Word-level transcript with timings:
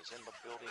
is 0.00 0.12
in 0.12 0.24
the 0.24 0.32
building. 0.42 0.68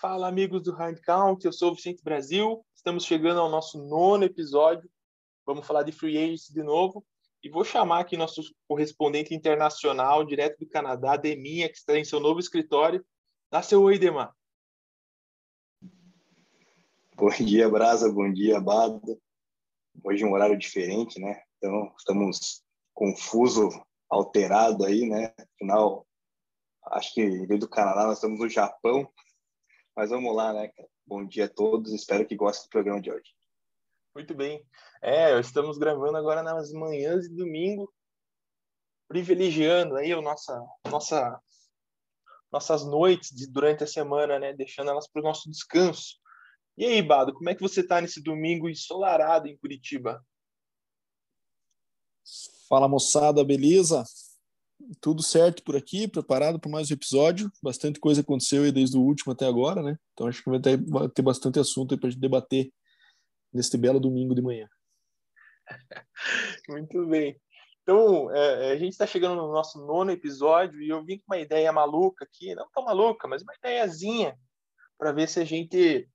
Fala, 0.00 0.28
amigos 0.28 0.62
do 0.62 0.72
Hard 0.72 1.00
Count, 1.02 1.44
eu 1.44 1.52
sou 1.52 1.72
o 1.72 1.74
Vicente 1.74 2.02
Brasil. 2.02 2.64
Estamos 2.74 3.04
chegando 3.04 3.40
ao 3.40 3.50
nosso 3.50 3.78
nono 3.86 4.24
episódio. 4.24 4.90
Vamos 5.46 5.66
falar 5.66 5.82
de 5.82 5.92
free 5.92 6.16
agency 6.16 6.52
de 6.52 6.62
novo. 6.62 7.04
E 7.42 7.48
vou 7.48 7.64
chamar 7.64 8.00
aqui 8.00 8.16
nosso 8.16 8.42
correspondente 8.68 9.34
internacional, 9.34 10.24
direto 10.24 10.58
do 10.58 10.68
Canadá, 10.68 11.16
Deminha, 11.16 11.68
que 11.68 11.76
está 11.76 11.98
em 11.98 12.04
seu 12.04 12.20
novo 12.20 12.40
escritório. 12.40 13.04
Dá 13.50 13.62
seu 13.62 13.82
oi, 13.82 13.98
Demar. 13.98 14.34
Bom 17.16 17.30
dia, 17.30 17.68
Brasa. 17.68 18.10
Bom 18.10 18.30
dia, 18.32 18.60
Bada. 18.60 19.18
Hoje 20.02 20.24
um 20.24 20.32
horário 20.32 20.58
diferente, 20.58 21.20
né? 21.20 21.42
Então, 21.58 21.92
estamos 21.98 22.62
confuso, 22.94 23.68
alterado 24.08 24.84
aí, 24.84 25.08
né? 25.08 25.34
Afinal, 25.54 26.06
acho 26.86 27.14
que 27.14 27.22
em 27.22 27.46
vez 27.46 27.60
do 27.60 27.68
Canadá, 27.68 28.06
nós 28.06 28.18
estamos 28.18 28.40
no 28.40 28.48
Japão. 28.48 29.10
Mas 29.96 30.10
vamos 30.10 30.34
lá, 30.34 30.52
né? 30.52 30.70
Bom 31.06 31.26
dia 31.26 31.46
a 31.46 31.48
todos. 31.48 31.92
Espero 31.92 32.26
que 32.26 32.36
gostem 32.36 32.66
do 32.66 32.70
programa 32.70 33.00
de 33.00 33.10
hoje. 33.10 33.34
Muito 34.14 34.34
bem. 34.34 34.64
É, 35.02 35.38
estamos 35.38 35.78
gravando 35.78 36.16
agora 36.16 36.42
nas 36.42 36.72
manhãs 36.72 37.28
de 37.28 37.34
domingo, 37.34 37.92
privilegiando 39.08 39.96
aí 39.96 40.12
a 40.12 40.20
nossa, 40.20 40.62
nossa, 40.90 41.40
nossas 42.52 42.84
noites 42.84 43.30
de, 43.30 43.50
durante 43.50 43.84
a 43.84 43.86
semana, 43.86 44.38
né? 44.38 44.52
Deixando 44.52 44.90
elas 44.90 45.08
para 45.08 45.20
o 45.20 45.24
nosso 45.24 45.50
descanso. 45.50 46.19
E 46.80 46.86
aí, 46.86 47.02
Bado, 47.02 47.34
como 47.34 47.50
é 47.50 47.54
que 47.54 47.60
você 47.60 47.82
está 47.82 48.00
nesse 48.00 48.22
domingo 48.22 48.66
ensolarado 48.66 49.46
em 49.46 49.54
Curitiba? 49.54 50.24
Fala 52.66 52.88
moçada, 52.88 53.44
beleza? 53.44 54.02
Tudo 54.98 55.22
certo 55.22 55.62
por 55.62 55.76
aqui, 55.76 56.08
preparado 56.08 56.58
para 56.58 56.70
mais 56.70 56.90
um 56.90 56.94
episódio. 56.94 57.52
Bastante 57.62 58.00
coisa 58.00 58.22
aconteceu 58.22 58.62
aí 58.62 58.72
desde 58.72 58.96
o 58.96 59.02
último 59.02 59.34
até 59.34 59.44
agora, 59.44 59.82
né? 59.82 59.98
Então 60.14 60.26
acho 60.26 60.42
que 60.42 60.48
vai 60.48 60.58
ter, 60.58 60.82
vai 60.88 61.06
ter 61.10 61.20
bastante 61.20 61.58
assunto 61.58 61.92
aí 61.92 62.00
para 62.00 62.08
gente 62.08 62.18
debater 62.18 62.72
neste 63.52 63.76
belo 63.76 64.00
domingo 64.00 64.34
de 64.34 64.40
manhã. 64.40 64.66
Muito 66.66 67.06
bem. 67.08 67.38
Então, 67.82 68.34
é, 68.34 68.72
a 68.72 68.76
gente 68.78 68.92
está 68.92 69.06
chegando 69.06 69.36
no 69.36 69.52
nosso 69.52 69.78
nono 69.86 70.12
episódio 70.12 70.80
e 70.80 70.88
eu 70.88 71.04
vim 71.04 71.18
com 71.18 71.34
uma 71.34 71.38
ideia 71.38 71.70
maluca 71.74 72.24
aqui, 72.24 72.54
não 72.54 72.70
tão 72.72 72.84
maluca, 72.84 73.28
mas 73.28 73.42
uma 73.42 73.54
ideiazinha 73.54 74.34
para 74.96 75.12
ver 75.12 75.28
se 75.28 75.40
a 75.40 75.44
gente 75.44 76.08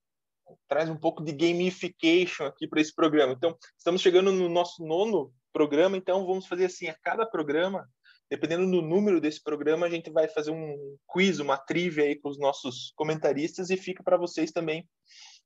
traz 0.68 0.90
um 0.90 0.98
pouco 0.98 1.24
de 1.24 1.32
gamification 1.32 2.46
aqui 2.46 2.68
para 2.68 2.82
esse 2.82 2.94
programa. 2.94 3.34
Então, 3.34 3.58
estamos 3.78 4.02
chegando 4.02 4.32
no 4.32 4.50
nosso 4.50 4.86
nono 4.86 5.34
programa, 5.54 5.98
então 5.98 6.26
vamos 6.26 6.48
fazer 6.48 6.66
assim, 6.66 6.88
a 6.88 6.98
cada 7.02 7.26
programa, 7.26 7.88
dependendo 8.30 8.70
do 8.70 8.82
número 8.82 9.22
desse 9.22 9.42
programa, 9.42 9.86
a 9.86 9.90
gente 9.90 10.10
vai 10.12 10.28
fazer 10.28 10.52
um 10.52 10.76
quiz, 11.08 11.40
uma 11.40 11.58
trivia 11.58 12.04
aí 12.04 12.16
com 12.16 12.30
os 12.30 12.38
nossos 12.38 12.92
comentaristas 12.96 13.70
e 13.70 13.78
fica 13.78 14.04
para 14.04 14.18
vocês 14.18 14.52
também 14.52 14.88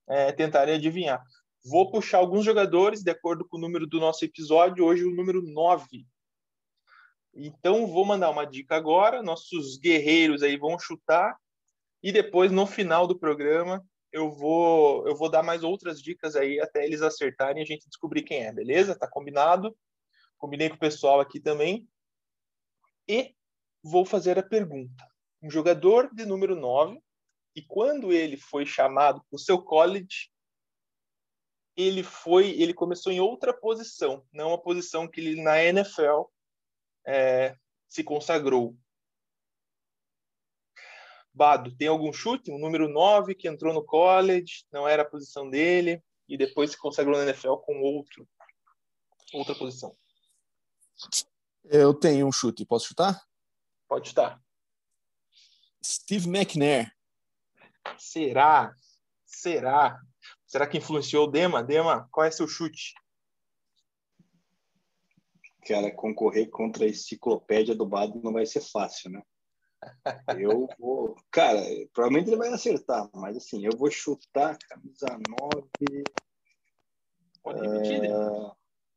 é, 0.08 0.31
tentarem 0.31 0.75
adivinhar. 0.75 1.23
Vou 1.63 1.91
puxar 1.91 2.19
alguns 2.19 2.45
jogadores 2.45 3.03
de 3.03 3.11
acordo 3.11 3.47
com 3.47 3.58
o 3.58 3.61
número 3.61 3.86
do 3.86 4.00
nosso 4.00 4.23
episódio, 4.25 4.86
hoje 4.86 5.03
o 5.03 5.16
número 5.16 5.41
9. 5.41 6.06
Então, 7.36 7.86
vou 7.86 8.06
mandar 8.06 8.30
uma 8.30 8.45
dica 8.45 8.75
agora, 8.75 9.22
nossos 9.22 9.78
guerreiros 9.78 10.41
aí 10.41 10.58
vão 10.58 10.80
chutar 10.80 11.38
e 12.02 12.11
depois, 12.11 12.52
no 12.52 12.66
final 12.66 13.06
do 13.06 13.19
programa, 13.19 13.84
eu 14.11 14.31
vou 14.31 15.07
eu 15.07 15.15
vou 15.15 15.29
dar 15.29 15.43
mais 15.43 15.63
outras 15.63 16.02
dicas 16.02 16.35
aí 16.35 16.59
até 16.59 16.83
eles 16.83 17.02
acertarem 17.02 17.61
e 17.61 17.63
a 17.63 17.65
gente 17.65 17.88
descobrir 17.88 18.23
quem 18.23 18.45
é, 18.45 18.51
beleza? 18.51 18.97
Tá 18.97 19.07
combinado? 19.07 19.75
Combinei 20.38 20.69
com 20.69 20.75
o 20.75 20.79
pessoal 20.79 21.19
aqui 21.19 21.39
também. 21.39 21.88
E 23.07 23.35
vou 23.83 24.05
fazer 24.05 24.38
a 24.38 24.43
pergunta. 24.43 25.07
Um 25.41 25.50
jogador 25.50 26.13
de 26.13 26.25
número 26.25 26.56
9, 26.56 27.01
e 27.56 27.61
quando 27.61 28.11
ele 28.11 28.38
foi 28.38 28.66
chamado 28.66 29.23
para 29.29 29.35
o 29.35 29.39
seu 29.39 29.61
college, 29.61 30.29
ele 31.75 32.03
foi, 32.03 32.50
ele 32.51 32.73
começou 32.73 33.11
em 33.11 33.19
outra 33.19 33.53
posição, 33.53 34.25
não 34.34 34.53
a 34.53 34.57
posição 34.57 35.07
que 35.07 35.22
ele 35.22 35.41
na 35.41 35.63
NFL 35.63 36.23
é, 37.07 37.55
se 37.88 38.03
consagrou. 38.03 38.78
Bado, 41.39 41.73
tem 41.73 41.88
algum 41.88 42.11
chute? 42.11 42.51
Um 42.51 42.59
número 42.59 42.89
9 42.89 43.33
que 43.33 43.47
entrou 43.47 43.73
no 43.73 43.81
college, 43.81 44.66
não 44.69 44.85
era 44.85 45.03
a 45.03 45.09
posição 45.09 45.50
dele, 45.50 46.03
e 46.27 46.38
depois 46.38 46.72
se 46.72 46.77
consagrou 46.77 47.17
na 47.17 47.23
NFL 47.23 47.53
com 47.63 47.79
outro, 47.79 48.27
outra 49.31 49.55
posição. 49.55 49.95
Eu 51.63 51.94
tenho 51.94 52.28
um 52.28 52.31
chute, 52.31 52.66
posso 52.66 52.89
chutar? 52.89 53.25
Pode 53.88 54.09
chutar. 54.09 54.44
Steve 55.81 56.28
McNair. 56.28 56.94
Será? 57.97 58.75
Será? 59.25 59.97
Será 60.45 60.67
que 60.67 60.78
influenciou 60.78 61.23
o 61.23 61.31
Dema? 61.31 61.63
Dema, 61.63 62.05
qual 62.11 62.25
é 62.25 62.31
seu 62.31 62.49
chute? 62.49 62.94
Cara, 65.66 65.89
concorrer 65.89 66.49
contra 66.49 66.83
a 66.83 66.89
enciclopédia 66.89 67.73
do 67.73 67.85
Bado 67.85 68.19
não 68.22 68.33
vai 68.33 68.45
ser 68.45 68.59
fácil, 68.59 69.09
né? 69.11 69.23
Eu 70.38 70.67
vou. 70.78 71.16
Cara, 71.31 71.62
provavelmente 71.94 72.29
ele 72.29 72.38
vai 72.38 72.50
acertar, 72.50 73.09
mas 73.13 73.38
assim, 73.38 73.66
eu 73.66 73.78
vou 73.78 73.90
chutar 73.90 74.57
camisa 74.57 75.07
9. 75.07 76.03
Pode 77.41 77.62
repetir? 77.62 78.12
Uh, 78.12 78.51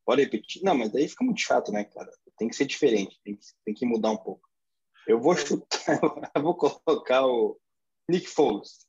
pode 0.05 0.23
repetir? 0.23 0.63
Não, 0.63 0.75
mas 0.75 0.91
daí 0.91 1.07
fica 1.07 1.23
muito 1.23 1.39
chato, 1.39 1.71
né, 1.71 1.83
cara? 1.85 2.11
Tem 2.37 2.49
que 2.49 2.55
ser 2.55 2.65
diferente, 2.65 3.19
tem 3.23 3.35
que, 3.35 3.45
tem 3.65 3.73
que 3.73 3.85
mudar 3.85 4.11
um 4.11 4.17
pouco. 4.17 4.47
Eu 5.07 5.19
vou 5.19 5.35
chutar, 5.35 5.67
eu 6.35 6.41
vou 6.41 6.55
colocar 6.55 7.25
o 7.25 7.59
Nick 8.09 8.27
Foles. 8.27 8.87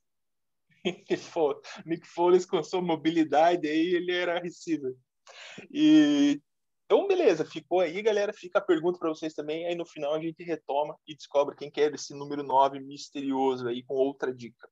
Nick 1.85 2.07
Foles 2.07 2.45
com 2.45 2.61
sua 2.63 2.81
mobilidade 2.81 3.67
aí, 3.67 3.95
ele 3.95 4.11
era 4.11 4.39
receiver. 4.39 4.95
E 5.71 6.41
então, 6.85 7.07
beleza, 7.07 7.43
ficou 7.43 7.79
aí, 7.79 7.99
galera. 8.01 8.31
Fica 8.31 8.59
a 8.59 8.61
pergunta 8.61 8.99
para 8.99 9.09
vocês 9.09 9.33
também. 9.33 9.65
Aí 9.65 9.75
no 9.75 9.85
final 9.85 10.13
a 10.13 10.19
gente 10.19 10.43
retoma 10.43 10.95
e 11.07 11.15
descobre 11.15 11.55
quem 11.55 11.71
quer 11.71 11.93
esse 11.93 12.13
número 12.13 12.43
9 12.43 12.79
misterioso 12.79 13.67
aí 13.67 13.83
com 13.83 13.95
outra 13.95 14.33
dica. 14.33 14.69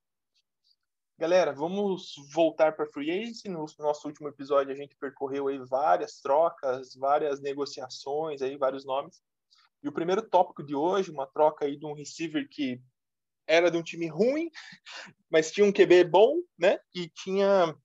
Galera, 1.18 1.54
vamos 1.54 2.14
voltar 2.32 2.76
para 2.76 2.86
Free 2.86 3.10
Agency. 3.10 3.50
No 3.50 3.66
nosso 3.80 4.08
último 4.08 4.28
episódio 4.28 4.72
a 4.72 4.76
gente 4.76 4.96
percorreu 4.96 5.48
aí 5.48 5.58
várias 5.58 6.20
trocas, 6.22 6.94
várias 6.96 7.40
negociações, 7.42 8.44
aí 8.44 8.58
vários 8.58 8.86
nomes. 8.86 9.22
E 9.82 9.88
o 9.88 9.92
primeiro 9.92 10.22
tópico 10.22 10.64
de 10.64 10.76
hoje, 10.76 11.10
uma 11.10 11.26
troca 11.26 11.66
aí 11.66 11.78
de 11.78 11.86
um 11.86 11.94
receiver 11.94 12.48
que 12.48 12.80
era 13.48 13.72
de 13.72 13.78
um 13.78 13.84
time 13.84 14.08
ruim, 14.08 14.50
mas 15.30 15.52
tinha 15.52 15.66
um 15.66 15.74
QB 15.74 16.04
bom, 16.06 16.36
né? 16.58 16.80
E 16.96 17.10
tinha 17.10 17.76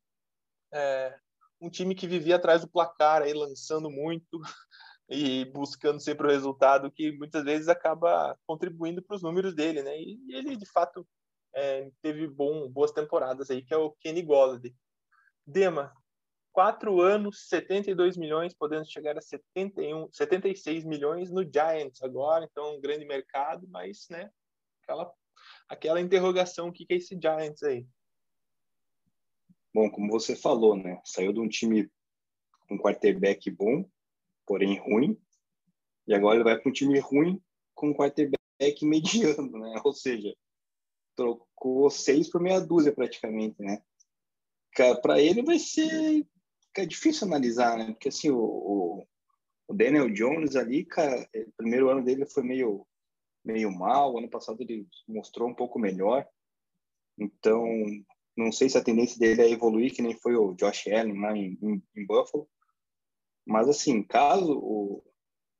é, 0.73 1.19
um 1.61 1.71
time 1.71 1.95
que 1.95 2.07
vivia 2.07 2.37
atrás 2.37 2.63
do 2.63 2.69
placar, 2.69 3.23
aí 3.23 3.33
lançando 3.33 3.91
muito 3.91 4.41
e 5.09 5.45
buscando 5.47 6.01
sempre 6.01 6.27
o 6.27 6.31
resultado, 6.31 6.91
que 6.91 7.13
muitas 7.13 7.45
vezes 7.45 7.69
acaba 7.69 8.39
contribuindo 8.47 9.03
para 9.03 9.17
os 9.17 9.23
números 9.23 9.55
dele, 9.55 9.83
né? 9.83 9.99
E 9.99 10.19
ele, 10.31 10.57
de 10.57 10.67
fato, 10.67 11.07
é, 11.55 11.91
teve 12.03 12.27
bom, 12.29 12.69
boas 12.69 12.93
temporadas 12.93 13.51
aí, 13.51 13.63
que 13.63 13.75
é 13.75 13.77
o 13.77 13.93
Kenny 14.01 14.23
Golladay. 14.23 14.75
Dema, 15.47 15.93
quatro 16.53 17.01
anos, 17.01 17.49
72 17.49 18.17
milhões, 18.17 18.55
podendo 18.55 18.85
chegar 18.85 19.17
a 19.17 19.21
71, 19.21 20.09
76 20.13 20.85
milhões 20.85 21.31
no 21.31 21.43
Giants 21.43 22.03
agora, 22.03 22.45
então 22.45 22.77
um 22.77 22.81
grande 22.81 23.05
mercado, 23.05 23.67
mas, 23.69 24.07
né, 24.11 24.31
aquela, 24.83 25.13
aquela 25.69 26.01
interrogação, 26.01 26.69
o 26.69 26.73
que, 26.73 26.85
que 26.85 26.95
é 26.95 26.97
esse 26.97 27.19
Giants 27.21 27.63
aí? 27.63 27.87
Bom, 29.79 29.89
como 29.89 30.11
você 30.11 30.35
falou, 30.35 30.75
né? 30.75 31.01
Saiu 31.05 31.33
de 31.33 31.39
um 31.39 31.49
time 31.49 31.89
com 32.67 32.77
quarterback 32.77 33.49
bom, 33.49 33.89
porém 34.45 34.77
ruim, 34.77 35.17
e 36.05 36.13
agora 36.13 36.35
ele 36.35 36.43
vai 36.43 36.59
para 36.59 36.69
um 36.69 36.73
time 36.73 36.99
ruim 36.99 37.41
com 37.77 37.95
quarterback 37.95 38.83
mediano, 38.83 39.57
né? 39.57 39.81
Ou 39.85 39.93
seja, 39.93 40.35
trocou 41.15 41.89
seis 41.91 42.29
por 42.29 42.41
meia 42.41 42.59
dúzia 42.59 42.93
praticamente, 42.93 43.63
né? 43.63 43.81
Para 45.01 45.21
ele 45.21 45.45
vai 45.45 45.61
ser 45.61 46.27
é 46.77 46.85
difícil 46.85 47.29
analisar, 47.29 47.79
né? 47.79 47.93
Porque 47.93 48.09
assim, 48.09 48.31
o, 48.31 49.07
o, 49.69 49.75
Daniel 49.75 50.11
Jones 50.11 50.57
ali, 50.57 50.85
cara, 50.85 51.25
o 51.33 51.53
primeiro 51.57 51.89
ano 51.89 52.03
dele 52.03 52.27
foi 52.27 52.43
meio 52.43 52.85
meio 53.45 53.71
mal, 53.71 54.19
ano 54.19 54.29
passado 54.29 54.61
ele 54.61 54.89
mostrou 55.07 55.49
um 55.49 55.55
pouco 55.55 55.79
melhor. 55.79 56.27
Então, 57.17 57.65
não 58.39 58.53
sei 58.53 58.69
se 58.69 58.79
a 58.79 58.85
tendência 58.85 59.19
dele 59.19 59.43
é 59.43 59.51
evoluir, 59.51 59.93
que 59.93 60.01
nem 60.01 60.15
foi 60.15 60.37
o 60.37 60.55
Josh 60.55 60.87
Allen 60.87 61.21
lá 61.21 61.37
em, 61.37 61.59
em, 61.61 61.83
em 61.97 62.07
Buffalo. 62.07 62.49
Mas, 63.45 63.69
assim, 63.69 64.03
caso 64.03 64.53
o, 64.53 65.03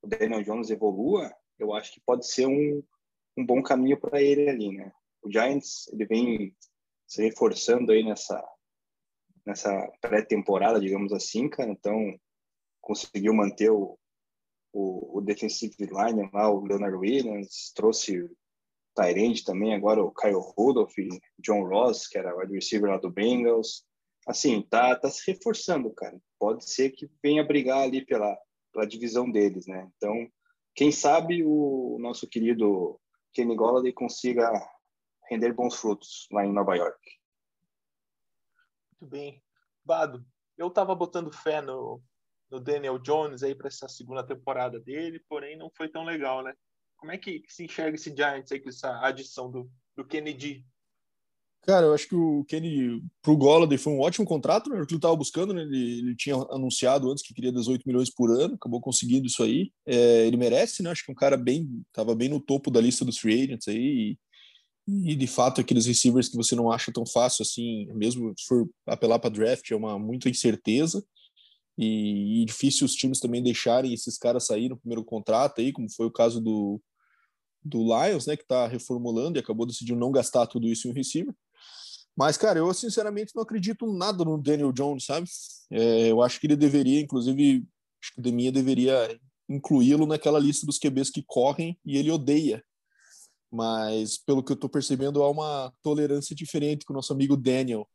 Daniel 0.07 0.43
Jones 0.43 0.69
evolua, 0.69 1.29
eu 1.59 1.73
acho 1.73 1.91
que 1.91 1.99
pode 1.99 2.25
ser 2.25 2.47
um, 2.47 2.81
um 3.37 3.45
bom 3.45 3.61
caminho 3.61 3.99
para 3.99 4.21
ele 4.21 4.49
ali, 4.49 4.71
né? 4.71 4.93
O 5.21 5.29
Giants, 5.29 5.89
ele 5.91 6.05
vem 6.05 6.55
se 7.05 7.21
reforçando 7.21 7.91
aí 7.91 8.01
nessa, 8.01 8.41
nessa 9.45 9.91
pré-temporada, 9.99 10.79
digamos 10.79 11.11
assim, 11.11 11.49
cara. 11.49 11.69
Então, 11.69 12.17
conseguiu 12.79 13.33
manter 13.33 13.69
o, 13.71 13.99
o, 14.71 15.17
o 15.17 15.21
defensive 15.21 15.75
line 15.79 16.29
lá, 16.31 16.49
o 16.49 16.65
Leonard 16.65 16.95
Williams, 16.95 17.73
trouxe 17.75 18.25
Tyrande 18.95 19.43
também, 19.43 19.73
agora 19.73 20.03
o 20.03 20.13
Kyle 20.13 20.39
Rudolph, 20.57 20.93
John 21.39 21.63
Ross, 21.67 22.07
que 22.07 22.17
era 22.17 22.35
wide 22.35 22.53
receiver 22.53 22.89
lá 22.89 22.97
do 22.97 23.09
Bengals. 23.09 23.85
Assim, 24.27 24.61
tá, 24.61 24.95
tá 24.95 25.09
se 25.09 25.31
reforçando, 25.31 25.93
cara. 25.93 26.19
Pode 26.37 26.69
ser 26.69 26.91
que 26.91 27.09
venha 27.23 27.43
brigar 27.43 27.79
ali 27.79 28.05
pela, 28.05 28.37
pela 28.71 28.85
divisão 28.85 29.29
deles, 29.31 29.65
né? 29.67 29.89
Então, 29.95 30.13
quem 30.75 30.91
sabe 30.91 31.43
o 31.43 31.97
nosso 31.99 32.27
querido 32.27 32.99
Kenny 33.33 33.55
Golladay 33.55 33.93
consiga 33.93 34.51
render 35.29 35.53
bons 35.53 35.75
frutos 35.75 36.27
lá 36.31 36.45
em 36.45 36.53
Nova 36.53 36.75
York. 36.75 36.99
Muito 38.91 39.11
bem. 39.11 39.43
Bado, 39.83 40.25
eu 40.57 40.69
tava 40.69 40.93
botando 40.95 41.33
fé 41.33 41.61
no, 41.61 42.01
no 42.49 42.59
Daniel 42.59 42.99
Jones 42.99 43.43
aí 43.43 43.55
para 43.55 43.67
essa 43.67 43.87
segunda 43.87 44.25
temporada 44.25 44.79
dele, 44.79 45.23
porém 45.29 45.57
não 45.57 45.69
foi 45.75 45.87
tão 45.87 46.03
legal, 46.03 46.43
né? 46.43 46.53
Como 46.99 47.11
é 47.11 47.17
que, 47.17 47.41
se 47.47 47.63
enxerga 47.63 47.95
esse 47.95 48.13
Giants 48.15 48.51
aí 48.51 48.59
com 48.59 48.69
essa 48.69 48.99
adição 49.05 49.49
do, 49.49 49.71
do 49.95 50.05
Kennedy? 50.05 50.65
Cara, 51.61 51.85
eu 51.87 51.93
acho 51.93 52.07
que 52.07 52.15
o 52.15 52.43
Kenny 52.45 53.01
pro 53.21 53.37
Golladay 53.37 53.77
foi 53.77 53.93
um 53.93 53.99
ótimo 53.99 54.25
contrato, 54.25 54.69
né? 54.69 54.81
O 54.81 54.85
que 54.85 54.93
ele 54.93 54.97
estava 54.97 55.15
buscando, 55.15 55.53
né? 55.53 55.61
Ele, 55.61 55.99
ele, 55.99 56.15
tinha 56.15 56.35
anunciado 56.35 57.11
antes 57.11 57.23
que 57.23 57.33
queria 57.33 57.51
18 57.51 57.83
milhões 57.85 58.09
por 58.09 58.31
ano, 58.31 58.55
acabou 58.55 58.81
conseguindo 58.81 59.27
isso 59.27 59.43
aí. 59.43 59.71
É, 59.85 60.25
ele 60.25 60.37
merece, 60.37 60.81
né? 60.81 60.89
Acho 60.89 61.05
que 61.05 61.11
é 61.11 61.13
um 61.13 61.15
cara 61.15 61.37
bem, 61.37 61.83
tava 61.93 62.15
bem 62.15 62.29
no 62.29 62.39
topo 62.39 62.71
da 62.71 62.81
lista 62.81 63.03
dos 63.03 63.17
free 63.17 63.43
agents 63.43 63.67
aí. 63.67 64.17
E, 64.87 65.11
e, 65.11 65.15
de 65.15 65.27
fato, 65.27 65.61
aqueles 65.61 65.85
receivers 65.85 66.29
que 66.29 66.37
você 66.37 66.55
não 66.55 66.71
acha 66.71 66.91
tão 66.91 67.05
fácil 67.05 67.43
assim, 67.43 67.85
mesmo 67.93 68.33
se 68.37 68.45
for 68.47 68.67
apelar 68.87 69.19
para 69.19 69.29
draft, 69.29 69.69
é 69.69 69.75
uma 69.75 69.99
muita 69.99 70.29
incerteza. 70.29 71.03
E, 71.77 72.41
e 72.41 72.45
difícil 72.45 72.85
os 72.85 72.93
times 72.93 73.19
também 73.19 73.43
deixarem 73.43 73.93
esses 73.93 74.17
caras 74.17 74.45
sair 74.45 74.69
no 74.69 74.77
primeiro 74.77 75.03
contrato 75.03 75.61
aí, 75.61 75.71
como 75.71 75.89
foi 75.91 76.07
o 76.07 76.11
caso 76.11 76.41
do, 76.41 76.81
do 77.63 77.83
Lions, 77.83 78.25
né, 78.25 78.35
que 78.35 78.43
está 78.43 78.67
reformulando 78.67 79.37
e 79.37 79.41
acabou 79.41 79.65
decidindo 79.65 79.99
não 79.99 80.11
gastar 80.11 80.47
tudo 80.47 80.67
isso 80.67 80.87
em 80.87 80.93
receiver. 80.93 81.33
Mas, 82.15 82.37
cara, 82.37 82.59
eu 82.59 82.73
sinceramente 82.73 83.31
não 83.35 83.43
acredito 83.43 83.91
nada 83.91 84.25
no 84.25 84.37
Daniel 84.37 84.73
Jones, 84.73 85.05
sabe? 85.05 85.27
É, 85.71 86.11
eu 86.11 86.21
acho 86.21 86.39
que 86.39 86.47
ele 86.47 86.55
deveria, 86.55 86.99
inclusive, 86.99 87.65
acho 88.01 88.13
que 88.13 88.19
o 88.19 88.23
Deminha 88.23 88.51
deveria 88.51 89.17
incluí-lo 89.47 90.05
naquela 90.05 90.39
lista 90.39 90.65
dos 90.65 90.77
QBs 90.77 91.09
que 91.09 91.23
correm 91.25 91.79
e 91.85 91.97
ele 91.97 92.11
odeia. 92.11 92.63
Mas, 93.51 94.17
pelo 94.17 94.43
que 94.43 94.51
eu 94.51 94.55
estou 94.55 94.69
percebendo, 94.69 95.23
há 95.23 95.29
uma 95.29 95.73
tolerância 95.81 96.35
diferente 96.35 96.85
com 96.85 96.93
o 96.93 96.95
nosso 96.95 97.13
amigo 97.13 97.35
Daniel. 97.35 97.87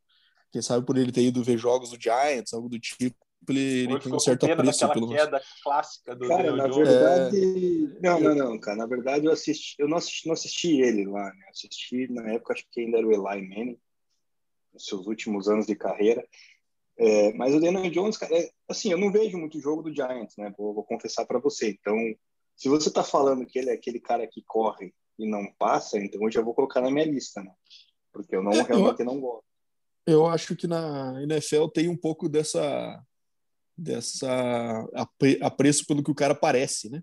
Quem 0.51 0.63
sabe 0.63 0.85
por 0.87 0.97
ele 0.97 1.13
ter 1.13 1.23
ido 1.23 1.45
ver 1.45 1.59
jogos 1.59 1.91
do 1.91 2.01
Giants, 2.01 2.53
algo 2.53 2.69
do 2.69 2.79
tipo, 2.79 3.17
ele, 3.53 3.85
ele 3.85 3.99
tem 4.01 4.13
um 4.13 4.19
certo 4.19 4.47
apreço 4.47 4.89
pelo 4.93 5.09
queda 5.09 5.43
clássica 5.63 6.15
do 6.15 6.29
cara, 6.29 6.55
na 6.55 6.67
verdade, 6.69 7.39
é... 7.39 8.01
não, 8.01 8.21
não, 8.21 8.35
não, 8.35 8.59
cara. 8.59 8.77
Na 8.77 8.87
verdade, 8.87 9.27
eu 9.27 9.33
assisti, 9.33 9.77
eu 9.79 9.89
não 9.89 9.97
assisti, 9.97 10.27
não 10.27 10.35
assisti 10.35 10.81
ele 10.81 11.07
lá, 11.07 11.33
né? 11.35 11.47
Assisti 11.51 12.11
na 12.13 12.33
época, 12.33 12.55
acho 12.55 12.67
que 12.71 12.81
ainda 12.81 12.99
era 12.99 13.07
o 13.07 13.13
Eli 13.13 13.49
Manning, 13.49 13.79
nos 14.73 14.87
seus 14.87 15.07
últimos 15.07 15.49
anos 15.49 15.67
de 15.67 15.75
carreira. 15.75 16.27
É, 16.97 17.33
mas 17.33 17.55
o 17.55 17.61
Daniel 17.61 17.91
Jones, 17.91 18.17
cara, 18.17 18.37
é, 18.37 18.51
assim, 18.69 18.91
eu 18.93 18.99
não 18.99 19.11
vejo 19.11 19.37
muito 19.37 19.61
jogo 19.61 19.83
do 19.83 19.95
Giants, 19.95 20.37
né? 20.37 20.53
Vou, 20.57 20.73
vou 20.73 20.85
confessar 20.85 21.27
para 21.27 21.41
você. 21.41 21.71
Então, 21.71 21.97
se 22.57 22.69
você 22.69 22.91
tá 22.91 23.03
falando 23.03 23.47
que 23.47 23.59
ele 23.59 23.71
é 23.71 23.75
aquele 23.75 23.99
cara 23.99 24.27
que 24.27 24.43
corre 24.47 24.95
e 25.19 25.29
não 25.29 25.53
passa, 25.59 25.99
então 25.99 26.23
eu 26.23 26.31
já 26.31 26.41
vou 26.41 26.55
colocar 26.55 26.81
na 26.81 26.91
minha 26.91 27.05
lista, 27.05 27.43
né? 27.43 27.53
Porque 28.13 28.35
eu 28.35 28.43
não 28.43 28.53
realmente 28.53 29.01
eu, 29.01 29.07
não 29.07 29.21
gosto. 29.21 29.45
Eu 30.07 30.27
acho 30.27 30.55
que 30.55 30.67
na 30.67 31.21
NFL 31.23 31.67
tem 31.69 31.89
um 31.89 31.97
pouco 31.97 32.29
dessa 32.29 33.03
dessa 33.77 34.87
apreço 35.43 35.87
pelo 35.87 36.03
que 36.03 36.11
o 36.11 36.15
cara 36.15 36.35
parece, 36.35 36.91
né? 36.91 37.03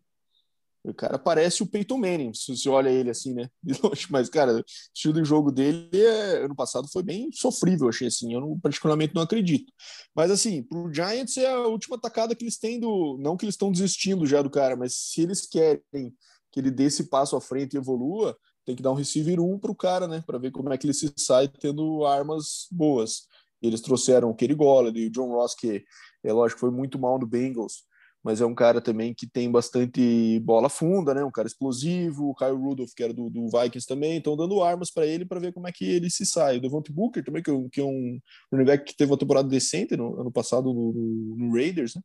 O 0.84 0.96
cara 0.96 1.20
parece 1.20 1.62
o 1.62 1.68
Peyton 1.68 1.98
Manning, 1.98 2.34
se 2.34 2.56
você 2.56 2.68
olha 2.68 2.90
ele 2.90 3.12
assim, 3.12 3.36
né? 3.36 3.50
Mas, 4.10 4.30
cara, 4.30 4.58
o 4.58 4.64
estilo 4.96 5.22
de 5.22 5.24
jogo 5.24 5.52
dele 5.52 5.88
é, 5.94 6.44
ano 6.44 6.56
passado 6.56 6.88
foi 6.92 7.04
bem 7.04 7.30
sofrível, 7.32 7.88
achei 7.88 8.08
assim. 8.08 8.34
Eu 8.34 8.42
não, 8.42 8.60
particularmente 8.60 9.14
não 9.14 9.22
acredito. 9.22 9.72
Mas, 10.16 10.32
assim, 10.32 10.64
pro 10.64 10.92
Giants 10.92 11.38
é 11.38 11.52
a 11.52 11.68
última 11.68 12.00
tacada 12.00 12.36
que 12.36 12.44
eles 12.44 12.58
têm 12.58 12.80
do. 12.80 13.16
Não 13.20 13.38
que 13.38 13.46
eles 13.46 13.54
estão 13.54 13.72
desistindo 13.72 14.26
já 14.26 14.42
do 14.42 14.50
cara, 14.50 14.76
mas 14.76 14.96
se 14.96 15.22
eles 15.22 15.46
querem 15.48 16.16
que 16.52 16.60
ele 16.60 16.72
dê 16.72 16.86
esse 16.86 17.06
passo 17.06 17.36
à 17.36 17.42
frente 17.42 17.76
e 17.76 17.78
evolua, 17.78 18.36
tem 18.66 18.76
que 18.76 18.82
dar 18.82 18.92
um 18.92 18.96
receiver 18.96 19.40
1 19.40 19.60
pro 19.60 19.76
cara, 19.76 20.08
né? 20.08 20.24
Para 20.26 20.40
ver 20.40 20.52
como 20.52 20.74
é 20.74 20.78
que 20.78 20.88
ele 20.88 20.94
se 20.94 21.14
sai 21.16 21.48
tendo 21.48 22.06
armas 22.06 22.68
boas. 22.72 23.28
Eles 23.62 23.82
trouxeram 23.82 24.32
o 24.32 24.36
Kerry 24.36 24.56
Golladay, 24.56 25.08
o 25.08 25.12
John 25.12 25.30
Ross, 25.30 25.54
que 25.54 25.84
é 26.24 26.34
lógico, 26.34 26.60
foi 26.60 26.72
muito 26.72 27.00
mal 27.00 27.20
no 27.20 27.28
Bengals, 27.28 27.84
mas 28.24 28.40
é 28.40 28.46
um 28.46 28.54
cara 28.54 28.80
também 28.80 29.14
que 29.14 29.26
tem 29.26 29.50
bastante 29.50 30.40
bola 30.42 30.70
funda, 30.70 31.14
né? 31.14 31.24
Um 31.24 31.32
cara 31.32 31.48
explosivo, 31.48 32.30
o 32.30 32.36
Kyle 32.36 32.52
Rudolph, 32.52 32.92
que 32.96 33.04
era 33.04 33.14
do, 33.14 33.30
do 33.30 33.48
Vikings 33.50 33.88
também, 33.88 34.18
estão 34.18 34.38
dando 34.38 34.62
armas 34.62 34.92
para 34.92 35.08
ele 35.08 35.26
para 35.26 35.40
ver 35.40 35.52
como 35.52 35.68
é 35.68 35.72
que 35.72 35.86
ele 35.86 36.10
se 36.10 36.26
sai. 36.26 36.58
O 36.58 36.62
Devontae 36.62 36.94
Booker 36.94 37.24
também, 37.24 37.42
que 37.42 37.50
é 37.50 37.54
um, 37.54 37.68
que 37.68 37.82
é 37.82 37.84
um 37.84 38.20
running 38.52 38.66
back 38.66 38.86
que 38.86 38.96
teve 38.96 39.12
uma 39.12 39.18
temporada 39.18 39.50
decente 39.50 39.98
no 39.98 40.20
ano 40.20 40.32
passado 40.32 40.72
no, 40.72 40.94
no 41.36 41.54
Raiders, 41.54 41.96
né? 41.96 42.02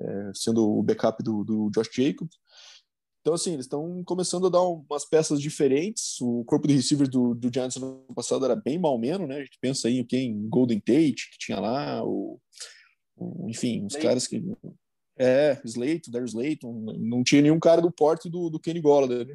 É, 0.00 0.30
sendo 0.34 0.78
o 0.78 0.82
backup 0.82 1.22
do, 1.22 1.44
do 1.44 1.70
Josh 1.70 1.90
Jacobs. 1.92 2.36
Então, 3.20 3.34
assim, 3.34 3.54
eles 3.54 3.64
estão 3.64 4.02
começando 4.04 4.46
a 4.46 4.50
dar 4.50 4.62
umas 4.62 5.04
peças 5.04 5.40
diferentes. 5.40 6.20
O 6.20 6.44
corpo 6.44 6.68
de 6.68 6.74
receivers 6.74 7.08
do, 7.08 7.34
do 7.34 7.50
Giants 7.52 7.76
no 7.76 7.86
ano 7.86 8.14
passado 8.14 8.44
era 8.44 8.54
bem 8.54 8.78
mal 8.78 8.98
menos, 8.98 9.26
né? 9.26 9.36
A 9.36 9.44
gente 9.44 9.58
pensa 9.60 9.88
aí 9.88 10.06
em 10.12 10.48
Golden 10.48 10.78
Tate, 10.78 11.30
que 11.32 11.38
tinha 11.38 11.58
lá, 11.58 12.04
o 12.04 12.38
enfim, 13.48 13.84
os 13.86 13.96
caras 13.96 14.26
que. 14.26 14.42
É, 15.16 15.60
Slayton, 15.64 16.10
Darius 16.10 16.32
Slayton, 16.32 16.72
não 16.98 17.22
tinha 17.22 17.40
nenhum 17.40 17.60
cara 17.60 17.80
do 17.80 17.92
porte 17.92 18.28
do, 18.28 18.50
do 18.50 18.58
Kenny 18.58 18.80
Golladay, 18.80 19.24
né? 19.24 19.34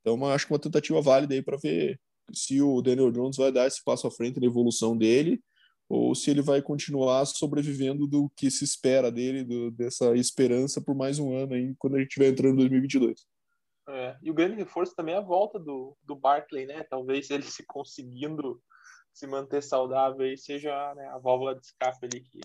Então, 0.00 0.26
acho 0.26 0.46
que 0.46 0.52
uma 0.52 0.58
tentativa 0.58 1.00
válida 1.00 1.32
aí 1.32 1.40
para 1.40 1.56
ver 1.56 2.00
se 2.32 2.60
o 2.60 2.82
Daniel 2.82 3.12
Jones 3.12 3.36
vai 3.36 3.52
dar 3.52 3.68
esse 3.68 3.82
passo 3.84 4.06
à 4.06 4.10
frente 4.10 4.40
na 4.40 4.46
evolução 4.46 4.96
dele 4.96 5.40
ou 5.88 6.14
se 6.14 6.30
ele 6.30 6.40
vai 6.40 6.62
continuar 6.62 7.24
sobrevivendo 7.26 8.06
do 8.06 8.30
que 8.34 8.50
se 8.50 8.64
espera 8.64 9.12
dele, 9.12 9.44
do, 9.44 9.70
dessa 9.70 10.16
esperança 10.16 10.80
por 10.80 10.94
mais 10.94 11.18
um 11.18 11.36
ano 11.36 11.54
aí, 11.54 11.74
quando 11.78 11.96
a 11.96 11.98
gente 11.98 12.08
estiver 12.08 12.28
entrando 12.28 12.54
em 12.54 12.68
2022. 12.68 13.26
É, 13.88 14.16
e 14.22 14.30
o 14.30 14.34
grande 14.34 14.56
reforço 14.56 14.94
também 14.94 15.14
é 15.14 15.18
a 15.18 15.22
volta 15.22 15.58
do, 15.58 15.96
do 16.02 16.16
Barkley, 16.16 16.66
né? 16.66 16.82
Talvez 16.84 17.28
ele 17.30 17.42
se 17.42 17.64
conseguindo 17.66 18.60
se 19.12 19.26
manter 19.26 19.62
saudável 19.62 20.24
aí 20.24 20.38
seja 20.38 20.94
né, 20.94 21.06
a 21.08 21.18
válvula 21.18 21.54
de 21.54 21.66
escape 21.66 22.06
ali 22.06 22.22
que 22.22 22.40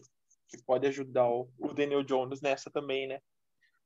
que 0.47 0.61
pode 0.63 0.87
ajudar 0.87 1.27
o, 1.27 1.49
o 1.59 1.73
Daniel 1.73 2.03
Jones 2.03 2.41
nessa 2.41 2.69
também, 2.69 3.07
né? 3.07 3.19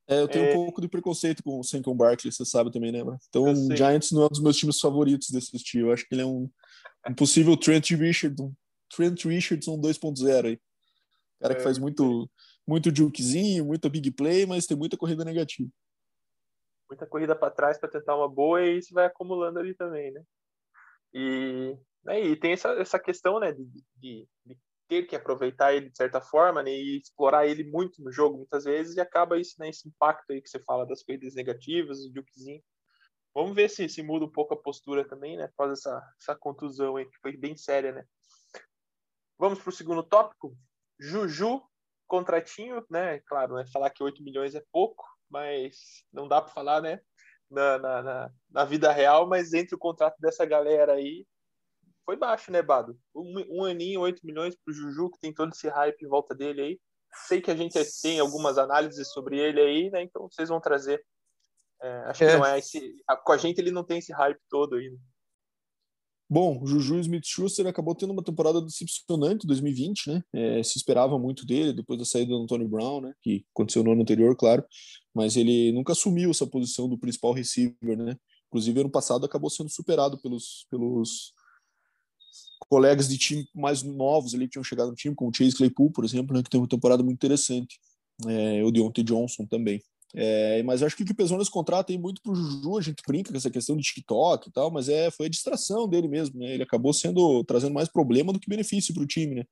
É, 0.08 0.20
eu 0.20 0.28
tenho 0.28 0.46
é... 0.46 0.50
um 0.50 0.54
pouco 0.54 0.80
de 0.80 0.88
preconceito 0.88 1.42
com 1.42 1.60
o 1.60 1.64
Saquon 1.64 1.94
Barkley, 1.94 2.32
você 2.32 2.44
sabe 2.44 2.70
também, 2.70 2.90
né? 2.90 3.00
Então, 3.28 3.44
o 3.44 3.76
Giants 3.76 4.10
não 4.12 4.22
é 4.22 4.26
um 4.26 4.28
dos 4.28 4.42
meus 4.42 4.56
times 4.56 4.80
favoritos 4.80 5.30
desse 5.30 5.54
estilo. 5.56 5.88
Eu 5.88 5.92
acho 5.92 6.06
que 6.06 6.14
ele 6.14 6.22
é 6.22 6.26
um, 6.26 6.50
um 7.08 7.14
possível 7.14 7.56
Trent 7.56 7.90
Richardson, 7.90 8.52
Trent 8.94 9.24
Richardson 9.24 9.80
2.0 9.80 10.46
aí. 10.46 10.60
Cara 11.40 11.54
que 11.54 11.60
é, 11.60 11.64
faz 11.64 11.78
muito, 11.78 12.30
muito 12.66 12.94
jukezinho, 12.94 13.64
muita 13.64 13.88
big 13.88 14.10
play, 14.12 14.46
mas 14.46 14.66
tem 14.66 14.76
muita 14.76 14.96
corrida 14.96 15.24
negativa. 15.24 15.68
Muita 16.88 17.06
corrida 17.06 17.34
para 17.34 17.50
trás 17.50 17.78
para 17.78 17.88
tentar 17.88 18.16
uma 18.16 18.28
boa 18.28 18.64
e 18.64 18.78
isso 18.78 18.92
vai 18.92 19.06
acumulando 19.06 19.58
ali 19.58 19.74
também, 19.74 20.12
né? 20.12 20.22
E, 21.14 21.76
né, 22.04 22.20
e 22.20 22.36
tem 22.36 22.52
essa, 22.52 22.70
essa 22.72 22.98
questão, 22.98 23.38
né, 23.38 23.52
de, 23.52 23.64
de, 23.96 24.28
de 24.46 24.58
ter 24.92 25.06
que 25.06 25.16
aproveitar 25.16 25.72
ele 25.72 25.88
de 25.88 25.96
certa 25.96 26.20
forma 26.20 26.62
né, 26.62 26.70
e 26.70 26.98
explorar 26.98 27.46
ele 27.46 27.64
muito 27.64 28.02
no 28.02 28.12
jogo 28.12 28.36
muitas 28.36 28.64
vezes 28.64 28.94
e 28.94 29.00
acaba 29.00 29.38
isso 29.38 29.54
né, 29.58 29.70
esse 29.70 29.88
impacto 29.88 30.30
aí 30.30 30.42
que 30.42 30.50
você 30.50 30.62
fala 30.62 30.86
das 30.86 31.02
corridas 31.02 31.34
negativas, 31.34 32.00
o 32.00 32.12
jukezinho. 32.14 32.62
Vamos 33.34 33.54
ver 33.54 33.70
se, 33.70 33.88
se 33.88 34.02
muda 34.02 34.26
um 34.26 34.30
pouco 34.30 34.52
a 34.52 34.62
postura 34.62 35.08
também, 35.08 35.38
né? 35.38 35.44
Após 35.44 35.72
essa, 35.72 36.06
essa 36.20 36.36
contusão 36.36 36.96
aí, 36.96 37.06
que 37.06 37.16
foi 37.22 37.34
bem 37.34 37.56
séria, 37.56 37.90
né? 37.90 38.04
Vamos 39.38 39.58
para 39.58 39.70
o 39.70 39.72
segundo 39.72 40.02
tópico. 40.02 40.54
Juju, 41.00 41.62
contratinho, 42.06 42.84
né? 42.90 43.20
Claro, 43.20 43.54
né? 43.54 43.64
falar 43.72 43.88
que 43.88 44.02
8 44.02 44.22
milhões 44.22 44.54
é 44.54 44.62
pouco, 44.70 45.02
mas 45.30 46.04
não 46.12 46.28
dá 46.28 46.42
para 46.42 46.52
falar, 46.52 46.82
né? 46.82 47.00
Na, 47.50 47.78
na, 47.78 48.02
na, 48.02 48.30
na, 48.50 48.64
vida 48.66 48.92
real, 48.92 49.26
mas 49.26 49.54
entre 49.54 49.74
o 49.74 49.78
contrato 49.78 50.20
dessa 50.20 50.44
galera 50.44 50.92
aí, 50.92 51.26
foi 52.04 52.16
baixo, 52.16 52.50
né, 52.50 52.62
Bado? 52.62 52.98
Um, 53.14 53.60
um 53.60 53.64
aninho, 53.64 54.00
8 54.00 54.24
milhões 54.24 54.54
pro 54.56 54.74
Juju, 54.74 55.10
que 55.10 55.20
tem 55.20 55.32
todo 55.32 55.52
esse 55.52 55.68
hype 55.68 56.02
em 56.02 56.08
volta 56.08 56.34
dele 56.34 56.62
aí. 56.62 56.80
Sei 57.26 57.40
que 57.40 57.50
a 57.50 57.56
gente 57.56 57.78
tem 58.00 58.18
algumas 58.18 58.58
análises 58.58 59.12
sobre 59.12 59.38
ele 59.38 59.60
aí, 59.60 59.90
né? 59.90 60.02
Então 60.02 60.28
vocês 60.30 60.48
vão 60.48 60.60
trazer. 60.60 61.04
É, 61.80 61.96
acho 62.06 62.24
é. 62.24 62.26
que 62.26 62.36
não 62.36 62.46
é 62.46 62.58
esse. 62.58 62.94
Com 63.24 63.32
a 63.32 63.36
gente 63.36 63.58
ele 63.58 63.70
não 63.70 63.84
tem 63.84 63.98
esse 63.98 64.12
hype 64.12 64.40
todo 64.48 64.76
aí. 64.76 64.90
Né? 64.90 64.96
Bom, 66.28 66.62
o 66.62 66.66
Juju 66.66 66.98
Smith-Schuster 66.98 67.66
acabou 67.66 67.94
tendo 67.94 68.14
uma 68.14 68.24
temporada 68.24 68.62
decepcionante 68.62 69.44
em 69.44 69.48
2020, 69.48 70.08
né? 70.08 70.24
É, 70.32 70.62
se 70.62 70.78
esperava 70.78 71.18
muito 71.18 71.44
dele 71.44 71.74
depois 71.74 71.98
da 71.98 72.06
saída 72.06 72.30
do 72.30 72.42
Antônio 72.42 72.66
Brown, 72.66 73.02
né? 73.02 73.12
Que 73.20 73.44
aconteceu 73.54 73.84
no 73.84 73.92
ano 73.92 74.00
anterior, 74.00 74.34
claro. 74.34 74.64
Mas 75.14 75.36
ele 75.36 75.70
nunca 75.72 75.92
assumiu 75.92 76.30
essa 76.30 76.46
posição 76.46 76.88
do 76.88 76.98
principal 76.98 77.34
receiver, 77.34 77.98
né? 77.98 78.16
Inclusive, 78.46 78.80
ano 78.80 78.90
passado 78.90 79.26
acabou 79.26 79.50
sendo 79.50 79.68
superado 79.68 80.18
pelos, 80.22 80.66
pelos 80.70 81.34
colegas 82.68 83.08
de 83.08 83.18
time 83.18 83.46
mais 83.54 83.82
novos 83.82 84.34
ali 84.34 84.46
que 84.46 84.52
tinham 84.52 84.64
chegado 84.64 84.90
no 84.90 84.94
time, 84.94 85.14
como 85.14 85.30
o 85.30 85.34
Chase 85.34 85.56
Claypool, 85.56 85.90
por 85.90 86.04
exemplo, 86.04 86.36
né, 86.36 86.42
que 86.42 86.50
tem 86.50 86.60
uma 86.60 86.68
temporada 86.68 87.02
muito 87.02 87.16
interessante. 87.16 87.78
É, 88.26 88.62
o 88.64 88.70
Deontay 88.70 89.04
Johnson 89.04 89.46
também. 89.46 89.82
É, 90.14 90.62
mas 90.62 90.82
acho 90.82 90.94
que 90.94 91.02
o 91.02 91.06
que 91.06 91.14
pesou 91.14 91.38
nesse 91.38 91.50
contrato 91.50 91.86
tem 91.86 91.98
muito 91.98 92.20
pro 92.20 92.34
Juju, 92.34 92.76
a 92.76 92.82
gente 92.82 93.02
brinca 93.06 93.30
com 93.30 93.36
essa 93.36 93.50
questão 93.50 93.76
de 93.76 93.82
TikTok 93.82 94.48
e 94.48 94.52
tal, 94.52 94.70
mas 94.70 94.88
é, 94.88 95.10
foi 95.10 95.26
a 95.26 95.30
distração 95.30 95.88
dele 95.88 96.06
mesmo, 96.06 96.38
né? 96.38 96.52
Ele 96.52 96.62
acabou 96.62 96.92
sendo 96.92 97.42
trazendo 97.44 97.72
mais 97.72 97.88
problema 97.88 98.32
do 98.32 98.38
que 98.38 98.48
benefício 98.48 98.92
para 98.92 99.02
o 99.02 99.06
time, 99.06 99.36
né? 99.36 99.44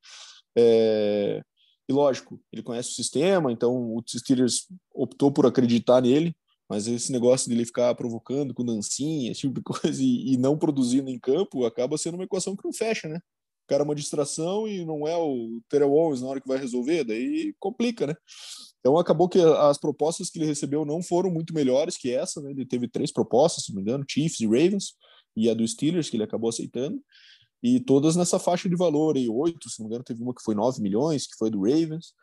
É, 0.56 1.42
e 1.88 1.92
lógico, 1.92 2.38
ele 2.52 2.62
conhece 2.62 2.90
o 2.90 2.94
sistema, 2.94 3.50
então 3.50 3.74
o 3.74 4.02
Steelers 4.06 4.66
optou 4.94 5.32
por 5.32 5.46
acreditar 5.46 6.02
nele, 6.02 6.36
mas 6.70 6.86
esse 6.86 7.10
negócio 7.10 7.48
de 7.48 7.56
ele 7.56 7.66
ficar 7.66 7.92
provocando 7.96 8.54
com 8.54 8.64
dancinha, 8.64 9.32
esse 9.32 9.40
tipo 9.40 9.54
de 9.54 9.62
coisa, 9.82 10.00
e, 10.00 10.34
e 10.34 10.36
não 10.36 10.56
produzindo 10.56 11.10
em 11.10 11.18
campo, 11.18 11.66
acaba 11.66 11.98
sendo 11.98 12.14
uma 12.14 12.22
equação 12.22 12.54
que 12.54 12.64
não 12.64 12.72
fecha, 12.72 13.08
né? 13.08 13.16
O 13.16 13.68
cara 13.68 13.82
é 13.82 13.84
uma 13.84 13.94
distração 13.94 14.68
e 14.68 14.84
não 14.84 15.06
é 15.06 15.16
o 15.16 15.60
Terrell 15.68 15.92
Owens 15.92 16.22
na 16.22 16.28
hora 16.28 16.40
que 16.40 16.46
vai 16.46 16.58
resolver, 16.58 17.02
daí 17.02 17.52
complica, 17.58 18.06
né? 18.06 18.14
Então 18.78 18.96
acabou 18.96 19.28
que 19.28 19.40
as 19.40 19.78
propostas 19.78 20.30
que 20.30 20.38
ele 20.38 20.46
recebeu 20.46 20.84
não 20.84 21.02
foram 21.02 21.30
muito 21.30 21.52
melhores 21.52 21.96
que 21.96 22.12
essa, 22.12 22.40
né? 22.40 22.52
Ele 22.52 22.64
teve 22.64 22.88
três 22.88 23.12
propostas, 23.12 23.64
se 23.64 23.72
não 23.72 23.76
me 23.76 23.82
engano, 23.82 24.04
Chiefs 24.08 24.40
e 24.40 24.46
Ravens, 24.46 24.94
e 25.36 25.50
a 25.50 25.54
do 25.54 25.66
Steelers 25.66 26.08
que 26.08 26.16
ele 26.16 26.24
acabou 26.24 26.50
aceitando, 26.50 27.02
e 27.62 27.80
todas 27.80 28.14
nessa 28.14 28.38
faixa 28.38 28.68
de 28.68 28.76
valor 28.76 29.16
aí, 29.16 29.28
oito, 29.28 29.68
se 29.68 29.80
não 29.80 29.86
me 29.86 29.90
engano, 29.90 30.04
teve 30.04 30.22
uma 30.22 30.34
que 30.34 30.42
foi 30.42 30.54
9 30.54 30.80
milhões, 30.80 31.26
que 31.26 31.36
foi 31.36 31.50
do 31.50 31.62
Ravens, 31.62 32.14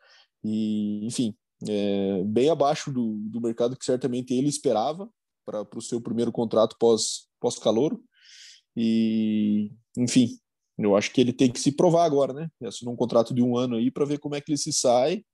e 0.42 1.06
enfim, 1.06 1.34
é, 1.66 2.22
bem 2.24 2.50
abaixo 2.50 2.92
do, 2.92 3.14
do 3.30 3.40
mercado 3.40 3.76
que 3.76 3.84
certamente 3.84 4.34
ele 4.34 4.48
esperava 4.48 5.08
para 5.44 5.78
o 5.78 5.82
seu 5.82 6.00
primeiro 6.00 6.30
contrato 6.30 6.76
pós 6.78 7.28
pós 7.40 7.58
calouro 7.58 8.02
e 8.76 9.72
enfim 9.96 10.38
eu 10.78 10.94
acho 10.94 11.12
que 11.12 11.20
ele 11.20 11.32
tem 11.32 11.50
que 11.50 11.58
se 11.58 11.72
provar 11.72 12.04
agora 12.04 12.32
né 12.32 12.48
assinou 12.62 12.92
um 12.94 12.96
contrato 12.96 13.34
de 13.34 13.42
um 13.42 13.56
ano 13.56 13.76
aí 13.76 13.90
para 13.90 14.04
ver 14.04 14.18
como 14.18 14.34
é 14.34 14.40
que 14.40 14.50
ele 14.50 14.58
se 14.58 14.72
sai 14.72 15.24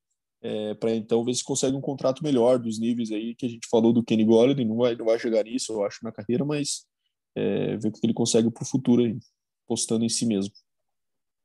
é, 0.45 0.75
para 0.75 0.95
então 0.95 1.25
ver 1.25 1.33
se 1.35 1.43
consegue 1.43 1.75
um 1.75 1.81
contrato 1.81 2.23
melhor 2.23 2.59
dos 2.59 2.78
níveis 2.78 3.11
aí 3.11 3.35
que 3.35 3.47
a 3.47 3.49
gente 3.49 3.66
falou 3.66 3.95
do 3.95 4.04
Kenny 4.04 4.26
Golladay, 4.26 4.62
não 4.62 4.76
vai, 4.76 4.95
não 4.95 5.07
vai 5.07 5.19
chegar 5.19 5.43
nisso, 5.43 5.73
eu 5.73 5.83
acho, 5.83 6.04
na 6.04 6.12
carreira, 6.12 6.45
mas 6.45 6.87
é, 7.35 7.78
ver 7.78 7.88
o 7.88 7.93
que 7.93 8.00
ele 8.04 8.12
consegue 8.12 8.50
para 8.50 8.62
o 8.62 8.66
futuro 8.66 9.02
aí, 9.02 9.19
postando 9.66 10.04
em 10.04 10.09
si 10.11 10.26
mesmo. 10.26 10.52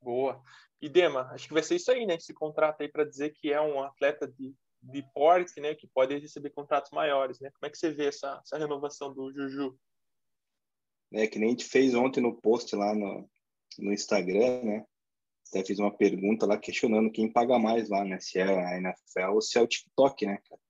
Boa. 0.02 0.44
E 0.82 0.90
Dema, 0.90 1.22
acho 1.32 1.48
que 1.48 1.54
vai 1.54 1.64
ser 1.64 1.78
isso 1.78 1.90
aí, 1.90 2.06
né? 2.06 2.16
Esse 2.16 2.34
contrato 2.34 2.82
aí 2.82 2.90
para 2.90 3.06
dizer 3.06 3.32
que 3.32 3.54
é 3.54 3.62
um 3.62 3.82
atleta 3.82 4.28
de, 4.28 4.54
de 4.82 5.04
porte, 5.14 5.60
né? 5.60 5.76
Que 5.76 5.88
pode 5.88 6.18
receber 6.18 6.52
contratos 6.52 6.92
maiores, 6.92 7.40
né? 7.40 7.50
Como 7.52 7.68
é 7.68 7.70
que 7.70 7.78
você 7.78 7.92
vê 7.92 8.08
essa, 8.08 8.40
essa 8.44 8.58
renovação 8.58 9.14
do 9.14 9.32
Juju? 9.32 9.78
É 11.14 11.28
que 11.28 11.40
nem 11.40 11.50
a 11.50 11.52
gente 11.52 11.66
fez 11.66 11.96
ontem 11.96 12.22
no 12.22 12.40
post 12.40 12.76
lá 12.76 12.94
no, 12.94 13.30
no 13.80 13.92
Instagram, 13.92 14.64
né? 14.64 14.86
até 15.50 15.66
fiz 15.66 15.80
uma 15.80 15.96
pergunta 15.96 16.46
lá 16.46 16.58
questionando 16.58 17.12
quem 17.12 17.32
paga 17.32 17.58
mais 17.58 17.90
lá, 17.90 18.06
né? 18.06 18.20
Se 18.20 18.40
é 18.40 18.44
a 18.44 18.78
NFL 18.78 19.34
ou 19.34 19.42
se 19.42 19.58
é 19.58 19.62
o 19.62 19.68
TikTok, 19.68 20.26
né, 20.26 20.38
cara? 20.48 20.62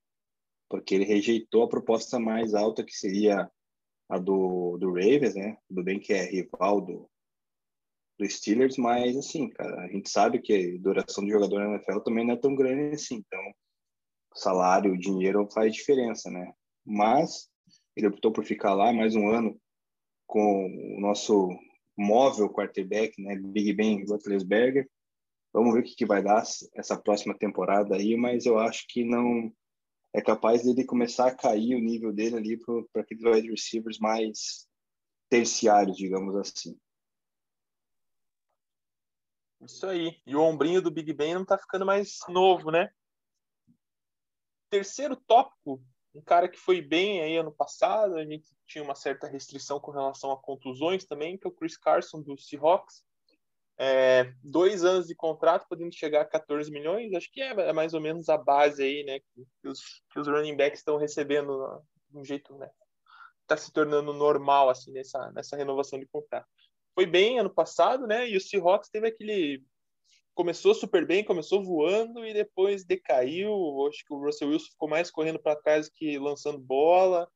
Porque 0.68 0.94
ele 0.94 1.04
rejeitou 1.04 1.64
a 1.64 1.68
proposta 1.68 2.18
mais 2.18 2.54
alta, 2.54 2.84
que 2.84 2.92
seria 2.92 3.50
a 4.08 4.18
do, 4.18 4.78
do 4.78 4.88
Ravens, 4.88 5.34
né? 5.34 5.56
Tudo 5.68 5.84
bem 5.84 6.00
que 6.00 6.12
é 6.12 6.24
rival 6.24 6.80
do, 6.80 7.10
do 8.18 8.28
Steelers, 8.28 8.76
mas 8.76 9.16
assim, 9.16 9.50
cara, 9.50 9.82
a 9.82 9.88
gente 9.88 10.08
sabe 10.08 10.40
que 10.40 10.54
a 10.54 10.82
duração 10.82 11.24
do 11.24 11.30
jogador 11.30 11.60
na 11.60 11.74
NFL 11.74 12.00
também 12.00 12.26
não 12.26 12.34
é 12.34 12.38
tão 12.38 12.54
grande 12.54 12.94
assim, 12.94 13.16
então 13.16 13.40
salário, 14.34 14.98
dinheiro 14.98 15.48
faz 15.52 15.74
diferença, 15.74 16.30
né? 16.30 16.52
Mas 16.84 17.48
ele 17.96 18.08
optou 18.08 18.32
por 18.32 18.44
ficar 18.44 18.74
lá 18.74 18.92
mais 18.92 19.14
um 19.14 19.28
ano 19.28 19.60
com 20.26 20.96
o 20.96 21.00
nosso 21.00 21.48
móvel 21.96 22.48
quarterback, 22.48 23.20
né? 23.20 23.36
Big 23.36 23.72
Ben 23.72 24.04
Roethlisberger. 24.06 24.88
Vamos 25.52 25.74
ver 25.74 25.80
o 25.80 25.82
que, 25.82 25.96
que 25.96 26.06
vai 26.06 26.22
dar 26.22 26.44
essa 26.74 26.96
próxima 26.96 27.36
temporada 27.36 27.96
aí, 27.96 28.16
mas 28.16 28.46
eu 28.46 28.58
acho 28.58 28.86
que 28.88 29.04
não 29.04 29.52
é 30.14 30.20
capaz 30.20 30.62
dele 30.64 30.84
começar 30.84 31.26
a 31.26 31.34
cair 31.34 31.74
o 31.74 31.80
nível 31.80 32.12
dele 32.12 32.36
ali 32.36 32.56
para 32.92 33.02
aqueles 33.02 33.24
wide 33.24 33.50
receivers 33.50 33.98
mais 33.98 34.68
terciários, 35.28 35.96
digamos 35.96 36.36
assim. 36.36 36.78
Isso 39.60 39.86
aí. 39.86 40.16
E 40.26 40.34
o 40.34 40.40
ombrinho 40.40 40.80
do 40.80 40.90
Big 40.90 41.12
Ben 41.12 41.34
não 41.34 41.44
tá 41.44 41.58
ficando 41.58 41.84
mais 41.84 42.18
novo, 42.28 42.70
né? 42.70 42.90
Terceiro 44.70 45.16
tópico 45.16 45.82
um 46.14 46.20
cara 46.20 46.48
que 46.48 46.58
foi 46.58 46.80
bem 46.80 47.22
aí 47.22 47.36
ano 47.36 47.52
passado, 47.52 48.16
a 48.16 48.24
gente 48.24 48.48
tinha 48.66 48.82
uma 48.82 48.94
certa 48.94 49.28
restrição 49.28 49.78
com 49.78 49.92
relação 49.92 50.32
a 50.32 50.40
contusões 50.40 51.04
também, 51.04 51.38
que 51.38 51.46
é 51.46 51.50
o 51.50 51.52
Chris 51.52 51.76
Carson 51.76 52.20
do 52.20 52.36
Seahawks. 52.36 53.04
É, 53.78 54.34
dois 54.42 54.84
anos 54.84 55.06
de 55.06 55.14
contrato, 55.14 55.66
podendo 55.68 55.94
chegar 55.94 56.22
a 56.22 56.26
14 56.26 56.70
milhões, 56.70 57.14
acho 57.14 57.30
que 57.32 57.40
é, 57.40 57.48
é 57.48 57.72
mais 57.72 57.94
ou 57.94 58.00
menos 58.00 58.28
a 58.28 58.36
base 58.36 58.82
aí, 58.82 59.04
né, 59.04 59.20
que 59.20 59.68
os, 59.68 60.02
que 60.12 60.20
os 60.20 60.28
running 60.28 60.56
backs 60.56 60.80
estão 60.80 60.98
recebendo 60.98 61.80
de 62.10 62.18
um 62.18 62.24
jeito, 62.24 62.54
né, 62.58 62.68
está 63.40 63.56
se 63.56 63.72
tornando 63.72 64.12
normal, 64.12 64.68
assim, 64.68 64.92
nessa, 64.92 65.30
nessa 65.32 65.56
renovação 65.56 65.98
de 65.98 66.06
contrato. 66.06 66.46
Foi 66.94 67.06
bem 67.06 67.38
ano 67.38 67.48
passado, 67.48 68.06
né, 68.06 68.28
e 68.28 68.36
o 68.36 68.40
Seahawks 68.40 68.90
teve 68.90 69.08
aquele 69.08 69.64
começou 70.34 70.74
super 70.74 71.06
bem, 71.06 71.24
começou 71.24 71.62
voando 71.62 72.24
e 72.24 72.32
depois 72.32 72.84
decaiu. 72.84 73.52
Acho 73.86 74.04
que 74.04 74.12
o 74.12 74.24
Russell 74.24 74.48
Wilson 74.48 74.70
ficou 74.70 74.88
mais 74.88 75.10
correndo 75.10 75.38
para 75.38 75.60
trás 75.60 75.88
que 75.88 76.18
lançando 76.18 76.58
bola. 76.58 77.28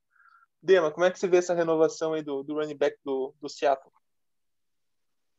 Dema, 0.63 0.91
como 0.91 1.05
é 1.05 1.11
que 1.11 1.19
você 1.19 1.29
vê 1.29 1.39
essa 1.39 1.55
renovação 1.55 2.15
aí 2.15 2.23
do, 2.23 2.43
do 2.43 2.55
running 2.55 2.77
back 2.77 2.97
do, 3.05 3.35
do 3.41 3.49
Seattle? 3.49 3.93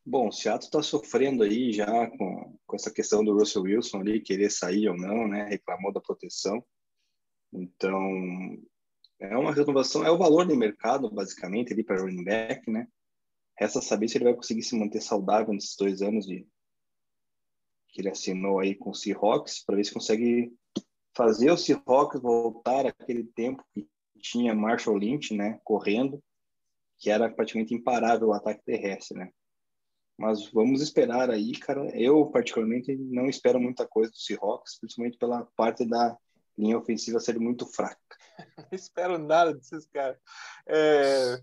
Bom, 0.05 0.27
o 0.27 0.31
Seattle 0.31 0.67
está 0.67 0.83
sofrendo 0.83 1.41
aí 1.41 1.73
já 1.73 2.07
com, 2.11 2.55
com 2.67 2.75
essa 2.75 2.91
questão 2.91 3.25
do 3.25 3.33
Russell 3.33 3.63
Wilson 3.63 4.01
ali, 4.01 4.21
querer 4.21 4.51
sair 4.51 4.87
ou 4.87 4.95
não, 4.95 5.27
né? 5.27 5.45
Reclamou 5.45 5.91
da 5.91 5.99
proteção. 5.99 6.63
Então, 7.51 7.99
é 9.19 9.35
uma 9.35 9.51
renovação, 9.51 10.05
é 10.05 10.11
o 10.11 10.17
valor 10.17 10.45
de 10.45 10.55
mercado, 10.55 11.09
basicamente, 11.09 11.73
ali 11.73 11.83
para 11.83 11.99
running 11.99 12.23
back, 12.23 12.69
né? 12.69 12.87
Resta 13.57 13.81
saber 13.81 14.07
se 14.07 14.17
ele 14.17 14.25
vai 14.25 14.35
conseguir 14.35 14.61
se 14.61 14.77
manter 14.77 15.01
saudável 15.01 15.53
nesses 15.53 15.75
dois 15.75 16.03
anos 16.03 16.27
de, 16.27 16.47
que 17.95 18.01
ele 18.01 18.09
assinou 18.09 18.59
aí 18.59 18.75
com 18.75 18.89
o 18.89 18.93
Seahawks, 18.93 19.63
para 19.63 19.77
ver 19.77 19.85
se 19.85 19.93
consegue 19.93 20.53
fazer 21.15 21.49
o 21.49 21.57
Seahawks 21.57 22.21
voltar 22.21 22.85
aquele 22.85 23.23
tempo 23.23 23.63
que 23.73 23.87
tinha 24.17 24.53
Marshall 24.53 24.97
Lynch, 24.97 25.33
né, 25.33 25.61
correndo, 25.63 26.21
que 26.99 27.09
era 27.09 27.33
praticamente 27.33 27.73
imparável 27.73 28.27
o 28.27 28.33
ataque 28.33 28.61
terrestre, 28.65 29.17
né? 29.17 29.31
Mas 30.17 30.49
vamos 30.51 30.81
esperar 30.81 31.29
aí, 31.29 31.53
cara. 31.53 31.89
Eu, 31.97 32.25
particularmente, 32.27 32.93
não 32.95 33.27
espero 33.27 33.61
muita 33.61 33.87
coisa 33.87 34.11
do 34.11 34.17
Seahawks, 34.17 34.77
principalmente 34.77 35.17
pela 35.17 35.45
parte 35.55 35.85
da 35.85 36.17
linha 36.57 36.77
ofensiva 36.77 37.19
ser 37.19 37.39
muito 37.39 37.65
fraca. 37.65 37.97
não 38.57 38.67
espero 38.73 39.17
nada 39.17 39.53
desses 39.53 39.85
caras. 39.85 40.17
É... 40.67 41.41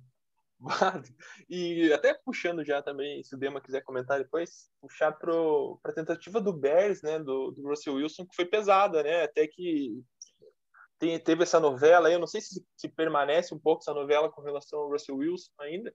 E 1.48 1.92
até 1.92 2.14
puxando 2.14 2.64
já 2.64 2.82
também, 2.82 3.22
se 3.22 3.34
o 3.34 3.38
Dema 3.38 3.60
quiser 3.60 3.82
comentar 3.82 4.18
depois, 4.18 4.70
puxar 4.80 5.12
para 5.12 5.32
a 5.84 5.92
tentativa 5.92 6.40
do 6.40 6.52
Bears, 6.52 7.02
né, 7.02 7.18
do, 7.18 7.50
do 7.50 7.68
Russell 7.68 7.94
Wilson, 7.94 8.26
que 8.26 8.34
foi 8.34 8.44
pesada, 8.44 9.02
né, 9.02 9.24
até 9.24 9.46
que 9.46 10.02
tem, 10.98 11.18
teve 11.18 11.42
essa 11.42 11.58
novela, 11.58 12.10
eu 12.10 12.18
não 12.18 12.26
sei 12.26 12.40
se, 12.40 12.64
se 12.76 12.88
permanece 12.88 13.54
um 13.54 13.58
pouco 13.58 13.82
essa 13.82 13.92
novela 13.92 14.30
com 14.30 14.40
relação 14.40 14.78
ao 14.78 14.90
Russell 14.90 15.16
Wilson 15.16 15.50
ainda, 15.58 15.92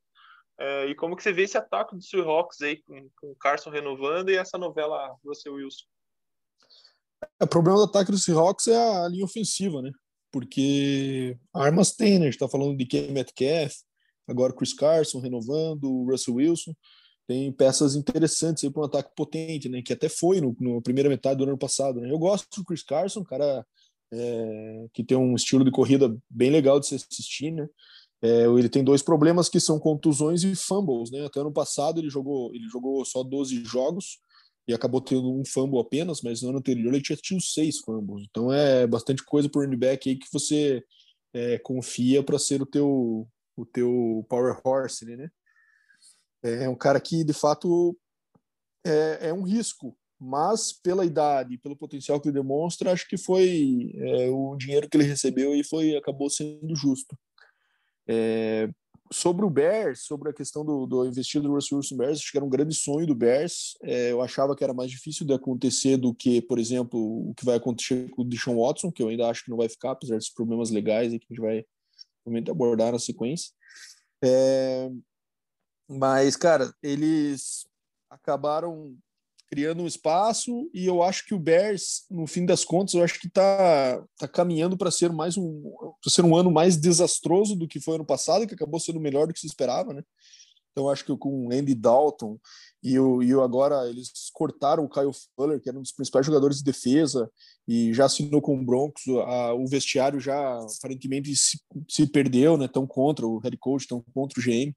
é, 0.59 0.87
e 0.87 0.95
como 0.95 1.15
que 1.15 1.21
você 1.21 1.31
vê 1.31 1.43
esse 1.43 1.57
ataque 1.57 1.95
do 1.95 2.01
Seahawks 2.01 2.61
aí, 2.61 2.81
com, 2.81 3.09
com 3.19 3.31
o 3.31 3.35
Carson 3.35 3.69
renovando 3.69 4.29
e 4.29 4.37
essa 4.37 4.57
novela 4.57 5.15
Russell 5.23 5.53
Wilson? 5.53 5.85
É, 7.39 7.45
o 7.45 7.47
problema 7.47 7.77
do 7.77 7.83
ataque 7.83 8.11
do 8.11 8.17
Seahawks 8.17 8.67
é 8.67 8.75
a 8.75 9.07
linha 9.07 9.25
ofensiva, 9.25 9.81
né? 9.81 9.91
Porque 10.31 11.37
armas 11.53 11.91
tem, 11.95 12.19
né? 12.19 12.27
A 12.27 12.31
gente 12.31 12.39
tá 12.39 12.49
falando 12.49 12.75
de 12.75 12.85
Ken 12.85 13.11
Metcalf, 13.11 13.75
agora 14.27 14.53
Chris 14.53 14.73
Carson 14.73 15.19
renovando, 15.19 15.85
o 15.85 16.09
Russell 16.09 16.35
Wilson. 16.35 16.73
Tem 17.27 17.51
peças 17.51 17.95
interessantes 17.95 18.63
aí 18.63 18.71
para 18.71 18.81
um 18.81 18.85
ataque 18.85 19.11
potente, 19.15 19.67
né? 19.67 19.81
Que 19.81 19.93
até 19.93 20.07
foi 20.07 20.39
no, 20.39 20.55
no 20.59 20.81
primeira 20.81 21.09
metade 21.09 21.37
do 21.37 21.43
ano 21.43 21.57
passado. 21.57 21.99
Né? 21.99 22.11
Eu 22.11 22.17
gosto 22.17 22.47
do 22.55 22.63
Chris 22.63 22.83
Carson, 22.83 23.23
cara 23.23 23.65
é, 24.11 24.85
que 24.93 25.03
tem 25.03 25.17
um 25.17 25.35
estilo 25.35 25.63
de 25.63 25.71
corrida 25.71 26.15
bem 26.29 26.49
legal 26.49 26.79
de 26.79 26.87
se 26.87 26.95
assistir, 26.95 27.51
né? 27.51 27.67
É, 28.21 28.45
ele 28.45 28.69
tem 28.69 28.83
dois 28.83 29.03
problemas 29.03 29.47
que 29.47 29.59
são 29.59 29.79
contusões 29.79 30.43
e 30.43 30.55
fumbles, 30.55 31.11
né? 31.11 31.25
Até 31.25 31.39
ano 31.39 31.51
passado 31.51 31.99
ele 31.99 32.09
jogou, 32.09 32.53
ele 32.53 32.67
jogou 32.67 33.03
só 33.05 33.23
12 33.23 33.63
jogos 33.63 34.19
e 34.67 34.73
acabou 34.73 34.99
tendo 35.01 35.31
um 35.31 35.45
fumble 35.45 35.79
apenas, 35.79 36.21
mas 36.21 36.41
no 36.41 36.49
ano 36.49 36.57
anterior 36.57 36.93
ele 36.93 37.03
tinha 37.03 37.15
tido 37.15 37.41
seis 37.41 37.77
fumbles. 37.79 38.25
Então 38.29 38.51
é 38.51 38.87
bastante 38.87 39.23
coisa 39.23 39.47
para 39.47 39.59
o 39.59 39.63
running 39.63 39.77
back 39.77 40.09
aí 40.09 40.15
que 40.15 40.27
você 40.31 40.83
é, 41.33 41.59
confia 41.59 42.23
para 42.23 42.39
ser 42.39 42.61
o 42.61 42.65
teu 42.65 43.27
o 43.57 43.65
teu 43.65 44.25
power 44.29 44.59
horse, 44.63 45.03
né? 45.05 45.29
É 46.43 46.69
um 46.69 46.75
cara 46.75 47.01
que 47.01 47.23
de 47.23 47.33
fato 47.33 47.97
é, 48.85 49.29
é 49.29 49.33
um 49.33 49.41
risco, 49.41 49.97
mas 50.19 50.71
pela 50.71 51.05
idade, 51.05 51.57
pelo 51.57 51.75
potencial 51.75 52.21
que 52.21 52.29
ele 52.29 52.39
demonstra, 52.39 52.91
acho 52.91 53.07
que 53.07 53.17
foi 53.17 53.91
é, 53.95 54.29
o 54.29 54.55
dinheiro 54.55 54.87
que 54.87 54.95
ele 54.95 55.03
recebeu 55.03 55.55
e 55.55 55.63
foi 55.63 55.95
acabou 55.95 56.29
sendo 56.29 56.75
justo. 56.75 57.17
É, 58.07 58.69
sobre 59.11 59.45
o 59.45 59.49
Bears, 59.49 60.01
sobre 60.03 60.29
a 60.29 60.33
questão 60.33 60.65
do, 60.65 60.85
do 60.85 61.05
investido 61.05 61.47
do 61.47 61.53
Russell 61.53 61.77
Wilson 61.77 61.97
Bears, 61.97 62.19
acho 62.19 62.31
que 62.31 62.37
era 62.37 62.45
um 62.45 62.49
grande 62.49 62.75
sonho 62.75 63.07
do 63.07 63.15
Bears. 63.15 63.77
É, 63.81 64.11
eu 64.11 64.21
achava 64.21 64.55
que 64.55 64.63
era 64.63 64.73
mais 64.73 64.91
difícil 64.91 65.25
de 65.25 65.33
acontecer 65.33 65.97
do 65.97 66.13
que, 66.13 66.41
por 66.41 66.59
exemplo, 66.59 67.29
o 67.29 67.33
que 67.33 67.45
vai 67.45 67.55
acontecer 67.55 68.09
com 68.11 68.21
o 68.21 68.25
Deshaun 68.25 68.57
Watson, 68.57 68.91
que 68.91 69.01
eu 69.01 69.09
ainda 69.09 69.27
acho 69.27 69.43
que 69.43 69.49
não 69.49 69.57
vai 69.57 69.69
ficar, 69.69 69.91
apesar 69.91 70.17
dos 70.17 70.29
problemas 70.29 70.69
legais 70.69 71.09
que 71.09 71.15
a 71.15 71.33
gente 71.33 71.41
vai 71.41 71.65
realmente 72.27 72.51
abordar 72.51 72.91
na 72.91 72.99
sequência. 72.99 73.51
É, 74.23 74.89
mas, 75.87 76.35
cara, 76.35 76.73
eles 76.83 77.65
acabaram 78.09 78.95
criando 79.49 79.81
um 79.81 79.87
espaço 79.87 80.69
e 80.73 80.85
eu 80.85 81.01
acho 81.01 81.25
que 81.25 81.33
o 81.33 81.39
Bears, 81.39 82.05
no 82.11 82.27
fim 82.27 82.45
das 82.45 82.65
contas, 82.65 82.93
eu 82.93 83.03
acho 83.03 83.17
que 83.19 83.27
está 83.27 84.03
tá 84.17 84.27
caminhando 84.27 84.77
para 84.77 84.91
ser 84.91 85.11
mais 85.11 85.37
um 85.37 85.63
ser 86.05 86.25
um 86.25 86.35
ano 86.35 86.51
mais 86.51 86.75
desastroso 86.75 87.55
do 87.55 87.67
que 87.67 87.79
foi 87.79 87.95
ano 87.95 88.05
passado, 88.05 88.45
que 88.45 88.53
acabou 88.53 88.79
sendo 88.79 88.99
melhor 88.99 89.25
do 89.25 89.33
que 89.33 89.39
se 89.39 89.47
esperava, 89.47 89.93
né? 89.93 90.03
Então 90.71 90.89
acho 90.89 91.05
que 91.05 91.17
com 91.17 91.49
Andy 91.51 91.73
Dalton 91.73 92.37
e 92.83 92.99
o, 92.99 93.23
e 93.23 93.33
o 93.33 93.41
agora 93.41 93.89
eles 93.89 94.11
cortaram 94.33 94.83
o 94.83 94.89
Kyle 94.89 95.11
Fuller, 95.35 95.59
que 95.59 95.69
era 95.69 95.77
um 95.77 95.81
dos 95.81 95.91
principais 95.91 96.25
jogadores 96.25 96.57
de 96.57 96.63
defesa 96.63 97.29
e 97.67 97.93
já 97.93 98.05
assinou 98.05 98.41
com 98.41 98.57
o 98.57 98.65
Broncos, 98.65 99.03
a, 99.25 99.53
o 99.53 99.67
vestiário 99.67 100.19
já 100.19 100.59
aparentemente 100.79 101.35
se, 101.35 101.59
se 101.89 102.07
perdeu, 102.07 102.55
né? 102.55 102.67
Tão 102.67 102.87
contra 102.87 103.25
o 103.25 103.39
head 103.39 103.57
coach, 103.57 103.87
tão 103.87 104.03
contra 104.13 104.39
o 104.39 104.43
GM. 104.43 104.73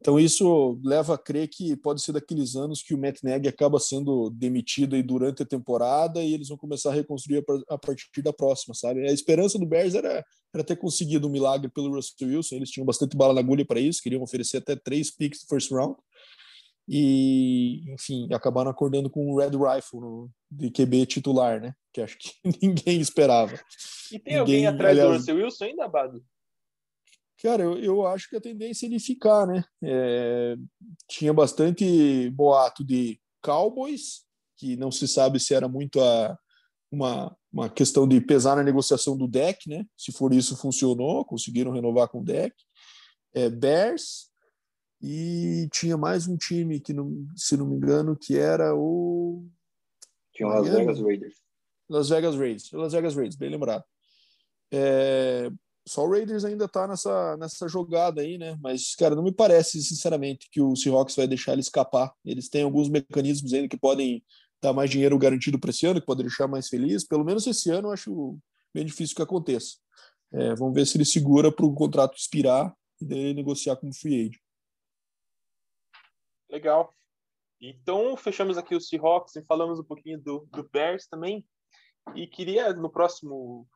Então 0.00 0.20
isso 0.20 0.78
leva 0.84 1.14
a 1.14 1.18
crer 1.18 1.48
que 1.48 1.74
pode 1.76 2.02
ser 2.02 2.12
daqueles 2.12 2.56
anos 2.56 2.82
que 2.82 2.94
o 2.94 2.98
Matt 2.98 3.22
Nagy 3.22 3.48
acaba 3.48 3.80
sendo 3.80 4.28
demitido 4.28 4.94
aí 4.94 5.02
durante 5.02 5.42
a 5.42 5.46
temporada 5.46 6.22
e 6.22 6.34
eles 6.34 6.48
vão 6.48 6.58
começar 6.58 6.90
a 6.90 6.94
reconstruir 6.94 7.42
a 7.70 7.78
partir 7.78 8.20
da 8.20 8.30
próxima, 8.30 8.74
sabe? 8.74 9.08
A 9.08 9.12
esperança 9.12 9.58
do 9.58 9.64
Bears 9.64 9.94
era, 9.94 10.22
era 10.54 10.62
ter 10.62 10.76
conseguido 10.76 11.26
um 11.26 11.30
milagre 11.30 11.70
pelo 11.70 11.94
Russell 11.94 12.28
Wilson, 12.28 12.56
eles 12.56 12.70
tinham 12.70 12.84
bastante 12.84 13.16
bala 13.16 13.32
na 13.32 13.40
agulha 13.40 13.64
para 13.64 13.80
isso, 13.80 14.02
queriam 14.02 14.22
oferecer 14.22 14.58
até 14.58 14.76
três 14.76 15.10
picks 15.10 15.40
do 15.40 15.48
first 15.48 15.70
round 15.70 15.96
e, 16.86 17.82
enfim, 17.92 18.28
acabaram 18.32 18.70
acordando 18.70 19.08
com 19.08 19.30
um 19.30 19.36
Red 19.36 19.50
Rifle 19.50 20.00
no, 20.00 20.30
de 20.50 20.70
QB 20.70 21.06
titular, 21.06 21.60
né? 21.60 21.74
Que 21.92 22.02
acho 22.02 22.18
que 22.18 22.32
ninguém 22.62 23.00
esperava. 23.00 23.58
E 24.12 24.18
tem 24.18 24.38
ninguém, 24.38 24.38
alguém 24.38 24.66
atrás 24.66 24.98
aliás, 24.98 25.10
do 25.10 25.18
Russell 25.18 25.36
Wilson 25.36 25.64
ainda, 25.64 25.88
Bado? 25.88 26.24
Cara, 27.42 27.62
eu, 27.62 27.78
eu 27.78 28.06
acho 28.06 28.28
que 28.28 28.36
a 28.36 28.40
tendência 28.40 28.86
é 28.86 28.88
ele 28.88 28.98
ficar, 28.98 29.46
né? 29.46 29.64
É, 29.82 30.56
tinha 31.08 31.32
bastante 31.32 32.30
boato 32.30 32.84
de 32.84 33.20
Cowboys, 33.42 34.24
que 34.56 34.76
não 34.76 34.90
se 34.90 35.06
sabe 35.08 35.40
se 35.40 35.54
era 35.54 35.68
muito 35.68 36.00
a, 36.00 36.38
uma, 36.90 37.36
uma 37.52 37.68
questão 37.68 38.06
de 38.06 38.20
pesar 38.20 38.56
na 38.56 38.62
negociação 38.62 39.16
do 39.16 39.26
deck, 39.26 39.68
né? 39.68 39.84
Se 39.96 40.12
for 40.12 40.32
isso, 40.32 40.56
funcionou, 40.56 41.24
conseguiram 41.24 41.72
renovar 41.72 42.08
com 42.08 42.20
o 42.20 42.24
deck. 42.24 42.54
É, 43.34 43.50
Bears, 43.50 44.30
e 45.06 45.68
tinha 45.70 45.98
mais 45.98 46.26
um 46.26 46.34
time 46.34 46.80
que, 46.80 46.94
não, 46.94 47.26
se 47.36 47.58
não 47.58 47.66
me 47.66 47.76
engano, 47.76 48.16
que 48.16 48.38
era 48.38 48.74
o. 48.74 49.46
Tinha 50.32 50.48
o 50.48 50.50
Las 50.50 50.66
Vegas 50.66 50.98
Raiders. 50.98 51.34
Las 51.90 52.08
Vegas 52.08 52.34
Raiders, 52.34 52.72
Las 52.72 52.92
Vegas 52.94 53.14
Raiders, 53.14 53.36
bem 53.36 53.50
lembrado. 53.50 53.84
É, 54.72 55.50
só 55.86 56.06
o 56.06 56.10
Raiders 56.10 56.46
ainda 56.46 56.66
tá 56.66 56.88
nessa, 56.88 57.36
nessa 57.36 57.68
jogada 57.68 58.22
aí, 58.22 58.38
né? 58.38 58.56
Mas, 58.62 58.94
cara, 58.94 59.14
não 59.14 59.22
me 59.22 59.30
parece, 59.30 59.82
sinceramente, 59.82 60.48
que 60.50 60.62
o 60.62 60.74
Seahawks 60.74 61.14
vai 61.14 61.28
deixar 61.28 61.52
ele 61.52 61.60
escapar. 61.60 62.10
Eles 62.24 62.48
têm 62.48 62.62
alguns 62.62 62.88
mecanismos 62.88 63.52
ainda 63.52 63.68
que 63.68 63.76
podem 63.76 64.24
dar 64.62 64.72
mais 64.72 64.88
dinheiro 64.88 65.18
garantido 65.18 65.58
para 65.58 65.68
esse 65.68 65.84
ano, 65.84 66.00
que 66.00 66.06
podem 66.06 66.24
deixar 66.24 66.48
mais 66.48 66.66
feliz. 66.68 67.04
Pelo 67.04 67.26
menos 67.26 67.46
esse 67.46 67.68
ano 67.68 67.88
eu 67.88 67.92
acho 67.92 68.38
bem 68.72 68.86
difícil 68.86 69.14
que 69.14 69.22
aconteça. 69.22 69.76
É, 70.32 70.54
vamos 70.54 70.72
ver 70.72 70.86
se 70.86 70.96
ele 70.96 71.04
segura 71.04 71.52
para 71.52 71.66
o 71.66 71.74
contrato 71.74 72.16
expirar 72.16 72.74
e 72.98 73.04
daí 73.04 73.34
negociar 73.34 73.76
como 73.76 73.92
free 73.92 74.22
agent. 74.22 74.43
Legal. 76.50 76.92
Então, 77.60 78.16
fechamos 78.16 78.58
aqui 78.58 78.74
o 78.74 78.80
Seahawks 78.80 79.36
e 79.36 79.44
falamos 79.44 79.78
um 79.78 79.84
pouquinho 79.84 80.20
do, 80.20 80.46
do 80.52 80.68
Bears 80.70 81.06
também. 81.06 81.44
E 82.14 82.26
queria, 82.26 82.72
no 82.72 82.90
próximo 82.90 83.66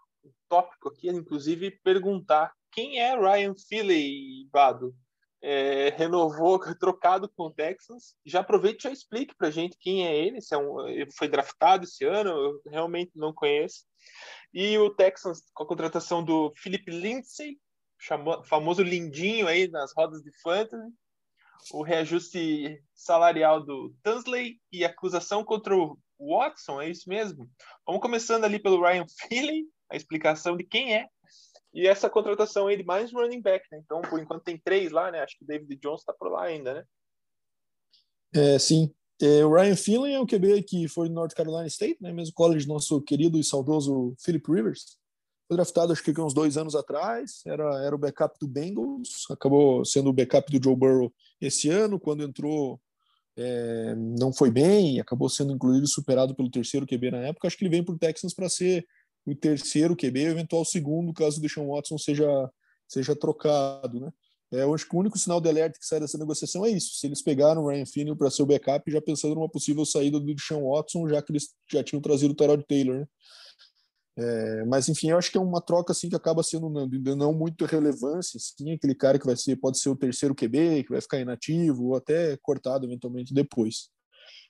tópico 0.48 0.88
aqui, 0.88 1.08
inclusive, 1.08 1.70
perguntar 1.82 2.52
quem 2.70 3.00
é 3.00 3.18
Ryan 3.18 3.54
Philly, 3.54 4.46
Bado? 4.52 4.94
É, 5.40 5.90
renovou, 5.90 6.58
trocado 6.78 7.28
com 7.28 7.44
o 7.44 7.52
Texans. 7.52 8.14
Já 8.26 8.40
aproveite 8.40 8.80
e 8.80 8.82
já 8.88 8.90
explique 8.90 9.34
para 9.36 9.50
gente 9.50 9.78
quem 9.78 10.06
é 10.06 10.16
ele, 10.16 10.40
se 10.40 10.54
é 10.54 10.58
um, 10.58 10.76
foi 11.16 11.28
draftado 11.28 11.84
esse 11.84 12.04
ano, 12.04 12.30
eu 12.30 12.60
realmente 12.66 13.12
não 13.14 13.32
conheço. 13.32 13.84
E 14.52 14.76
o 14.78 14.90
Texans, 14.90 15.42
com 15.54 15.62
a 15.62 15.66
contratação 15.66 16.24
do 16.24 16.52
Philip 16.56 16.90
Lindsay, 16.90 17.58
chamou, 17.98 18.42
famoso 18.44 18.82
lindinho 18.82 19.46
aí 19.46 19.68
nas 19.68 19.92
rodas 19.96 20.22
de 20.22 20.30
fantasy, 20.40 20.92
o 21.72 21.82
reajuste 21.82 22.82
salarial 22.94 23.64
do 23.64 23.94
Tunsley 24.02 24.60
e 24.72 24.84
acusação 24.84 25.44
contra 25.44 25.76
o 25.76 25.98
Watson, 26.18 26.80
é 26.80 26.90
isso 26.90 27.08
mesmo? 27.08 27.48
Vamos 27.86 28.02
começando 28.02 28.44
ali 28.44 28.58
pelo 28.58 28.82
Ryan 28.82 29.06
Philly, 29.28 29.66
a 29.90 29.96
explicação 29.96 30.56
de 30.56 30.64
quem 30.64 30.94
é. 30.94 31.06
E 31.72 31.86
essa 31.86 32.08
contratação 32.08 32.66
aí 32.66 32.76
de 32.76 32.84
mais 32.84 33.12
running 33.12 33.42
back, 33.42 33.64
né? 33.70 33.80
Então, 33.84 34.00
por 34.02 34.18
enquanto 34.18 34.42
tem 34.42 34.58
três 34.58 34.90
lá, 34.90 35.10
né? 35.10 35.20
Acho 35.20 35.36
que 35.38 35.44
o 35.44 35.46
David 35.46 35.76
Jones 35.76 36.00
está 36.00 36.12
por 36.12 36.30
lá 36.30 36.44
ainda, 36.44 36.74
né? 36.74 36.84
É, 38.34 38.58
sim. 38.58 38.92
É, 39.20 39.44
o 39.44 39.52
Ryan 39.52 39.76
Finley 39.76 40.14
é 40.14 40.20
o 40.20 40.26
QB 40.26 40.62
que 40.62 40.88
foi 40.88 41.08
do 41.08 41.14
North 41.14 41.34
Carolina 41.34 41.66
State, 41.66 41.98
né? 42.00 42.12
Mesmo 42.12 42.34
college 42.34 42.66
nosso 42.66 43.02
querido 43.02 43.38
e 43.38 43.44
saudoso 43.44 44.14
Philip 44.18 44.50
Rivers. 44.50 44.98
Foi 45.48 45.56
draftado 45.56 45.92
acho 45.92 46.02
que 46.02 46.20
uns 46.20 46.34
dois 46.34 46.58
anos 46.58 46.74
atrás, 46.74 47.40
era, 47.46 47.82
era 47.82 47.94
o 47.94 47.98
backup 47.98 48.38
do 48.38 48.46
Bengals, 48.46 49.24
acabou 49.30 49.82
sendo 49.82 50.10
o 50.10 50.12
backup 50.12 50.52
do 50.52 50.62
Joe 50.62 50.76
Burrow 50.76 51.12
esse 51.40 51.70
ano, 51.70 51.98
quando 51.98 52.22
entrou 52.22 52.78
é, 53.34 53.94
não 53.94 54.32
foi 54.32 54.50
bem, 54.50 55.00
acabou 55.00 55.28
sendo 55.28 55.52
incluído 55.52 55.88
superado 55.88 56.34
pelo 56.34 56.50
terceiro 56.50 56.86
QB 56.86 57.12
na 57.12 57.18
época. 57.18 57.46
Acho 57.46 57.56
que 57.56 57.64
ele 57.64 57.70
vem 57.70 57.84
para 57.84 57.94
o 57.94 57.98
Texans 57.98 58.34
para 58.34 58.48
ser 58.48 58.84
o 59.24 59.34
terceiro 59.34 59.96
QB, 59.96 60.20
eventual 60.20 60.64
segundo, 60.64 61.12
caso 61.14 61.38
o 61.38 61.40
Deshaun 61.40 61.68
Watson 61.68 61.96
seja, 61.96 62.26
seja 62.86 63.16
trocado, 63.16 64.00
né? 64.00 64.12
É, 64.50 64.62
eu 64.62 64.74
acho 64.74 64.88
que 64.88 64.96
o 64.96 64.98
único 64.98 65.18
sinal 65.18 65.40
de 65.40 65.48
alerta 65.48 65.78
que 65.78 65.86
sai 65.86 66.00
dessa 66.00 66.16
negociação 66.16 66.64
é 66.64 66.70
isso. 66.70 66.94
Se 66.94 67.06
eles 67.06 67.22
pegaram 67.22 67.62
o 67.62 67.68
Ryan 67.68 67.84
Finney 67.84 68.16
para 68.16 68.30
ser 68.30 68.42
o 68.42 68.46
backup, 68.46 68.90
já 68.90 69.00
pensando 69.00 69.34
numa 69.34 69.48
possível 69.48 69.84
saída 69.84 70.18
do 70.18 70.34
Deshaun 70.34 70.70
Watson, 70.70 71.06
já 71.08 71.22
que 71.22 71.32
eles 71.32 71.50
já 71.70 71.84
tinham 71.84 72.00
trazido 72.00 72.32
o 72.32 72.36
Tyrod 72.36 72.64
Taylor, 72.66 73.00
né? 73.00 73.06
É, 74.20 74.64
mas 74.64 74.88
enfim, 74.88 75.10
eu 75.10 75.18
acho 75.18 75.30
que 75.30 75.38
é 75.38 75.40
uma 75.40 75.60
troca 75.60 75.92
assim 75.92 76.08
que 76.08 76.16
acaba 76.16 76.42
sendo 76.42 76.68
não, 76.68 76.88
não 77.16 77.32
muito 77.32 77.64
relevância, 77.64 78.36
assim, 78.36 78.72
aquele 78.72 78.94
cara 78.94 79.16
que 79.16 79.26
vai 79.26 79.36
ser 79.36 79.54
pode 79.56 79.78
ser 79.78 79.90
o 79.90 79.96
terceiro 79.96 80.34
QB, 80.34 80.82
que 80.82 80.90
vai 80.90 81.00
ficar 81.00 81.20
inativo 81.20 81.84
ou 81.84 81.96
até 81.96 82.36
cortado 82.42 82.84
eventualmente 82.84 83.32
depois. 83.32 83.90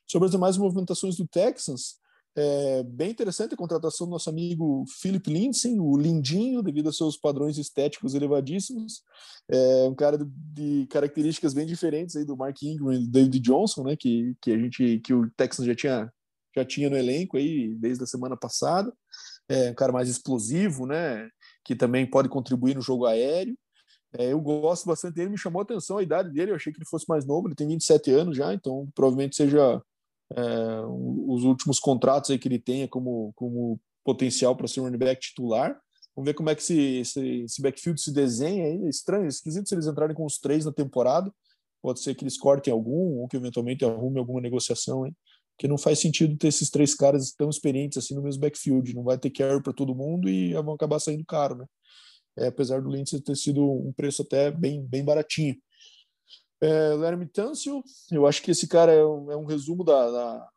Sobre 0.07 0.25
as 0.25 0.33
demais 0.33 0.57
movimentações 0.57 1.17
do 1.17 1.27
Texans, 1.27 1.99
é 2.35 2.83
bem 2.85 3.11
interessante 3.11 3.53
a 3.53 3.59
contratação 3.59 4.07
do 4.07 4.13
nosso 4.13 4.31
amigo 4.31 4.85
Philip 5.03 5.29
Lindsay, 5.31 5.79
o 5.79 5.99
lindinho, 5.99 6.63
devido 6.63 6.87
aos 6.87 6.97
seus 6.97 7.17
padrões 7.19 7.59
estéticos 7.59 8.15
elevadíssimos. 8.15 9.03
É 9.51 9.89
um 9.89 9.95
cara 9.95 10.17
de 10.55 10.87
características 10.87 11.53
bem 11.53 11.67
diferentes 11.67 12.17
aí 12.17 12.25
do 12.25 12.37
Mark 12.37 12.63
Ingram 12.63 12.95
e 12.95 12.99
do 13.01 13.11
David 13.11 13.41
Johnson, 13.41 13.83
né, 13.83 13.97
que, 13.97 14.35
que 14.41 14.53
a 14.53 14.59
gente 14.59 15.01
que 15.01 15.13
o 15.13 15.29
Texans 15.33 15.67
já 15.67 15.75
tinha 15.75 16.13
já 16.57 16.65
tinha 16.65 16.91
no 16.91 16.97
elenco 16.97 17.37
aí 17.37 17.75
desde 17.75 18.05
a 18.05 18.07
semana 18.07 18.37
passada. 18.37 18.93
É 19.49 19.71
um 19.71 19.75
cara 19.75 19.93
mais 19.93 20.09
explosivo, 20.09 20.87
né, 20.87 21.29
que 21.65 21.75
também 21.75 22.09
pode 22.09 22.29
contribuir 22.29 22.75
no 22.75 22.83
jogo 22.83 23.07
aéreo. 23.07 23.57
É, 24.13 24.33
eu 24.33 24.41
gosto 24.41 24.87
bastante 24.87 25.15
dele, 25.15 25.31
me 25.31 25.39
chamou 25.39 25.61
a 25.61 25.63
atenção 25.63 25.99
a 25.99 26.03
idade 26.03 26.31
dele, 26.31 26.51
eu 26.51 26.57
achei 26.57 26.73
que 26.73 26.79
ele 26.79 26.89
fosse 26.89 27.07
mais 27.09 27.27
novo, 27.27 27.49
ele 27.49 27.55
tem 27.55 27.69
27 27.69 28.11
anos 28.11 28.37
já, 28.37 28.55
então 28.55 28.89
provavelmente 28.95 29.37
seja 29.37 29.83
é, 30.35 30.81
os 31.27 31.45
últimos 31.45 31.79
contratos 31.79 32.31
aí 32.31 32.39
que 32.39 32.49
ele 32.49 32.59
tenha 32.59 32.89
como, 32.89 33.33
como 33.35 33.81
potencial 34.05 34.57
para 34.57 34.69
ser 34.69 34.81
um 34.81 34.85
running 34.85 34.99
back 34.99 35.21
titular. 35.21 35.79
Vamos 36.17 36.27
ver 36.27 36.35
como 36.35 36.51
é 36.51 36.55
que 36.55 36.63
esse, 36.63 36.99
esse, 36.99 37.43
esse 37.43 37.63
backfield 37.63 38.01
se 38.01 38.13
desenha 38.13 38.65
aí. 38.65 38.87
É 38.87 38.89
estranho, 38.89 39.25
é 39.25 39.29
esquisito 39.29 39.69
se 39.69 39.75
eles 39.75 39.87
entrarem 39.87 40.17
com 40.17 40.25
os 40.25 40.39
três 40.39 40.65
na 40.65 40.73
temporada. 40.73 41.33
Pode 41.81 42.01
ser 42.01 42.15
que 42.15 42.25
eles 42.25 42.37
cortem 42.37 42.73
algum 42.73 43.21
ou 43.21 43.29
que 43.29 43.37
eventualmente 43.37 43.85
arrume 43.85 44.19
alguma 44.19 44.41
negociação, 44.41 45.07
hein? 45.07 45.15
Porque 45.59 45.67
não 45.67 45.77
faz 45.77 45.99
sentido 45.99 46.37
ter 46.37 46.47
esses 46.47 46.71
três 46.71 46.95
caras 46.95 47.33
tão 47.33 47.51
experientes 47.51 47.99
assim 47.99 48.15
no 48.15 48.23
mesmo 48.23 48.41
backfield. 48.41 48.95
Não 48.95 49.03
vai 49.03 49.19
ter 49.19 49.29
carry 49.29 49.61
para 49.61 49.73
todo 49.73 49.93
mundo 49.93 50.29
e 50.29 50.55
vão 50.55 50.75
acabar 50.75 51.01
saindo 51.01 51.25
caro, 51.27 51.57
né? 51.57 51.67
É, 52.37 52.47
apesar 52.47 52.81
do 52.81 52.89
Lindsay 52.89 53.21
ter 53.21 53.37
sido 53.37 53.69
um 53.69 53.93
preço 53.93 54.23
até 54.23 54.53
bem, 54.53 54.81
bem 54.87 55.05
baratinho. 55.05 55.57
É, 56.61 56.91
Laramie 56.95 57.27
Tunsil, 57.27 57.83
eu 58.13 58.25
acho 58.25 58.41
que 58.41 58.53
esse 58.53 58.69
cara 58.69 58.93
é 58.93 59.05
um, 59.05 59.33
é 59.33 59.37
um 59.37 59.47
resumo 59.47 59.83
da, 59.83 60.09
da, 60.09 60.49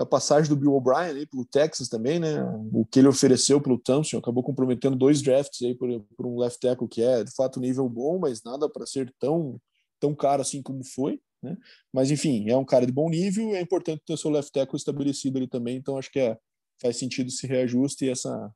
da, 0.00 0.06
passagem 0.06 0.48
do 0.48 0.56
Bill 0.56 0.74
O'Brien 0.74 1.24
pelo 1.26 1.44
Texas 1.44 1.88
também, 1.88 2.18
né? 2.18 2.42
O 2.72 2.84
que 2.84 2.98
ele 2.98 3.06
ofereceu 3.08 3.60
pelo 3.60 3.78
Tunsil, 3.78 4.18
acabou 4.18 4.42
comprometendo 4.42 4.96
dois 4.96 5.22
drafts 5.22 5.62
aí 5.62 5.76
por, 5.76 5.88
por 6.16 6.26
um 6.26 6.38
left 6.38 6.58
tackle 6.58 6.88
que 6.88 7.02
é 7.02 7.22
de 7.22 7.32
fato 7.32 7.60
nível 7.60 7.88
bom, 7.88 8.18
mas 8.18 8.42
nada 8.42 8.68
para 8.68 8.84
ser 8.84 9.14
tão 9.20 9.60
tão 10.00 10.14
caro 10.14 10.42
assim 10.42 10.62
como 10.62 10.82
foi, 10.82 11.20
né? 11.42 11.56
Mas 11.92 12.10
enfim, 12.10 12.48
é 12.48 12.56
um 12.56 12.64
cara 12.64 12.86
de 12.86 12.92
bom 12.92 13.08
nível, 13.08 13.54
é 13.54 13.60
importante 13.60 14.02
ter 14.06 14.16
seu 14.16 14.30
left 14.30 14.52
tackle 14.52 14.76
estabelecido 14.76 15.38
ali 15.38 15.48
também, 15.48 15.76
então 15.76 15.98
acho 15.98 16.10
que 16.10 16.18
é, 16.18 16.36
faz 16.80 16.96
sentido 16.96 17.28
esse 17.28 17.46
reajuste 17.46 18.04
e 18.04 18.10
essa, 18.10 18.52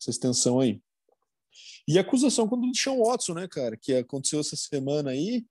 essa 0.00 0.10
extensão 0.10 0.60
aí. 0.60 0.80
E 1.86 1.98
acusação 1.98 2.48
contra 2.48 2.66
o 2.66 2.72
Deshaun 2.72 3.04
Watson, 3.04 3.34
né, 3.34 3.46
cara, 3.48 3.76
que 3.76 3.94
aconteceu 3.94 4.40
essa 4.40 4.56
semana 4.56 5.10
aí, 5.10 5.44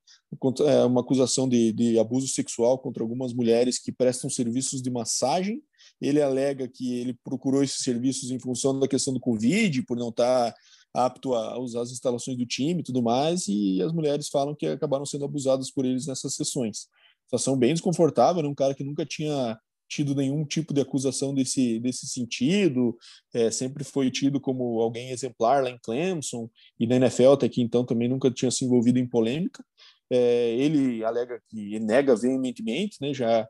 é 0.65 0.83
uma 0.83 1.01
acusação 1.01 1.47
de, 1.47 1.71
de 1.71 1.99
abuso 1.99 2.27
sexual 2.27 2.79
contra 2.79 3.03
algumas 3.03 3.33
mulheres 3.33 3.79
que 3.79 3.91
prestam 3.91 4.29
serviços 4.29 4.81
de 4.81 4.89
massagem. 4.89 5.61
Ele 6.01 6.21
alega 6.21 6.67
que 6.67 6.99
ele 6.99 7.17
procurou 7.23 7.63
esses 7.63 7.79
serviços 7.79 8.31
em 8.31 8.39
função 8.39 8.79
da 8.79 8.87
questão 8.87 9.13
do 9.13 9.19
Covid, 9.19 9.83
por 9.83 9.95
não 9.95 10.09
estar 10.09 10.51
tá 10.51 10.57
apto 10.93 11.33
a 11.33 11.57
usar 11.57 11.81
as 11.81 11.91
instalações 11.91 12.37
do 12.37 12.45
time 12.45 12.81
e 12.81 12.83
tudo 12.83 13.01
mais, 13.01 13.47
e 13.47 13.81
as 13.81 13.91
mulheres 13.91 14.29
falam 14.29 14.55
que 14.55 14.67
acabaram 14.67 15.05
sendo 15.05 15.25
abusadas 15.25 15.71
por 15.71 15.85
eles 15.85 16.05
nessas 16.05 16.35
sessões. 16.35 16.87
Situação 17.23 17.57
bem 17.57 17.73
desconfortável, 17.73 18.43
né? 18.43 18.49
um 18.49 18.55
cara 18.55 18.75
que 18.75 18.83
nunca 18.83 19.05
tinha 19.05 19.57
tido 19.87 20.15
nenhum 20.15 20.43
tipo 20.43 20.73
de 20.73 20.81
acusação 20.81 21.33
desse, 21.33 21.79
desse 21.79 22.07
sentido, 22.07 22.97
é, 23.33 23.51
sempre 23.51 23.83
foi 23.83 24.09
tido 24.09 24.39
como 24.39 24.81
alguém 24.81 25.11
exemplar 25.11 25.63
lá 25.63 25.69
em 25.69 25.77
Clemson 25.77 26.49
e 26.79 26.87
na 26.87 26.95
NFL 26.95 27.33
até 27.33 27.45
aqui 27.45 27.61
então 27.61 27.85
também 27.85 28.07
nunca 28.07 28.31
tinha 28.31 28.49
se 28.49 28.65
envolvido 28.65 28.97
em 28.97 29.07
polêmica. 29.07 29.63
É, 30.09 30.55
ele 30.55 31.03
alega 31.03 31.41
que 31.49 31.79
nega 31.79 32.15
veementemente, 32.15 32.97
né, 33.01 33.13
já 33.13 33.47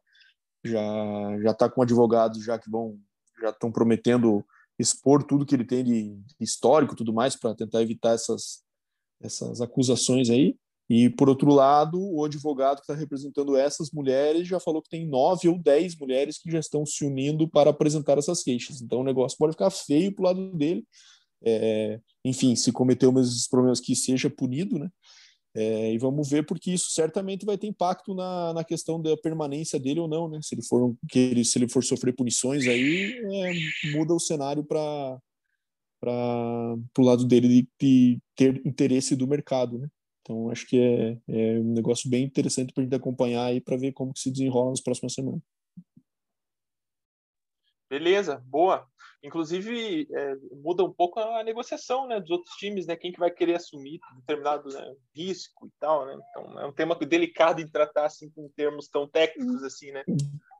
já 0.66 0.82
já 1.44 1.52
está 1.52 1.70
com 1.70 1.82
advogados 1.82 2.44
já 2.44 2.58
que 2.58 2.70
vão 2.70 2.98
já 3.42 3.50
estão 3.50 3.72
prometendo 3.72 4.46
expor 4.84 5.24
tudo 5.24 5.46
que 5.46 5.56
ele 5.56 5.66
tem 5.66 5.84
de, 5.84 6.22
histórico, 6.40 6.96
tudo 6.96 7.14
mais 7.14 7.36
para 7.36 7.56
tentar 7.56 7.82
evitar 7.82 8.14
essas 8.14 8.62
essas 9.22 9.62
acusações 9.62 10.30
aí. 10.30 10.56
E, 10.90 11.10
por 11.10 11.30
outro 11.30 11.50
lado, 11.50 11.98
o 11.98 12.26
advogado 12.26 12.78
que 12.78 12.84
está 12.84 12.94
representando 12.94 13.56
essas 13.56 13.90
mulheres 13.92 14.48
já 14.48 14.60
falou 14.60 14.82
que 14.82 14.90
tem 14.90 15.08
nove 15.08 15.48
ou 15.48 15.58
dez 15.58 15.96
mulheres 15.98 16.38
que 16.38 16.52
já 16.52 16.60
estão 16.60 16.86
se 16.86 17.06
unindo 17.06 17.48
para 17.48 17.70
apresentar 17.70 18.18
essas 18.18 18.44
queixas. 18.44 18.82
Então, 18.82 19.00
o 19.00 19.04
negócio 19.04 19.38
pode 19.38 19.54
ficar 19.54 19.70
feio 19.70 20.14
para 20.14 20.22
o 20.22 20.26
lado 20.26 20.58
dele. 20.58 20.86
É, 21.42 22.00
enfim, 22.24 22.56
se 22.56 22.72
cometeu 22.72 23.18
esses 23.20 23.48
problemas, 23.48 23.80
que 23.80 23.96
seja 23.96 24.30
punido, 24.30 24.78
né? 24.78 24.90
É, 25.56 25.94
e 25.94 25.98
vamos 26.00 26.30
ver, 26.30 26.44
porque 26.46 26.72
isso 26.72 26.90
certamente 26.92 27.46
vai 27.46 27.58
ter 27.58 27.68
impacto 27.68 28.16
na, 28.16 28.54
na 28.54 28.64
questão 28.64 29.00
da 29.00 29.16
permanência 29.16 29.80
dele 29.80 30.00
ou 30.00 30.08
não, 30.08 30.28
né? 30.28 30.40
Se 30.42 30.56
ele 30.56 30.64
for, 30.64 30.96
que 31.08 31.20
ele, 31.20 31.46
se 31.46 31.60
ele 31.60 31.70
for 31.70 31.84
sofrer 31.84 32.16
punições, 32.16 32.68
aí 32.68 33.14
é, 33.24 33.92
muda 33.92 34.16
o 34.16 34.20
cenário 34.20 34.64
para 34.64 35.20
o 36.98 37.02
lado 37.02 37.26
dele 37.26 37.48
de, 37.48 37.68
de 37.80 38.20
ter 38.36 38.66
interesse 38.66 39.16
do 39.16 39.28
mercado, 39.28 39.78
né? 39.78 39.88
Então, 40.22 40.50
acho 40.50 40.66
que 40.66 40.80
é, 40.80 41.18
é 41.28 41.60
um 41.60 41.74
negócio 41.74 42.10
bem 42.10 42.24
interessante 42.24 42.74
para 42.74 42.82
a 42.82 42.86
gente 42.86 42.96
acompanhar 42.96 43.46
aí 43.46 43.62
para 43.62 43.78
ver 43.78 43.92
como 43.92 44.14
que 44.14 44.22
se 44.22 44.32
desenrola 44.32 44.72
nas 44.72 44.82
próximas 44.82 45.14
semanas. 45.14 45.42
Beleza, 47.94 48.44
boa. 48.48 48.88
Inclusive, 49.24 50.08
é, 50.12 50.36
muda 50.64 50.84
um 50.84 50.92
pouco 50.92 51.20
a 51.20 51.44
negociação 51.44 52.08
né, 52.08 52.20
dos 52.20 52.32
outros 52.32 52.56
times, 52.56 52.88
né? 52.88 52.96
Quem 52.96 53.12
que 53.12 53.20
vai 53.20 53.30
querer 53.30 53.54
assumir 53.54 54.00
determinado 54.16 54.68
né, 54.70 54.96
risco 55.16 55.68
e 55.68 55.72
tal, 55.80 56.08
né? 56.08 56.18
Então, 56.32 56.60
é 56.60 56.66
um 56.66 56.72
tema 56.72 56.96
delicado 56.96 57.62
em 57.62 57.68
tratar, 57.68 58.06
assim, 58.06 58.32
com 58.32 58.50
termos 58.56 58.88
tão 58.88 59.08
técnicos, 59.08 59.62
assim, 59.62 59.92
né? 59.92 60.04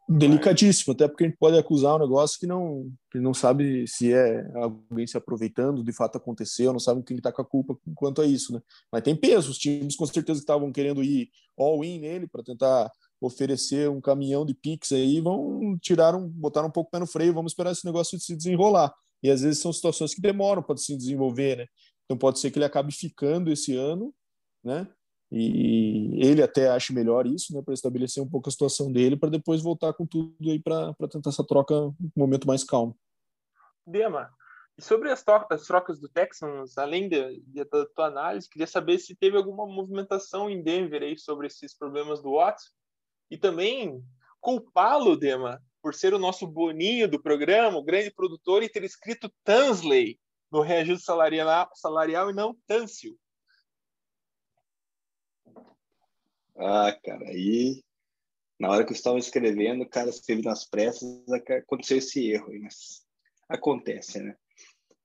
delicadíssimo, 0.08 0.94
até 0.94 1.08
porque 1.08 1.24
a 1.24 1.28
gente 1.28 1.38
pode 1.38 1.58
acusar 1.58 1.96
um 1.96 2.00
negócio 2.00 2.38
que 2.38 2.46
não, 2.46 2.92
que 3.10 3.20
não 3.20 3.34
sabe 3.34 3.88
se 3.88 4.14
é 4.14 4.46
alguém 4.54 5.08
se 5.08 5.18
aproveitando, 5.18 5.84
de 5.84 5.94
fato 5.94 6.18
aconteceu, 6.18 6.74
não 6.74 6.80
sabe 6.80 7.02
quem 7.04 7.18
está 7.18 7.32
com 7.32 7.42
a 7.42 7.46
culpa 7.46 7.76
quanto 7.96 8.22
a 8.22 8.26
isso, 8.26 8.54
né? 8.54 8.62
Mas 8.92 9.02
tem 9.02 9.16
peso, 9.16 9.50
os 9.50 9.58
times 9.58 9.96
com 9.96 10.06
certeza 10.06 10.40
estavam 10.40 10.72
querendo 10.74 11.02
ir 11.02 11.30
all-in 11.58 12.00
nele 12.00 12.28
para 12.28 12.44
tentar 12.44 12.92
oferecer 13.22 13.90
um 13.90 14.02
caminhão 14.02 14.46
de 14.46 14.54
Pix 14.54 14.92
aí, 14.92 15.22
vão 15.22 15.78
tirar 15.80 16.16
um, 16.16 16.28
botar 16.28 16.66
um 16.66 16.72
pouco 16.72 16.92
pé 16.92 17.00
no 17.00 17.08
freio, 17.08 17.34
vamos 17.34 17.52
esperar 17.52 17.72
esse 17.72 17.86
negócio 17.86 18.20
se 18.20 18.36
desenrolar. 18.36 18.94
E 19.22 19.30
às 19.30 19.42
vezes 19.42 19.62
são 19.62 19.72
situações 19.72 20.14
que 20.14 20.22
demoram 20.22 20.62
para 20.62 20.78
se 20.78 20.96
desenvolver, 20.98 21.58
né? 21.58 21.68
Então 22.06 22.18
pode 22.18 22.40
ser 22.40 22.52
que 22.52 22.58
ele 22.58 22.66
acabe 22.66 22.92
ficando 22.92 23.52
esse 23.52 23.76
ano, 23.76 24.14
né? 24.64 24.88
E 25.32 26.20
ele 26.24 26.44
até 26.44 26.70
acha 26.70 26.94
melhor 26.94 27.26
isso, 27.26 27.56
né, 27.56 27.62
para 27.64 27.74
estabelecer 27.74 28.22
um 28.22 28.30
pouco 28.30 28.50
a 28.50 28.52
situação 28.52 28.92
dele, 28.92 29.18
para 29.18 29.32
depois 29.32 29.64
voltar 29.64 29.92
com 29.94 30.06
tudo 30.06 30.36
aí 30.44 30.60
para 30.60 30.94
tentar 31.10 31.32
essa 31.32 31.44
troca 31.44 31.74
um 31.74 31.96
momento 32.16 32.46
mais 32.46 32.64
calmo. 32.64 32.96
Dema, 33.88 34.30
e 34.78 34.82
sobre 34.82 35.12
as, 35.12 35.24
as 35.50 35.66
trocas 35.66 36.00
do 36.00 36.10
Texans, 36.10 36.78
além 36.78 37.08
de, 37.08 37.42
de, 37.42 37.64
da 37.64 37.86
tua 37.96 38.08
análise, 38.08 38.50
queria 38.50 38.68
saber 38.68 38.98
se 38.98 39.16
teve 39.16 39.38
alguma 39.38 39.68
movimentação 39.68 40.50
em 40.50 40.64
Denver 40.64 41.02
aí 41.02 41.18
sobre 41.18 41.48
esses 41.48 41.76
problemas 41.78 42.22
do 42.22 42.34
Watson 42.34 42.70
e 43.34 43.38
também 43.38 44.06
culpá-lo, 44.40 45.18
Dema, 45.18 45.60
por 45.82 45.96
ser 45.96 46.14
o 46.14 46.20
nosso 46.20 46.46
boninho 46.46 47.08
do 47.08 47.20
programa, 47.20 47.80
o 47.80 47.84
grande 47.84 48.12
produtor, 48.12 48.62
e 48.62 48.70
ter 48.70 48.84
escrito 48.84 49.34
Tansley 49.44 50.20
no 50.52 50.62
reajuste 50.62 51.04
salarial, 51.04 51.68
salarial 51.74 52.30
e 52.30 52.34
não 52.34 52.56
Tâncio. 52.68 53.18
Ah, 56.56 56.96
cara, 57.04 57.26
aí 57.26 57.84
na 58.60 58.70
hora 58.70 58.86
que 58.86 58.92
eu 58.92 58.96
estava 58.96 59.18
escrevendo, 59.18 59.90
cara 59.90 60.12
escreveu 60.12 60.44
nas 60.44 60.64
pressas, 60.64 61.24
aconteceu 61.28 61.98
esse 61.98 62.30
erro, 62.30 62.54
mas 62.62 63.04
acontece, 63.50 64.22
né? 64.22 64.38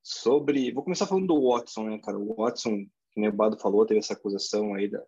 Sobre, 0.02 0.70
vou 0.70 0.84
começar 0.84 1.06
falando 1.06 1.28
do 1.28 1.48
Watson, 1.48 1.84
né, 1.84 1.98
cara? 2.04 2.18
O 2.18 2.34
Watson, 2.34 2.86
que 3.10 3.26
o 3.26 3.32
Bado 3.32 3.58
falou, 3.58 3.86
teve 3.86 4.00
essa 4.00 4.12
acusação 4.12 4.74
aí 4.74 4.86
da, 4.86 5.02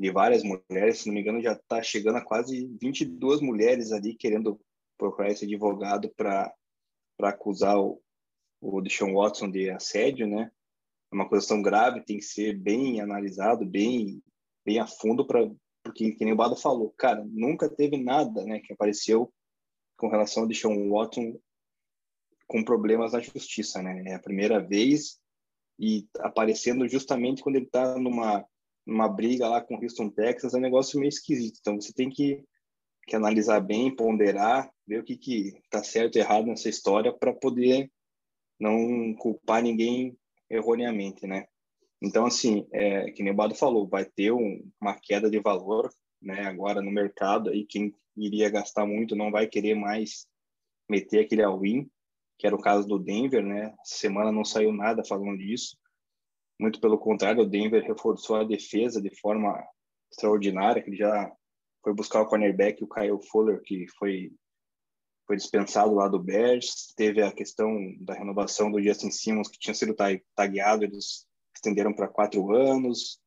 de 0.00 0.10
várias 0.10 0.42
mulheres, 0.42 1.00
se 1.00 1.08
não 1.08 1.14
me 1.14 1.20
engano, 1.20 1.42
já 1.42 1.52
está 1.52 1.82
chegando 1.82 2.16
a 2.16 2.24
quase 2.24 2.74
22 2.80 3.42
mulheres 3.42 3.92
ali 3.92 4.14
querendo 4.14 4.58
procurar 4.96 5.28
esse 5.28 5.44
advogado 5.44 6.08
para 6.16 6.54
acusar 7.20 7.78
o, 7.78 8.00
o 8.62 8.80
Deshaun 8.80 9.12
Watson 9.12 9.50
de 9.50 9.68
assédio, 9.68 10.26
né? 10.26 10.50
É 11.12 11.14
uma 11.14 11.24
acusação 11.24 11.60
grave, 11.60 12.00
tem 12.00 12.16
que 12.16 12.24
ser 12.24 12.56
bem 12.56 13.02
analisado, 13.02 13.66
bem, 13.66 14.22
bem 14.64 14.78
a 14.78 14.86
fundo 14.86 15.26
para 15.26 15.50
porque, 15.82 16.12
que 16.12 16.24
nem 16.24 16.32
o 16.32 16.36
Bado 16.36 16.56
falou, 16.56 16.94
cara, 16.96 17.22
nunca 17.30 17.68
teve 17.68 17.96
nada 17.98 18.44
né, 18.44 18.60
que 18.60 18.72
apareceu 18.72 19.32
com 19.96 20.08
relação 20.08 20.42
ao 20.42 20.48
Deshaun 20.48 20.90
Watson 20.90 21.38
com 22.46 22.64
problemas 22.64 23.12
na 23.12 23.20
justiça, 23.20 23.82
né? 23.82 24.02
É 24.06 24.14
a 24.14 24.18
primeira 24.18 24.60
vez 24.60 25.20
e 25.78 26.06
aparecendo 26.20 26.88
justamente 26.88 27.42
quando 27.42 27.56
ele 27.56 27.66
está 27.66 27.98
numa 27.98 28.46
numa 28.90 29.08
briga 29.08 29.48
lá 29.48 29.60
com 29.60 29.76
o 29.76 29.82
Houston 29.82 30.10
Texas, 30.10 30.52
é 30.52 30.58
um 30.58 30.60
negócio 30.60 30.98
meio 30.98 31.08
esquisito. 31.08 31.58
Então 31.60 31.80
você 31.80 31.92
tem 31.92 32.10
que, 32.10 32.44
que 33.06 33.14
analisar 33.14 33.60
bem, 33.60 33.94
ponderar, 33.94 34.70
ver 34.86 35.00
o 35.00 35.04
que 35.04 35.16
que 35.16 35.52
tá 35.70 35.82
certo 35.82 36.16
e 36.16 36.18
errado 36.18 36.46
nessa 36.46 36.68
história 36.68 37.12
para 37.12 37.32
poder 37.32 37.90
não 38.58 39.14
culpar 39.14 39.62
ninguém 39.62 40.16
erroneamente, 40.50 41.26
né? 41.26 41.46
Então, 42.02 42.26
assim, 42.26 42.66
é, 42.72 43.10
que 43.12 43.22
nem 43.22 43.32
o 43.32 43.36
Bado 43.36 43.54
falou, 43.54 43.86
vai 43.86 44.04
ter 44.04 44.32
um, 44.32 44.68
uma 44.80 44.98
queda 44.98 45.30
de 45.30 45.38
valor 45.38 45.90
né, 46.20 46.42
agora 46.44 46.82
no 46.82 46.90
mercado, 46.90 47.54
e 47.54 47.64
quem 47.64 47.94
iria 48.16 48.50
gastar 48.50 48.86
muito 48.86 49.14
não 49.14 49.30
vai 49.30 49.46
querer 49.46 49.74
mais 49.74 50.26
meter 50.88 51.20
aquele 51.20 51.42
all-in, 51.42 51.88
que 52.38 52.46
era 52.46 52.56
o 52.56 52.60
caso 52.60 52.86
do 52.88 52.98
Denver, 52.98 53.44
né? 53.44 53.74
Semana 53.84 54.32
não 54.32 54.44
saiu 54.44 54.72
nada 54.72 55.04
falando 55.04 55.38
disso. 55.38 55.76
Muito 56.60 56.78
pelo 56.78 56.98
contrário, 56.98 57.42
o 57.42 57.46
Denver 57.46 57.82
reforçou 57.82 58.36
a 58.36 58.44
defesa 58.44 59.00
de 59.00 59.08
forma 59.18 59.66
extraordinária, 60.12 60.82
que 60.82 60.90
ele 60.90 60.96
já 60.98 61.32
foi 61.82 61.94
buscar 61.94 62.20
o 62.20 62.26
cornerback, 62.26 62.84
o 62.84 62.88
Kyle 62.88 63.18
Fuller, 63.30 63.62
que 63.62 63.86
foi 63.98 64.30
foi 65.26 65.36
dispensado 65.36 65.94
lá 65.94 66.06
do 66.06 66.18
Bears. 66.18 66.92
Teve 66.96 67.22
a 67.22 67.32
questão 67.32 67.94
da 68.00 68.14
renovação 68.14 68.70
do 68.70 68.82
Justin 68.82 69.10
Simmons, 69.10 69.48
que 69.48 69.58
tinha 69.58 69.72
sido 69.72 69.94
tagueado, 70.34 70.84
eles 70.84 71.24
estenderam 71.54 71.94
para 71.94 72.08
quatro 72.08 72.52
anos. 72.54 73.20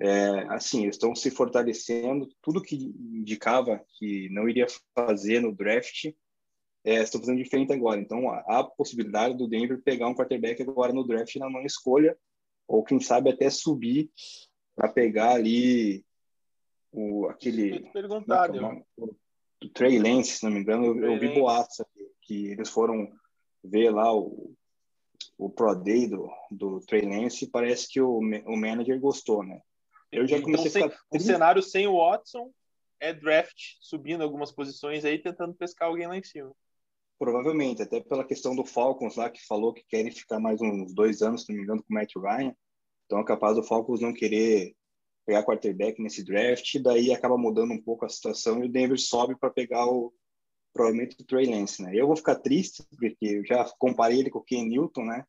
É, 0.00 0.46
assim, 0.48 0.84
eles 0.84 0.94
estão 0.94 1.14
se 1.14 1.30
fortalecendo. 1.30 2.28
Tudo 2.40 2.62
que 2.62 2.76
indicava 2.76 3.84
que 3.98 4.30
não 4.30 4.48
iria 4.48 4.66
fazer 4.94 5.40
no 5.40 5.52
draft, 5.52 6.06
é, 6.84 7.02
estão 7.02 7.20
fazendo 7.20 7.42
diferente 7.42 7.72
agora. 7.72 8.00
Então, 8.00 8.30
há 8.30 8.60
a 8.60 8.64
possibilidade 8.64 9.36
do 9.36 9.48
Denver 9.48 9.82
pegar 9.82 10.08
um 10.08 10.14
quarterback 10.14 10.62
agora 10.62 10.92
no 10.92 11.06
draft 11.06 11.34
na 11.36 11.50
não 11.50 11.62
escolha, 11.62 12.16
ou 12.70 12.84
quem 12.84 13.00
sabe 13.00 13.30
até 13.30 13.50
subir 13.50 14.08
para 14.76 14.88
pegar 14.88 15.32
ali 15.32 16.04
o 16.92 17.26
aquele 17.26 17.90
perguntar, 17.90 18.54
é 18.54 18.60
o, 18.60 18.84
o, 18.96 19.16
o 19.64 19.68
Trey 19.70 19.98
Lance, 19.98 20.38
se 20.38 20.44
não 20.44 20.52
me 20.52 20.60
engano, 20.60 20.86
eu, 20.86 21.12
eu 21.12 21.18
vi 21.18 21.34
boatos 21.34 21.82
que 22.22 22.46
eles 22.46 22.70
foram 22.70 23.12
ver 23.62 23.90
lá 23.90 24.14
o, 24.14 24.54
o 25.36 25.50
Pro 25.50 25.74
Day 25.74 26.06
do, 26.06 26.30
do 26.50 26.80
Trey 26.80 27.02
Lance, 27.02 27.50
parece 27.50 27.88
que 27.88 28.00
o, 28.00 28.18
o 28.18 28.56
manager 28.56 28.98
gostou, 29.00 29.42
né? 29.42 29.60
Eu 30.12 30.26
já 30.26 30.40
comecei 30.40 30.68
então, 30.68 30.86
a 30.86 30.90
ficar... 30.90 31.04
Um 31.12 31.20
cenário 31.20 31.62
sem 31.62 31.88
o 31.88 31.98
Watson 31.98 32.52
é 33.00 33.12
draft, 33.12 33.76
subindo 33.80 34.22
algumas 34.22 34.52
posições 34.52 35.04
aí, 35.04 35.18
tentando 35.18 35.54
pescar 35.54 35.88
alguém 35.88 36.06
lá 36.06 36.16
em 36.16 36.22
cima. 36.22 36.52
Provavelmente, 37.20 37.82
até 37.82 38.00
pela 38.00 38.24
questão 38.24 38.56
do 38.56 38.64
Falcons 38.64 39.14
lá, 39.14 39.28
que 39.28 39.46
falou 39.46 39.74
que 39.74 39.84
querem 39.86 40.10
ficar 40.10 40.40
mais 40.40 40.60
uns 40.60 40.94
dois 40.94 41.20
anos, 41.20 41.42
se 41.44 41.52
não 41.52 41.58
me 41.58 41.64
engano, 41.64 41.82
com 41.82 41.92
o 41.92 41.94
Matt 41.94 42.16
Ryan. 42.16 42.56
Então 43.04 43.20
é 43.20 43.24
capaz 43.24 43.56
do 43.56 43.62
Falcons 43.62 44.00
não 44.00 44.14
querer 44.14 44.74
pegar 45.26 45.44
quarterback 45.44 46.00
nesse 46.00 46.24
draft, 46.24 46.76
daí 46.80 47.12
acaba 47.12 47.36
mudando 47.36 47.72
um 47.72 47.82
pouco 47.82 48.06
a 48.06 48.08
situação 48.08 48.64
e 48.64 48.66
o 48.66 48.72
Denver 48.72 48.98
sobe 48.98 49.38
para 49.38 49.50
pegar 49.50 49.86
o, 49.86 50.12
provavelmente 50.72 51.14
o 51.20 51.24
Trey 51.26 51.44
Lance, 51.46 51.82
né? 51.82 51.92
Eu 51.94 52.06
vou 52.06 52.16
ficar 52.16 52.36
triste 52.36 52.82
porque 52.88 53.16
eu 53.20 53.44
já 53.44 53.64
comparei 53.78 54.18
ele 54.18 54.30
com 54.30 54.38
o 54.38 54.44
Ken 54.44 54.64
Newton, 54.64 55.04
né? 55.04 55.24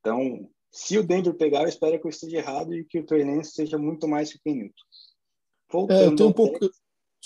Então, 0.00 0.50
Se 0.76 0.98
o 0.98 1.02
Denver 1.02 1.34
pegar, 1.34 1.62
eu 1.62 1.68
espero 1.68 1.98
que 1.98 2.06
eu 2.06 2.10
esteja 2.10 2.36
errado 2.36 2.74
e 2.74 2.84
que 2.84 2.98
o 2.98 3.06
Trey 3.06 3.24
Lance 3.24 3.52
seja 3.52 3.78
muito 3.78 4.06
mais 4.06 4.30
que 4.30 4.36
o 4.36 4.40
Ken 4.42 4.54
Newton. 4.54 5.92
É, 5.92 6.06
eu 6.06 6.14
tenho 6.14 6.28
um 6.28 6.32
pouco... 6.34 6.58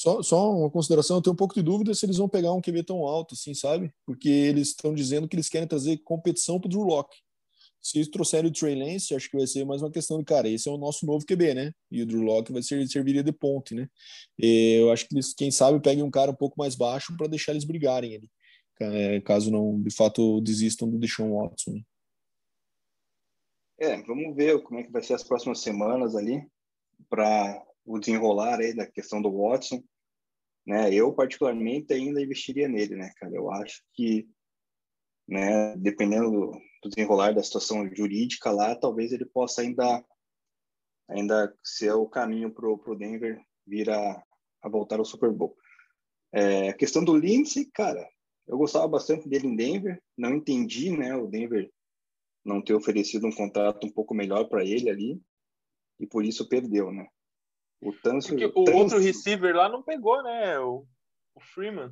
Só, 0.01 0.23
só 0.23 0.51
uma 0.51 0.71
consideração, 0.71 1.19
eu 1.19 1.23
tenho 1.23 1.35
um 1.35 1.37
pouco 1.37 1.55
de 1.55 1.61
dúvida 1.61 1.93
se 1.93 2.07
eles 2.07 2.17
vão 2.17 2.27
pegar 2.27 2.55
um 2.55 2.61
QB 2.63 2.85
tão 2.85 3.05
alto 3.05 3.35
assim, 3.35 3.53
sabe? 3.53 3.93
Porque 4.07 4.31
eles 4.31 4.69
estão 4.69 4.95
dizendo 4.95 5.29
que 5.29 5.37
eles 5.37 5.51
querem 5.51 5.69
trazer 5.69 5.99
competição 5.99 6.59
para 6.59 6.69
o 6.69 6.71
Drew 6.71 6.85
Locke. 6.85 7.19
Se 7.83 7.99
eles 7.99 8.09
trouxerem 8.09 8.51
o 8.51 8.53
Trey 8.53 8.75
Lance, 8.75 9.15
acho 9.15 9.31
que 9.31 9.37
vai 9.37 9.47
ser 9.47 9.63
mais 9.67 9.83
uma 9.83 9.91
questão 9.91 10.19
de, 10.19 10.25
cara, 10.25 10.49
esse 10.49 10.67
é 10.67 10.73
o 10.73 10.79
nosso 10.79 11.05
novo 11.05 11.27
QB, 11.27 11.53
né? 11.53 11.75
E 11.91 12.01
o 12.01 12.07
Drew 12.07 12.23
Locke 12.23 12.51
vai 12.51 12.63
ser, 12.63 12.89
serviria 12.89 13.23
de 13.23 13.31
ponte, 13.31 13.75
né? 13.75 13.91
E 14.39 14.79
eu 14.81 14.91
acho 14.91 15.07
que 15.07 15.15
eles, 15.15 15.35
quem 15.35 15.51
sabe, 15.51 15.79
peguem 15.81 16.03
um 16.03 16.11
cara 16.11 16.31
um 16.31 16.35
pouco 16.35 16.59
mais 16.59 16.75
baixo 16.75 17.15
para 17.19 17.27
deixar 17.27 17.53
eles 17.53 17.65
brigarem 17.65 18.17
ali, 18.17 18.31
é, 18.81 19.21
caso 19.21 19.51
não, 19.51 19.83
de 19.83 19.95
fato, 19.95 20.41
desistam 20.41 20.89
do 20.89 20.99
Deshaun 20.99 21.37
Watson. 21.37 21.73
Né? 21.73 21.83
É, 23.81 24.03
vamos 24.05 24.35
ver 24.35 24.63
como 24.63 24.81
é 24.81 24.83
que 24.83 24.91
vai 24.91 25.03
ser 25.03 25.13
as 25.13 25.23
próximas 25.23 25.61
semanas 25.61 26.17
ali 26.17 26.43
para 27.11 27.63
o 27.85 27.99
desenrolar 27.99 28.61
aí 28.61 28.75
da 28.75 28.87
questão 28.87 29.21
do 29.21 29.33
Watson, 29.33 29.83
né? 30.67 30.93
Eu 30.93 31.13
particularmente 31.13 31.93
ainda 31.93 32.23
investiria 32.23 32.69
nele, 32.69 32.97
né, 32.97 33.11
cara? 33.17 33.35
Eu 33.35 33.51
acho 33.51 33.83
que, 33.95 34.29
né, 35.27 35.77
dependendo 35.77 36.31
do, 36.31 36.89
desenrolar 36.89 37.33
da 37.33 37.43
situação 37.43 37.89
jurídica 37.95 38.51
lá, 38.51 38.75
talvez 38.75 39.13
ele 39.13 39.25
possa 39.27 39.63
ainda 39.63 40.05
ainda 41.09 41.53
ser 41.65 41.93
o 41.93 42.07
caminho 42.07 42.53
pro 42.53 42.79
pro 42.79 42.97
Denver 42.97 43.41
vir 43.67 43.91
a, 43.91 44.23
a 44.63 44.69
voltar 44.69 44.99
ao 44.99 45.05
Super 45.05 45.33
Bowl. 45.33 45.57
É, 46.33 46.69
a 46.69 46.75
questão 46.75 47.05
do 47.05 47.17
Lindsay, 47.17 47.67
cara, 47.73 48.09
eu 48.47 48.57
gostava 48.57 48.87
bastante 48.87 49.29
dele 49.29 49.49
em 49.49 49.57
Denver, 49.57 50.01
não 50.17 50.35
entendi, 50.35 50.97
né, 50.97 51.17
o 51.17 51.27
Denver 51.27 51.71
não 52.45 52.63
ter 52.63 52.75
oferecido 52.75 53.27
um 53.27 53.33
contrato 53.33 53.87
um 53.87 53.91
pouco 53.91 54.15
melhor 54.15 54.49
para 54.49 54.65
ele 54.65 54.89
ali 54.89 55.21
e 55.99 56.07
por 56.07 56.25
isso 56.25 56.49
perdeu, 56.49 56.93
né? 56.93 57.07
O 57.81 57.93
Tanso, 57.93 58.29
Porque 58.29 58.47
o 58.47 58.77
outro 58.77 58.99
receiver 58.99 59.57
lá 59.57 59.69
não 59.69 59.83
pegou, 59.83 60.23
né? 60.23 60.59
O, 60.59 60.87
o 61.35 61.41
Freeman. 61.41 61.91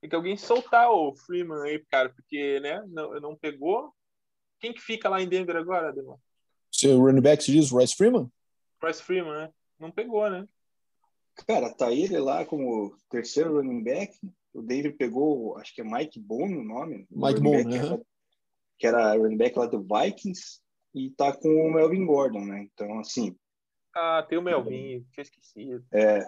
Tem 0.00 0.08
que 0.08 0.16
alguém 0.16 0.36
soltar 0.36 0.90
o 0.90 1.14
Freeman 1.14 1.62
aí, 1.62 1.84
cara, 1.90 2.08
porque, 2.08 2.60
né? 2.60 2.82
Não, 2.88 3.20
não 3.20 3.36
pegou. 3.36 3.92
Quem 4.60 4.72
que 4.72 4.80
fica 4.80 5.08
lá 5.08 5.20
em 5.20 5.28
Denver 5.28 5.56
agora, 5.56 5.88
Ademar? 5.88 6.16
Seu 6.70 6.98
running 6.98 7.20
back 7.20 7.42
se 7.42 7.52
diz 7.52 7.72
Rice 7.72 7.96
Freeman? 7.96 8.30
Rice 8.82 9.02
Freeman, 9.02 9.32
né? 9.32 9.52
Não 9.78 9.90
pegou, 9.90 10.30
né? 10.30 10.46
Cara, 11.46 11.72
tá 11.74 11.92
ele 11.92 12.18
lá 12.18 12.44
como 12.44 12.96
terceiro 13.10 13.56
running 13.56 13.82
back. 13.82 14.16
O 14.52 14.62
David 14.62 14.96
pegou, 14.96 15.56
acho 15.58 15.74
que 15.74 15.80
é 15.80 15.84
Mike 15.84 16.20
Boone 16.20 16.56
o 16.56 16.64
nome. 16.64 17.06
Mike 17.10 17.40
Boone, 17.40 17.64
né? 17.64 18.00
Que 18.78 18.86
era 18.86 19.14
running 19.14 19.36
back 19.36 19.58
lá 19.58 19.66
do 19.66 19.82
Vikings. 19.82 20.60
E 20.94 21.10
tá 21.10 21.32
com 21.32 21.48
o 21.48 21.72
Melvin 21.72 22.04
Gordon, 22.04 22.44
né? 22.44 22.68
Então, 22.72 22.98
assim, 22.98 23.36
ah, 23.94 24.24
tem 24.28 24.38
o 24.38 24.42
Melvin, 24.42 25.06
tinha 25.12 25.22
esquecido. 25.22 25.84
É. 25.92 26.20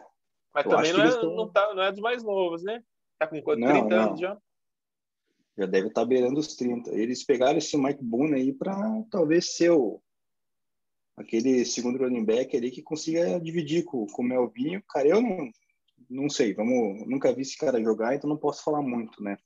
Mas 0.54 0.64
também 0.64 0.92
não 0.92 1.02
é, 1.02 1.08
estão... 1.08 1.34
não, 1.34 1.48
tá, 1.48 1.74
não 1.74 1.82
é 1.82 1.90
dos 1.90 2.00
mais 2.00 2.22
novos, 2.22 2.62
né? 2.62 2.82
Tá 3.18 3.26
com 3.26 3.40
quanto? 3.42 3.60
Não, 3.60 3.68
30 3.68 3.88
não. 3.88 4.02
anos 4.04 4.20
já? 4.20 4.38
Já 5.56 5.66
deve 5.66 5.88
estar 5.88 6.02
tá 6.02 6.06
beirando 6.06 6.40
os 6.40 6.56
30. 6.56 6.90
Eles 6.90 7.24
pegaram 7.24 7.58
esse 7.58 7.76
Mike 7.76 8.02
Boone 8.02 8.34
aí 8.34 8.52
para 8.52 8.74
talvez 9.10 9.54
ser 9.54 9.70
o, 9.70 10.02
aquele 11.16 11.64
segundo 11.64 11.98
running 11.98 12.24
back 12.24 12.56
ali 12.56 12.70
que 12.70 12.82
consiga 12.82 13.38
dividir 13.40 13.84
com, 13.84 14.06
com 14.06 14.22
o 14.22 14.24
Melvinho. 14.24 14.82
Cara, 14.88 15.08
eu 15.08 15.22
não, 15.22 15.50
não 16.08 16.28
sei, 16.28 16.54
vamos, 16.54 17.06
nunca 17.06 17.32
vi 17.32 17.42
esse 17.42 17.56
cara 17.56 17.82
jogar, 17.82 18.14
então 18.14 18.28
não 18.28 18.36
posso 18.36 18.62
falar 18.62 18.82
muito, 18.82 19.22
né? 19.22 19.36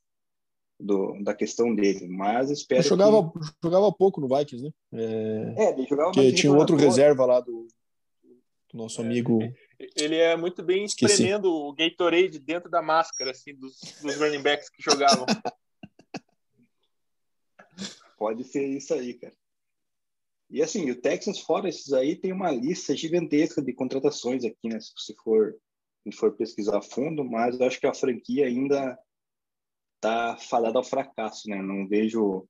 Do, 0.79 1.23
da 1.23 1.35
questão 1.35 1.75
dele, 1.75 2.07
mas 2.07 2.51
espero 2.51 2.83
eu 2.83 2.89
jogava, 2.89 3.33
que... 3.33 3.39
jogava 3.65 3.91
pouco 3.93 4.21
no 4.21 4.29
Vikings, 4.29 4.63
né? 4.63 4.71
É, 4.93 5.65
é 5.65 5.71
ele 5.73 5.87
jogava 5.87 6.13
que 6.13 6.33
tinha 6.35 6.53
outro 6.53 6.77
reserva 6.77 7.25
lá 7.25 7.41
do, 7.41 7.67
nosso 8.77 9.01
amigo. 9.01 9.39
Ele 9.97 10.17
é 10.17 10.37
muito 10.37 10.63
bem 10.63 10.85
Esqueci. 10.85 11.13
espremendo 11.15 11.51
o 11.51 11.73
Gatorade 11.75 12.39
dentro 12.39 12.71
da 12.71 12.81
máscara, 12.83 13.31
assim, 13.31 13.55
dos, 13.55 13.79
dos 14.01 14.17
running 14.17 14.43
backs 14.43 14.69
que 14.69 14.83
jogavam. 14.83 15.27
Pode 18.19 18.45
ser 18.45 18.67
isso 18.67 18.95
aí, 18.95 19.15
cara. 19.15 19.35
E 20.49 20.63
assim, 20.63 20.91
o 20.91 21.01
Texans, 21.01 21.41
fora 21.41 21.69
esses 21.69 21.93
aí, 21.93 22.15
tem 22.17 22.33
uma 22.33 22.51
lista 22.53 22.97
gigantesca 22.97 23.61
de 23.61 23.73
contratações 23.73 24.45
aqui, 24.45 24.69
né? 24.69 24.79
Se 24.81 24.93
você 24.97 25.15
for, 25.23 25.57
for 26.15 26.37
pesquisar 26.37 26.79
a 26.79 26.83
fundo, 26.83 27.25
mas 27.25 27.59
eu 27.59 27.67
acho 27.67 27.81
que 27.81 27.87
a 27.87 27.95
franquia 27.95 28.47
ainda 28.47 28.97
tá 30.01 30.37
fadada 30.37 30.79
ao 30.79 30.85
fracasso, 30.85 31.49
né? 31.49 31.61
Não 31.61 31.87
vejo 31.89 32.49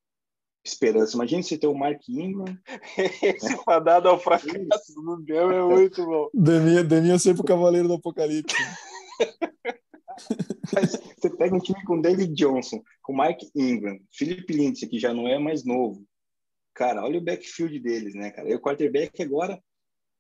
esperança. 0.67 1.15
Imagina 1.15 1.43
você 1.43 1.59
ter 1.59 1.67
o 1.67 1.75
Mark 1.75 2.01
Ingram. 2.09 2.57
Esse 3.23 3.57
fadado 3.65 4.09
ao 4.09 4.19
fracasso 4.19 4.95
no 4.97 5.17
Mundial 5.17 5.51
é 5.51 5.63
muito 5.63 6.05
bom. 6.05 6.29
Daninha, 6.35 6.85
Daninha 6.85 7.19
sempre 7.19 7.43
o 7.43 7.45
cavaleiro 7.45 7.89
do 7.89 7.95
apocalipse. 7.95 8.57
você 11.17 11.31
pega 11.37 11.55
um 11.55 11.61
time 11.61 11.83
com 11.85 12.01
David 12.01 12.35
Johnson, 12.35 12.83
com 13.03 13.13
Mark 13.13 13.39
Ingram, 13.55 13.99
Philip 14.13 14.53
Lindsay, 14.53 14.89
que 14.89 14.99
já 14.99 15.13
não 15.13 15.29
é 15.29 15.39
mais 15.39 15.65
novo. 15.65 16.05
Cara, 16.75 17.03
olha 17.03 17.19
o 17.19 17.25
backfield 17.25 17.79
deles, 17.81 18.15
né, 18.15 18.31
cara? 18.31 18.49
E 18.49 18.55
o 18.55 18.61
quarterback 18.61 19.23
agora, 19.23 19.63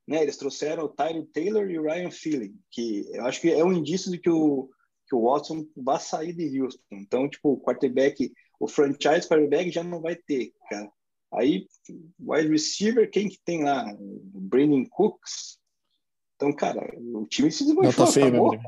né, 0.09 0.22
eles 0.22 0.37
trouxeram 0.37 0.85
o 0.85 0.88
Tyler 0.88 1.26
Taylor 1.32 1.70
e 1.70 1.78
o 1.78 1.82
Ryan 1.82 2.11
Feeling, 2.11 2.54
que 2.70 3.06
eu 3.12 3.26
acho 3.26 3.40
que 3.40 3.50
é 3.50 3.64
um 3.64 3.72
indício 3.72 4.11
de 4.11 4.18
que 4.18 4.30
o, 4.30 4.70
que 5.09 5.14
o 5.14 5.30
Watson 5.30 5.66
vai 5.76 6.00
sair 6.00 6.32
de 6.32 6.61
Houston. 6.61 6.80
Então, 6.92 7.28
tipo, 7.28 7.52
o 7.52 7.61
quarterback 7.61 8.32
o 8.59 8.69
franchise 8.69 9.29
quarterback 9.29 9.71
já 9.71 9.83
não 9.83 10.01
vai 10.01 10.16
ter, 10.16 10.53
cara. 10.69 10.90
Aí, 11.33 11.66
wide 12.19 12.49
receiver, 12.49 13.11
quem 13.11 13.29
que 13.29 13.38
tem 13.45 13.64
lá? 13.64 13.85
O 13.95 14.40
Brandon 14.40 14.85
Cooks. 14.88 15.59
Então, 16.37 16.53
cara, 16.53 16.95
o 16.99 17.27
time 17.27 17.51
se 17.51 17.64
desmanchou. 17.64 17.92
Não, 17.99 18.07
tá 18.07 18.12
feio 18.12 18.33
mesmo. 18.33 18.62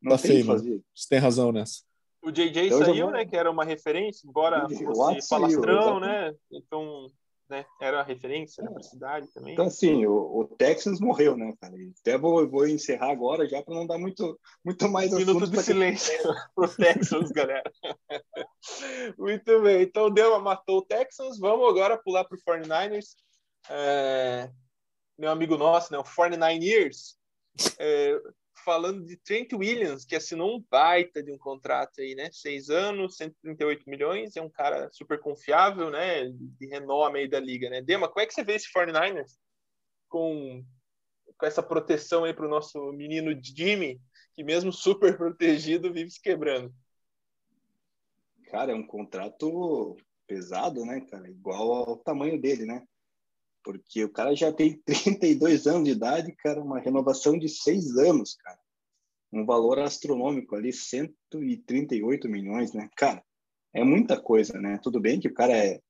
Não 0.00 0.12
tá 0.12 0.18
feio, 0.18 0.44
fazer. 0.44 0.82
Você 0.94 1.08
tem 1.08 1.18
razão 1.18 1.52
nessa. 1.52 1.82
O 2.22 2.30
JJ 2.30 2.66
então, 2.66 2.78
saiu, 2.78 3.06
vou... 3.06 3.10
né? 3.12 3.24
Que 3.24 3.36
era 3.36 3.50
uma 3.50 3.64
referência, 3.64 4.26
embora 4.26 4.68
fosse 4.68 5.28
palastrão, 5.28 6.00
né? 6.00 6.34
Então, 6.50 7.06
né? 7.48 7.64
Era 7.80 8.00
a 8.00 8.04
referência 8.04 8.62
né, 8.62 8.70
para 8.70 8.80
a 8.80 8.82
cidade 8.82 9.28
também. 9.32 9.52
Então, 9.52 9.66
assim, 9.66 10.06
o, 10.06 10.40
o, 10.40 10.44
Texans 10.44 11.00
morreu, 11.00 11.36
né, 11.36 11.54
cara? 11.60 11.74
Até 12.00 12.18
vou, 12.18 12.48
vou 12.48 12.66
encerrar 12.66 13.10
agora 13.10 13.48
já 13.48 13.62
para 13.62 13.74
não 13.74 13.86
dar 13.86 13.98
muito, 13.98 14.38
muito 14.64 14.88
mais 14.88 15.12
um 15.12 15.16
Minuto 15.16 15.48
de 15.48 15.62
silêncio 15.62 16.12
para 16.54 16.64
o 16.64 16.68
Texans, 16.68 17.30
galera. 17.30 17.70
muito 19.18 19.62
bem. 19.62 19.82
Então, 19.82 20.06
o 20.06 20.10
Dema 20.10 20.38
matou 20.38 20.78
o 20.78 20.84
Texans. 20.84 21.38
Vamos 21.38 21.68
agora 21.68 21.98
pular 21.98 22.24
para 22.24 22.36
o 22.36 22.40
49ers. 22.40 23.16
É... 23.70 24.50
Meu 25.18 25.30
amigo 25.30 25.56
nosso, 25.56 25.92
né? 25.92 25.98
O 25.98 26.04
49 26.04 26.64
Years. 26.64 27.18
É 27.78 28.20
falando 28.64 29.04
de 29.04 29.16
Trent 29.16 29.52
Williams, 29.52 30.04
que 30.04 30.16
assinou 30.16 30.56
um 30.56 30.64
baita 30.70 31.22
de 31.22 31.32
um 31.32 31.38
contrato 31.38 32.00
aí, 32.00 32.14
né? 32.14 32.30
Seis 32.32 32.70
anos, 32.70 33.16
138 33.16 33.88
milhões, 33.88 34.36
é 34.36 34.42
um 34.42 34.50
cara 34.50 34.90
super 34.92 35.20
confiável, 35.20 35.90
né? 35.90 36.28
De 36.30 36.66
renome 36.66 37.20
aí 37.20 37.28
da 37.28 37.40
liga, 37.40 37.70
né? 37.70 37.82
Dema, 37.82 38.08
como 38.08 38.20
é 38.20 38.26
que 38.26 38.34
você 38.34 38.44
vê 38.44 38.54
esse 38.54 38.72
49ers 38.72 39.36
com, 40.08 40.64
com 41.36 41.46
essa 41.46 41.62
proteção 41.62 42.24
aí 42.24 42.34
para 42.34 42.46
o 42.46 42.50
nosso 42.50 42.92
menino 42.92 43.38
Jimmy, 43.42 44.00
que 44.34 44.44
mesmo 44.44 44.72
super 44.72 45.16
protegido 45.18 45.92
vive 45.92 46.10
se 46.10 46.20
quebrando? 46.20 46.74
Cara, 48.50 48.72
é 48.72 48.74
um 48.74 48.86
contrato 48.86 49.96
pesado, 50.26 50.84
né, 50.84 51.00
cara? 51.02 51.28
Igual 51.28 51.72
ao 51.72 51.96
tamanho 51.96 52.40
dele, 52.40 52.64
né? 52.64 52.86
Porque 53.62 54.04
o 54.04 54.12
cara 54.12 54.34
já 54.34 54.52
tem 54.52 54.80
32 54.86 55.66
anos 55.66 55.84
de 55.84 55.92
idade, 55.92 56.32
cara, 56.36 56.62
uma 56.62 56.80
renovação 56.80 57.38
de 57.38 57.48
seis 57.48 57.96
anos, 57.96 58.34
cara. 58.36 58.58
Um 59.32 59.44
valor 59.44 59.78
astronômico 59.78 60.56
ali, 60.56 60.72
138 60.72 62.28
milhões, 62.28 62.72
né? 62.72 62.88
Cara, 62.96 63.22
é 63.74 63.84
muita 63.84 64.20
coisa, 64.20 64.58
né? 64.58 64.78
Tudo 64.82 65.00
bem 65.00 65.20
que 65.20 65.28
o 65.28 65.34
cara 65.34 65.56
é, 65.56 65.80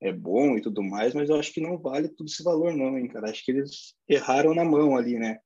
é 0.00 0.12
bom 0.12 0.56
e 0.56 0.60
tudo 0.60 0.82
mais, 0.82 1.12
mas 1.14 1.28
eu 1.28 1.36
acho 1.36 1.52
que 1.52 1.60
não 1.60 1.76
vale 1.78 2.08
todo 2.08 2.28
esse 2.28 2.42
valor, 2.42 2.74
não, 2.74 2.96
hein, 2.96 3.08
cara? 3.08 3.30
Acho 3.30 3.44
que 3.44 3.50
eles 3.50 3.94
erraram 4.08 4.54
na 4.54 4.64
mão 4.64 4.96
ali, 4.96 5.18
né? 5.18 5.40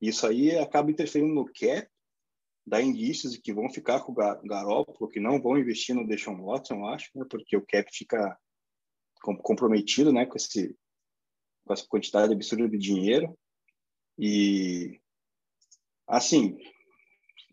Isso 0.00 0.26
aí 0.26 0.58
acaba 0.58 0.90
interferindo 0.90 1.32
no 1.32 1.46
cap, 1.46 1.88
dá 2.66 2.82
indícios 2.82 3.32
de 3.32 3.40
que 3.40 3.52
vão 3.52 3.70
ficar 3.70 4.00
com 4.00 4.12
o 4.12 4.14
Garoppolo, 4.14 5.10
que 5.10 5.20
não 5.20 5.40
vão 5.40 5.56
investir 5.56 5.94
no 5.94 6.06
Deshaun 6.06 6.44
Watson, 6.44 6.74
eu 6.74 6.86
acho, 6.86 7.10
né? 7.14 7.24
Porque 7.30 7.56
o 7.56 7.64
cap 7.66 7.88
fica 7.90 8.38
comprometido, 9.22 10.12
né, 10.12 10.26
com 10.26 10.36
esse 10.36 10.76
com 11.64 11.72
essa 11.72 11.86
quantidade 11.86 12.32
absurda 12.32 12.68
de 12.68 12.76
dinheiro 12.76 13.38
e 14.18 15.00
assim, 16.08 16.58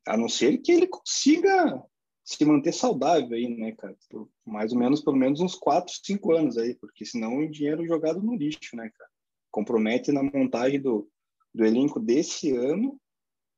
a 0.08 0.18
não 0.18 0.28
ser 0.28 0.58
que 0.58 0.72
ele 0.72 0.88
consiga 0.88 1.84
se 2.24 2.46
manter 2.46 2.74
saudável 2.74 3.36
aí, 3.36 3.48
né, 3.48 3.72
cara, 3.72 3.96
por 4.10 4.30
mais 4.46 4.72
ou 4.72 4.78
menos 4.78 5.02
pelo 5.02 5.18
menos 5.18 5.40
uns 5.40 5.56
4, 5.56 5.94
5 6.04 6.32
anos 6.32 6.58
aí, 6.58 6.76
porque 6.76 7.04
senão 7.04 7.38
o 7.40 7.50
dinheiro 7.50 7.86
jogado 7.88 8.22
no 8.22 8.36
lixo, 8.36 8.76
né, 8.76 8.92
cara. 8.96 9.10
Compromete 9.50 10.12
na 10.12 10.22
montagem 10.22 10.80
do, 10.80 11.10
do 11.52 11.66
elenco 11.66 12.00
desse 12.00 12.56
ano 12.56 13.02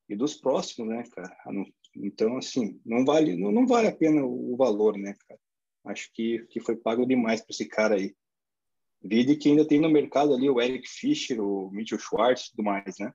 e 0.08 0.15
dos 0.15 0.36
próximos, 0.36 0.88
né, 0.88 1.04
cara. 1.12 1.36
Então, 1.97 2.38
assim, 2.38 2.80
não 2.86 3.04
vale, 3.04 3.36
não, 3.36 3.52
não 3.52 3.67
vale 3.67 3.89
a 3.89 3.95
pena 3.95 4.24
o 4.24 4.56
valor, 4.56 4.97
né, 4.97 5.15
cara. 5.28 5.40
Acho 5.86 6.12
que, 6.13 6.46
que 6.50 6.60
foi 6.60 6.76
pago 6.76 7.06
demais 7.06 7.41
para 7.41 7.52
esse 7.52 7.65
cara 7.65 7.96
aí. 7.96 8.15
Vide 9.04 9.36
que 9.36 9.50
ainda 9.50 9.67
tem 9.67 9.80
no 9.80 9.89
mercado 9.89 10.34
ali 10.34 10.50
o 10.50 10.62
Eric 10.62 10.88
Fischer, 10.88 11.41
o 11.41 11.72
Mitchell 11.72 11.98
Schwartz 11.98 12.46
e 12.46 12.52
tudo 12.52 12.63
mais, 12.63 12.96
né? 13.00 13.12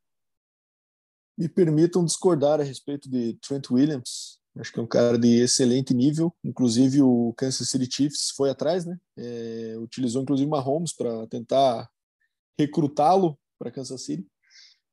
Me 1.39 1.49
permitam 1.49 2.05
discordar 2.05 2.61
a 2.61 2.65
respeito 2.65 3.09
de 3.09 3.35
Trent 3.35 3.71
Williams. 3.71 4.41
Acho 4.59 4.73
que 4.73 4.81
é 4.81 4.83
um 4.83 4.87
cara 4.87 5.19
de 5.19 5.41
excelente 5.41 5.93
nível. 5.93 6.35
Inclusive 6.43 7.03
o 7.03 7.33
Kansas 7.37 7.69
City 7.69 7.89
Chiefs 7.91 8.31
foi 8.37 8.51
atrás, 8.51 8.85
né? 8.85 8.99
É, 9.17 9.77
utilizou 9.79 10.23
inclusive 10.23 10.49
Mahomes 10.49 10.95
para 10.95 11.27
tentar 11.29 11.89
recrutá-lo 12.59 13.39
para 13.59 13.71
Kansas 13.71 14.05
City, 14.05 14.27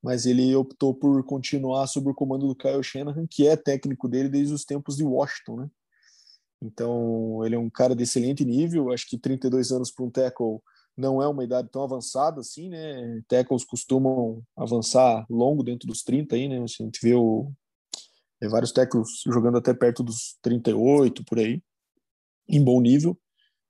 mas 0.02 0.26
ele 0.26 0.54
optou 0.54 0.94
por 0.94 1.24
continuar 1.24 1.86
sob 1.86 2.10
o 2.10 2.14
comando 2.14 2.46
do 2.46 2.54
Kyle 2.54 2.82
Shanahan, 2.82 3.26
que 3.26 3.46
é 3.46 3.56
técnico 3.56 4.06
dele 4.06 4.28
desde 4.28 4.52
os 4.52 4.64
tempos 4.64 4.96
de 4.96 5.04
Washington, 5.04 5.56
né? 5.56 5.70
Então 6.64 7.44
ele 7.44 7.54
é 7.54 7.58
um 7.58 7.68
cara 7.68 7.94
de 7.94 8.02
excelente 8.02 8.44
nível. 8.44 8.90
Acho 8.90 9.06
que 9.06 9.18
32 9.18 9.70
anos 9.70 9.90
para 9.90 10.04
um 10.04 10.10
tackle 10.10 10.60
não 10.96 11.20
é 11.20 11.28
uma 11.28 11.44
idade 11.44 11.68
tão 11.70 11.82
avançada 11.82 12.40
assim, 12.40 12.68
né? 12.68 13.20
Tackles 13.28 13.64
costumam 13.64 14.42
avançar 14.56 15.26
longo 15.28 15.62
dentro 15.62 15.86
dos 15.86 16.02
30 16.02 16.34
aí, 16.36 16.48
né? 16.48 16.62
A 16.62 16.66
gente 16.66 17.00
vê 17.02 17.14
o, 17.14 17.52
é, 18.40 18.48
vários 18.48 18.72
tackles 18.72 19.08
jogando 19.26 19.58
até 19.58 19.74
perto 19.74 20.02
dos 20.02 20.38
38 20.40 21.24
por 21.24 21.38
aí, 21.38 21.62
em 22.48 22.62
bom 22.62 22.80
nível. 22.80 23.18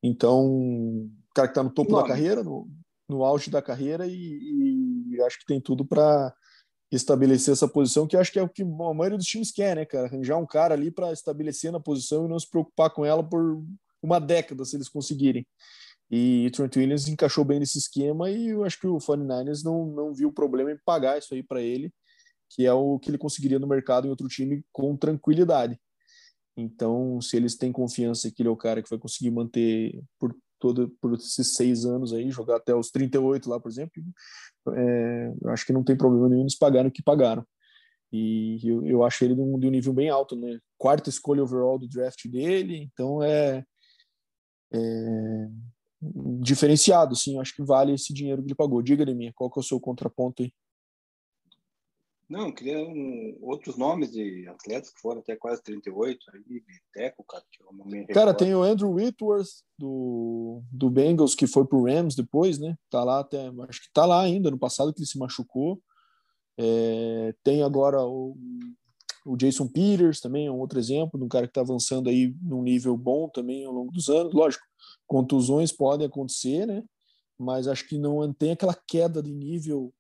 Então, 0.03 0.45
o 0.47 1.11
cara 1.35 1.49
que 1.49 1.53
está 1.53 1.63
no 1.63 1.71
topo 1.71 1.93
Não. 1.93 2.03
da 2.03 2.09
carreira, 2.09 2.45
no, 2.45 2.69
no 3.09 3.25
auge 3.25 3.51
da 3.51 3.63
carreira, 3.63 4.07
e, 4.07 5.11
e 5.11 5.23
acho 5.23 5.39
que 5.39 5.47
tem 5.47 5.61
tudo 5.61 5.85
para 5.85 6.35
estabelecer 6.97 7.53
essa 7.53 7.69
posição, 7.69 8.07
que 8.07 8.17
acho 8.17 8.33
que 8.33 8.39
é 8.39 8.43
o 8.43 8.49
que 8.49 8.63
a 8.63 8.95
maioria 8.95 9.19
dos 9.19 9.27
times 9.27 9.51
quer, 9.51 9.77
né, 9.77 9.85
cara? 9.85 10.07
Arranjar 10.07 10.37
um 10.37 10.47
cara 10.47 10.75
ali 10.75 10.91
para 10.91 11.13
estabelecer 11.13 11.73
na 11.73 11.81
posição 11.81 12.27
e 12.27 12.29
não 12.29 12.39
se 12.39 12.49
preocupar 12.49 12.91
com 12.91 13.05
ela 13.05 13.23
por 13.23 13.63
uma 14.03 14.19
década, 14.19 14.65
se 14.65 14.77
eles 14.77 14.89
conseguirem. 14.89 15.47
E 16.11 16.51
Trent 16.51 16.77
Williams 16.77 17.09
encaixou 17.09 17.45
bem 17.45 17.59
nesse 17.59 17.79
esquema 17.79 18.31
e 18.31 18.49
eu 18.49 18.65
acho 18.65 18.79
que 18.79 18.87
o 18.87 18.99
49ers 18.99 19.65
não, 19.65 19.87
não 19.87 20.15
viu 20.15 20.31
problema 20.33 20.71
em 20.71 20.79
pagar 20.85 21.19
isso 21.19 21.35
aí 21.35 21.43
para 21.43 21.63
ele, 21.63 21.93
que 22.51 22.67
é 22.67 22.73
o 22.73 22.99
que 22.99 23.11
ele 23.11 23.19
conseguiria 23.19 23.59
no 23.59 23.67
mercado 23.67 24.07
em 24.07 24.11
outro 24.11 24.29
time 24.29 24.63
com 24.73 24.97
tranquilidade. 24.97 25.81
Então, 26.57 27.21
se 27.21 27.37
eles 27.37 27.57
têm 27.57 27.73
confiança 27.73 28.31
que 28.31 28.43
ele 28.43 28.49
é 28.49 28.53
o 28.53 28.57
cara 28.57 28.83
que 28.83 28.89
vai 28.89 28.99
conseguir 28.99 29.31
manter 29.31 30.01
por 30.19 30.37
todo 30.65 30.89
por 30.99 31.13
esses 31.13 31.53
seis 31.53 31.85
anos 31.85 32.15
aí, 32.15 32.31
jogar 32.31 32.57
até 32.57 32.75
os 32.75 32.91
38 32.91 33.51
lá, 33.51 33.61
por 33.61 33.71
exemplo, 33.71 34.03
é, 34.75 35.35
eu 35.43 35.51
acho 35.51 35.67
que 35.67 35.75
não 35.75 35.85
tem 35.85 35.95
problema 35.95 36.27
nenhum 36.27 36.41
eles 36.41 36.57
pagarem 36.57 36.89
o 36.89 36.91
que 36.91 37.03
pagaram. 37.03 37.47
E 38.11 38.59
eu, 38.67 38.87
eu 38.87 39.05
acho 39.05 39.23
ele 39.27 39.35
de 39.35 39.43
um, 39.43 39.59
de 39.59 39.67
um 39.67 39.71
nível 39.71 39.93
bem 39.93 40.09
alto, 40.09 40.35
né? 40.35 40.59
Quarta 40.79 41.11
escolha 41.11 41.43
overall 41.43 41.79
do 41.79 41.87
draft 41.87 42.27
dele, 42.29 42.89
então 42.91 43.23
é, 43.23 43.63
é 44.73 45.49
diferenciado, 46.41 47.15
sim. 47.15 47.39
Acho 47.39 47.55
que 47.55 47.63
vale 47.63 47.93
esse 47.93 48.15
dinheiro 48.15 48.41
que 48.41 48.49
ele 48.49 48.55
pagou. 48.55 48.81
Diga 48.81 49.05
de 49.05 49.15
mim, 49.15 49.31
qual 49.35 49.51
que 49.51 49.59
é 49.59 49.61
o 49.61 49.65
seu 49.65 49.79
contraponto 49.79 50.43
aí? 50.43 50.51
Não, 52.29 52.51
queria 52.51 52.79
um, 52.79 53.39
outros 53.43 53.77
nomes 53.77 54.11
de 54.13 54.47
atletas 54.49 54.91
que 54.91 55.01
foram 55.01 55.21
até 55.21 55.37
quase 55.37 55.63
38, 55.63 56.19
aí, 56.33 56.63
Teco, 56.93 57.25
cara, 57.25 57.45
que 57.51 57.63
eu 57.63 57.73
não 57.73 57.85
me 57.85 58.07
Cara, 58.07 58.33
tem 58.33 58.55
o 58.55 58.63
Andrew 58.63 58.93
Whitworth, 58.93 59.63
do, 59.79 60.63
do 60.73 60.89
Bengals, 60.89 61.35
que 61.35 61.47
foi 61.47 61.67
pro 61.67 61.85
Rams 61.85 62.15
depois, 62.15 62.59
né? 62.59 62.77
Tá 62.91 63.05
lá 63.05 63.21
até, 63.21 63.51
acho 63.69 63.83
que 63.83 63.93
tá 63.93 64.07
lá 64.07 64.23
ainda, 64.23 64.51
no 64.51 64.59
passado 64.59 64.93
que 64.93 65.01
ele 65.01 65.07
se 65.07 65.19
machucou. 65.19 65.81
É, 66.59 67.35
tem 67.43 67.63
agora 67.63 68.01
o, 68.03 68.37
o 69.27 69.37
Jason 69.37 69.69
Peters 69.69 70.21
também, 70.21 70.47
é 70.47 70.51
um 70.51 70.59
outro 70.59 70.79
exemplo 70.79 71.19
de 71.19 71.25
um 71.25 71.29
cara 71.29 71.47
que 71.47 71.53
tá 71.53 71.61
avançando 71.61 72.09
aí 72.09 72.35
num 72.41 72.63
nível 72.63 72.97
bom 72.97 73.29
também 73.29 73.65
ao 73.65 73.73
longo 73.73 73.93
dos 73.93 74.09
anos. 74.09 74.33
Lógico, 74.33 74.65
contusões 75.07 75.73
podem 75.73 76.07
acontecer, 76.07 76.67
né? 76.67 76.83
Mas 77.39 77.67
acho 77.67 77.87
que 77.89 77.99
não 77.99 78.33
tem 78.33 78.53
aquela 78.53 78.75
queda 78.87 79.23
de 79.23 79.33
nível 79.33 79.93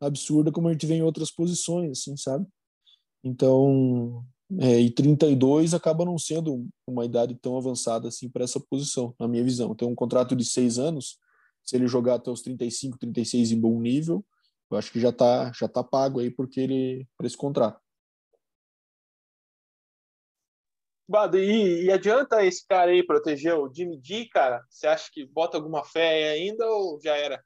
absurda 0.00 0.50
como 0.50 0.68
a 0.68 0.72
gente 0.72 0.86
vê 0.86 0.94
em 0.94 1.02
outras 1.02 1.30
posições, 1.30 1.90
assim, 1.98 2.16
sabe? 2.16 2.46
Então, 3.22 4.24
é, 4.58 4.80
e 4.80 4.90
32 4.90 5.74
acaba 5.74 6.04
não 6.04 6.18
sendo 6.18 6.66
uma 6.86 7.04
idade 7.04 7.34
tão 7.36 7.56
avançada 7.56 8.08
assim 8.08 8.28
para 8.28 8.44
essa 8.44 8.58
posição, 8.58 9.14
na 9.18 9.28
minha 9.28 9.44
visão. 9.44 9.72
Então, 9.72 9.88
um 9.88 9.94
contrato 9.94 10.34
de 10.34 10.44
seis 10.44 10.78
anos, 10.78 11.18
se 11.64 11.76
ele 11.76 11.86
jogar 11.86 12.14
até 12.14 12.30
os 12.30 12.42
35, 12.42 12.98
36 12.98 13.52
em 13.52 13.60
bom 13.60 13.80
nível, 13.80 14.24
eu 14.70 14.78
acho 14.78 14.90
que 14.90 15.00
já 15.00 15.10
está 15.10 15.52
já 15.52 15.68
tá 15.68 15.84
pago 15.84 16.20
aí 16.20 16.30
porque 16.30 16.60
ele 16.60 17.06
para 17.16 17.26
esse 17.26 17.36
contrato. 17.36 17.80
Bado, 21.08 21.36
e, 21.38 21.86
e, 21.86 21.90
adianta 21.90 22.44
esse 22.44 22.64
cara 22.64 22.92
aí 22.92 23.04
proteger 23.04 23.54
o 23.54 23.72
Jimmy 23.72 23.98
D, 23.98 24.26
cara? 24.26 24.64
Você 24.70 24.86
acha 24.86 25.10
que 25.12 25.26
bota 25.26 25.56
alguma 25.56 25.84
fé 25.84 26.30
ainda 26.30 26.64
ou 26.70 27.00
já 27.02 27.16
era? 27.16 27.44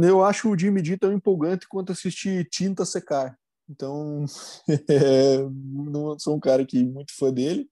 Eu 0.00 0.24
acho 0.24 0.48
o 0.48 0.56
Jimmy 0.56 0.80
D 0.80 0.96
tão 0.96 1.12
empolgante 1.12 1.66
quanto 1.68 1.90
assistir 1.90 2.48
tinta 2.48 2.84
secar. 2.84 3.36
Então, 3.68 4.24
é, 4.88 5.38
não 5.50 6.18
sou 6.18 6.36
um 6.36 6.40
cara 6.40 6.64
que 6.64 6.82
muito 6.84 7.12
fã 7.14 7.32
dele. 7.32 7.68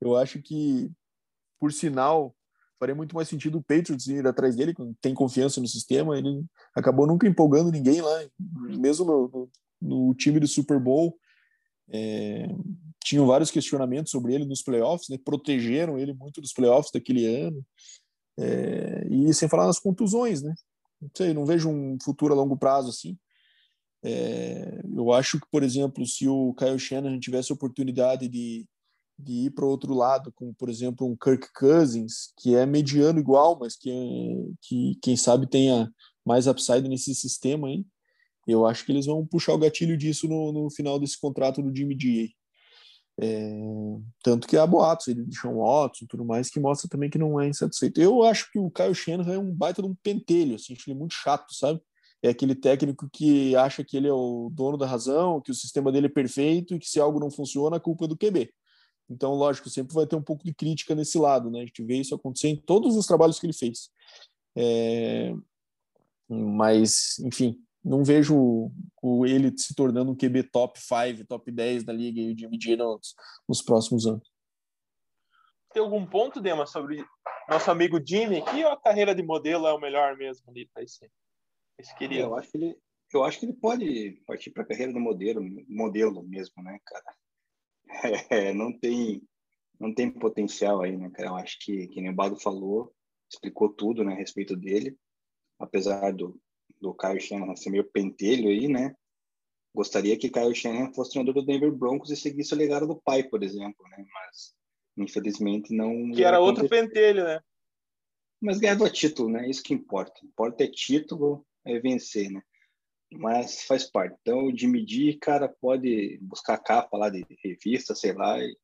Eu 0.00 0.16
acho 0.16 0.42
que, 0.42 0.90
por 1.58 1.72
sinal, 1.72 2.34
faria 2.78 2.94
muito 2.94 3.14
mais 3.14 3.28
sentido 3.28 3.58
o 3.58 3.62
Patriots 3.62 4.08
ir 4.08 4.26
atrás 4.26 4.56
dele, 4.56 4.74
tem 5.00 5.14
confiança 5.14 5.60
no 5.60 5.68
sistema. 5.68 6.18
Ele 6.18 6.44
acabou 6.74 7.06
nunca 7.06 7.28
empolgando 7.28 7.70
ninguém 7.70 8.00
lá, 8.00 8.26
mesmo 8.38 9.06
no, 9.06 9.28
no, 9.28 9.50
no 10.08 10.14
time 10.14 10.40
do 10.40 10.48
Super 10.48 10.80
Bowl. 10.80 11.16
É, 11.90 12.48
tinham 13.04 13.26
vários 13.26 13.50
questionamentos 13.50 14.10
sobre 14.10 14.34
ele 14.34 14.44
nos 14.44 14.62
playoffs, 14.62 15.08
né? 15.08 15.16
protegeram 15.24 15.98
ele 15.98 16.12
muito 16.12 16.40
dos 16.40 16.52
playoffs 16.52 16.92
daquele 16.92 17.24
ano. 17.24 17.64
É, 18.38 19.06
e 19.10 19.32
sem 19.32 19.48
falar 19.48 19.66
nas 19.66 19.80
contusões, 19.80 20.42
né? 20.42 20.54
Não 21.00 21.10
sei, 21.16 21.34
não 21.34 21.46
vejo 21.46 21.68
um 21.68 21.96
futuro 22.02 22.32
a 22.34 22.36
longo 22.36 22.56
prazo 22.56 22.90
assim. 22.90 23.18
É, 24.02 24.80
eu 24.94 25.12
acho 25.12 25.40
que, 25.40 25.46
por 25.50 25.62
exemplo, 25.62 26.06
se 26.06 26.28
o 26.28 26.54
Kyle 26.54 26.78
Shanahan 26.78 27.18
tivesse 27.18 27.52
a 27.52 27.54
oportunidade 27.54 28.28
de, 28.28 28.66
de 29.18 29.46
ir 29.46 29.50
para 29.50 29.66
outro 29.66 29.94
lado, 29.94 30.32
como 30.32 30.54
por 30.54 30.68
exemplo 30.68 31.06
um 31.06 31.16
Kirk 31.16 31.52
Cousins, 31.52 32.32
que 32.38 32.54
é 32.54 32.64
mediano 32.64 33.18
igual, 33.18 33.58
mas 33.58 33.76
que, 33.76 33.90
que 34.62 34.98
quem 35.02 35.16
sabe 35.16 35.48
tenha 35.48 35.92
mais 36.24 36.46
upside 36.46 36.88
nesse 36.88 37.14
sistema 37.14 37.68
aí, 37.68 37.84
eu 38.46 38.66
acho 38.66 38.84
que 38.84 38.92
eles 38.92 39.06
vão 39.06 39.26
puxar 39.26 39.52
o 39.54 39.58
gatilho 39.58 39.96
disso 39.96 40.26
no, 40.28 40.52
no 40.52 40.70
final 40.70 40.98
desse 40.98 41.20
contrato 41.20 41.62
do 41.62 41.74
Jimmy 41.74 41.96
G. 41.98 42.32
É, 43.20 43.60
tanto 44.22 44.46
que 44.46 44.56
há 44.56 44.64
boatos 44.64 45.08
ele 45.08 45.24
deixou 45.24 45.50
um 45.50 45.58
Watson 45.58 46.06
tudo 46.08 46.24
mais 46.24 46.48
que 46.48 46.60
mostra 46.60 46.88
também 46.88 47.10
que 47.10 47.18
não 47.18 47.40
é 47.40 47.48
insatisfeito. 47.48 48.00
Eu 48.00 48.22
acho 48.22 48.50
que 48.52 48.58
o 48.58 48.70
Kyle 48.70 48.94
Shanahan 48.94 49.34
é 49.34 49.38
um 49.38 49.52
baita 49.52 49.82
de 49.82 49.88
um 49.88 49.94
pentelho, 49.94 50.54
assim, 50.54 50.72
acho 50.72 50.88
ele 50.88 50.98
muito 50.98 51.14
chato, 51.14 51.52
sabe? 51.52 51.80
É 52.22 52.28
aquele 52.30 52.54
técnico 52.54 53.08
que 53.12 53.56
acha 53.56 53.84
que 53.84 53.96
ele 53.96 54.08
é 54.08 54.12
o 54.12 54.50
dono 54.52 54.76
da 54.76 54.86
razão, 54.86 55.40
que 55.40 55.50
o 55.50 55.54
sistema 55.54 55.90
dele 55.90 56.06
é 56.06 56.10
perfeito 56.10 56.74
e 56.74 56.78
que 56.78 56.88
se 56.88 57.00
algo 57.00 57.20
não 57.20 57.30
funciona, 57.30 57.76
a 57.76 57.80
culpa 57.80 58.04
é 58.04 58.08
do 58.08 58.16
QB. 58.16 58.52
Então, 59.10 59.34
lógico, 59.34 59.70
sempre 59.70 59.94
vai 59.94 60.06
ter 60.06 60.16
um 60.16 60.22
pouco 60.22 60.44
de 60.44 60.52
crítica 60.52 60.94
nesse 60.94 61.18
lado, 61.18 61.50
né? 61.50 61.60
A 61.60 61.66
gente 61.66 61.82
vê 61.82 61.96
isso 61.96 62.14
acontecer 62.14 62.48
em 62.48 62.56
todos 62.56 62.96
os 62.96 63.06
trabalhos 63.06 63.38
que 63.38 63.46
ele 63.46 63.52
fez. 63.52 63.90
É... 64.56 65.34
Mas, 66.28 67.18
enfim, 67.20 67.58
não 67.88 68.04
vejo 68.04 68.70
o, 69.02 69.26
ele 69.26 69.56
se 69.56 69.74
tornando 69.74 70.12
um 70.12 70.16
QB 70.16 70.44
top 70.44 70.78
5, 70.78 71.26
top 71.26 71.50
10 71.50 71.84
da 71.84 71.92
liga 71.92 72.20
e 72.20 72.32
o 72.32 72.38
Jimmy 72.38 72.58
G 72.60 72.76
nos, 72.76 73.14
nos 73.48 73.62
próximos 73.62 74.06
anos. 74.06 74.30
Tem 75.72 75.82
algum 75.82 76.06
ponto, 76.06 76.40
Dema, 76.40 76.66
sobre 76.66 77.04
nosso 77.48 77.70
amigo 77.70 77.98
Jimmy 78.04 78.38
aqui 78.38 78.64
ou 78.64 78.70
a 78.70 78.80
carreira 78.80 79.14
de 79.14 79.22
modelo 79.22 79.66
é 79.66 79.72
o 79.72 79.80
melhor 79.80 80.16
mesmo 80.16 80.50
ali 80.50 80.68
para 80.72 80.82
esse, 80.82 81.10
esse 81.78 81.96
querido? 81.96 82.22
Eu 82.22 82.36
acho 82.36 82.50
que 82.50 82.58
ele, 82.58 82.78
eu 83.14 83.24
acho 83.24 83.40
que 83.40 83.46
ele 83.46 83.54
pode 83.54 84.22
partir 84.26 84.50
para 84.50 84.62
a 84.62 84.66
carreira 84.66 84.92
do 84.92 85.00
modelo, 85.00 85.42
modelo 85.68 86.22
mesmo, 86.22 86.62
né, 86.62 86.78
cara? 86.84 87.16
É, 88.30 88.52
não 88.52 88.70
tem 88.78 89.22
não 89.80 89.94
tem 89.94 90.10
potencial 90.10 90.82
aí, 90.82 90.96
né, 90.96 91.08
cara? 91.10 91.28
Eu 91.28 91.36
acho 91.36 91.56
que, 91.60 91.86
que 91.88 92.00
nem 92.00 92.10
o 92.10 92.14
Bado 92.14 92.36
falou, 92.36 92.92
explicou 93.30 93.72
tudo, 93.72 94.04
né, 94.04 94.12
a 94.12 94.16
respeito 94.16 94.56
dele, 94.56 94.98
apesar 95.58 96.12
do, 96.12 96.38
do 96.80 96.94
Kyle 96.94 97.20
Shanahan 97.20 97.56
ser 97.56 97.70
meio 97.70 97.84
pentelho 97.84 98.48
aí, 98.48 98.68
né? 98.68 98.94
Gostaria 99.74 100.16
que 100.18 100.30
Kyle 100.30 100.54
Shanahan 100.54 100.92
fosse 100.92 101.12
treinador 101.12 101.34
do 101.34 101.46
Denver 101.46 101.72
Broncos 101.72 102.10
e 102.10 102.16
seguisse 102.16 102.54
o 102.54 102.56
legado 102.56 102.86
do 102.86 103.00
pai, 103.00 103.22
por 103.22 103.42
exemplo, 103.42 103.86
né? 103.90 104.04
Mas 104.12 104.54
infelizmente 104.96 105.74
não. 105.74 106.10
Que 106.10 106.24
era 106.24 106.40
outro 106.40 106.68
pentelho, 106.68 107.24
né? 107.24 107.40
Mas 108.40 108.58
ganhava 108.58 108.88
título, 108.90 109.28
né? 109.28 109.48
Isso 109.48 109.62
que 109.62 109.74
importa. 109.74 110.24
Importa 110.24 110.64
é 110.64 110.68
título, 110.68 111.44
é 111.64 111.78
vencer, 111.78 112.30
né? 112.30 112.42
Mas 113.12 113.62
faz 113.62 113.84
parte. 113.84 114.16
Então, 114.20 114.52
de 114.52 114.66
medir, 114.66 115.18
cara, 115.18 115.48
pode 115.48 116.18
buscar 116.20 116.58
capa 116.58 116.96
lá 116.96 117.08
de 117.08 117.24
revista, 117.42 117.94
sei 117.94 118.12
lá, 118.12 118.38
e 118.38 118.56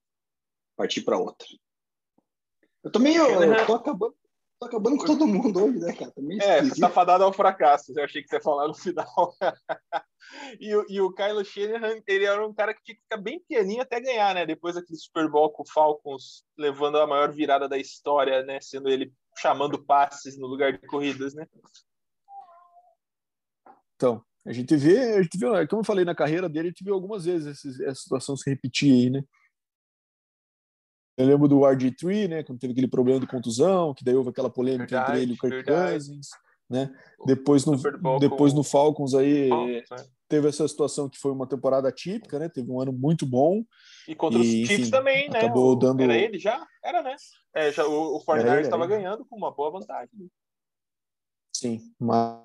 partir 0.77 1.03
para 1.03 1.19
outra. 1.19 1.47
Eu 2.83 2.93
também 2.93 3.17
eu, 3.17 3.43
eu 3.43 3.67
tô 3.67 3.75
acabando 3.75 4.15
Tô 4.65 4.69
acabando 4.69 4.97
com 4.97 5.05
todo 5.05 5.27
mundo 5.27 5.62
hoje, 5.62 5.79
né, 5.79 5.93
cara? 5.93 6.11
Também 6.12 6.39
é, 6.41 6.62
você 6.62 6.81
tá 6.81 6.89
fadado 6.89 7.23
ao 7.23 7.33
fracasso. 7.35 7.93
Eu 7.95 8.05
achei 8.05 8.23
que 8.23 8.29
você 8.29 8.37
ia 8.37 8.41
falar 8.41 8.67
no 8.67 8.75
final. 8.75 9.37
e, 10.59 10.71
e 10.89 11.01
o 11.03 11.12
Kylo 11.12 11.45
Shanahan, 11.45 12.01
ele 12.07 12.25
era 12.25 12.47
um 12.47 12.55
cara 12.55 12.73
que 12.73 12.83
tinha 12.83 12.97
que 12.97 13.03
ficar 13.03 13.19
bem 13.19 13.45
pianinho 13.47 13.83
até 13.83 14.01
ganhar, 14.01 14.35
né? 14.35 14.47
Depois 14.47 14.75
daquele 14.75 14.99
Super 14.99 15.29
Bowl 15.31 15.51
com 15.51 15.65
o 15.65 15.71
Falcons 15.71 16.45
levando 16.57 16.97
a 16.97 17.07
maior 17.07 17.31
virada 17.31 17.69
da 17.69 17.77
história, 17.77 18.43
né? 18.43 18.59
Sendo 18.62 18.89
ele 18.89 19.12
chamando 19.37 19.85
passes 19.85 20.39
no 20.39 20.47
lugar 20.47 20.73
de 20.73 20.79
corridas, 20.87 21.35
né? 21.35 21.47
Então, 23.97 24.25
a 24.47 24.53
gente 24.53 24.75
vê, 24.77 25.17
a 25.17 25.23
gente 25.23 25.37
vê, 25.37 25.67
como 25.67 25.81
eu 25.81 25.87
falei 25.87 26.07
na 26.07 26.15
carreira 26.15 26.49
dele, 26.49 26.69
a 26.69 26.71
gente 26.71 26.85
viu 26.85 26.95
algumas 26.95 27.27
vezes 27.27 27.62
essa 27.83 27.95
situação 27.95 28.35
se 28.35 28.49
repetir 28.49 28.91
aí, 28.91 29.11
né? 29.11 29.25
Eu 31.17 31.27
lembro 31.27 31.47
do 31.47 31.61
RG3, 31.61 32.29
né, 32.29 32.43
quando 32.43 32.59
teve 32.59 32.73
aquele 32.73 32.89
problema 32.89 33.21
de 33.21 33.27
contusão, 33.27 33.95
que 33.95 34.05
daí 34.05 34.17
houve 34.17 34.31
aquela 34.31 34.51
polêmica 34.51 34.87
verdade, 34.87 35.11
entre 35.11 35.23
ele 35.23 35.33
e 35.33 35.35
o 35.35 35.39
Kirk 35.39 35.65
Cousins, 35.65 36.29
né? 36.69 36.93
Depois 37.25 37.65
no, 37.65 37.77
depois 38.19 38.53
no 38.53 38.65
Falcons 38.65 39.15
aí 39.15 39.49
Falcons, 39.49 39.91
é. 39.93 40.07
teve 40.29 40.49
essa 40.49 40.67
situação 40.67 41.09
que 41.09 41.19
foi 41.19 41.31
uma 41.31 41.47
temporada 41.47 41.91
típica, 41.93 42.39
né? 42.39 42.49
Teve 42.49 42.71
um 42.71 42.81
ano 42.81 42.93
muito 42.93 43.25
bom. 43.25 43.62
E 44.09 44.15
contra 44.15 44.41
e, 44.41 44.62
os 44.62 44.69
Chiefs 44.69 44.91
também, 44.91 45.31
né? 45.31 45.39
Acabou 45.39 45.77
dando... 45.77 46.03
Era 46.03 46.17
ele 46.17 46.39
já? 46.39 46.67
Era, 46.83 47.03
né? 47.03 47.15
É, 47.55 47.71
já, 47.71 47.87
o, 47.87 48.17
o 48.17 48.25
49 48.25 48.62
estava 48.62 48.87
ganhando 48.87 49.25
com 49.25 49.37
uma 49.37 49.53
boa 49.53 49.71
vantagem. 49.71 50.29
Sim, 51.55 51.81
mas 51.99 52.43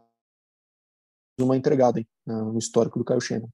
uma 1.42 1.58
entregada 1.58 2.00
hein, 2.00 2.08
no 2.26 2.60
histórico 2.60 3.00
do 3.00 3.06
Caio 3.06 3.22
Shannon. 3.22 3.50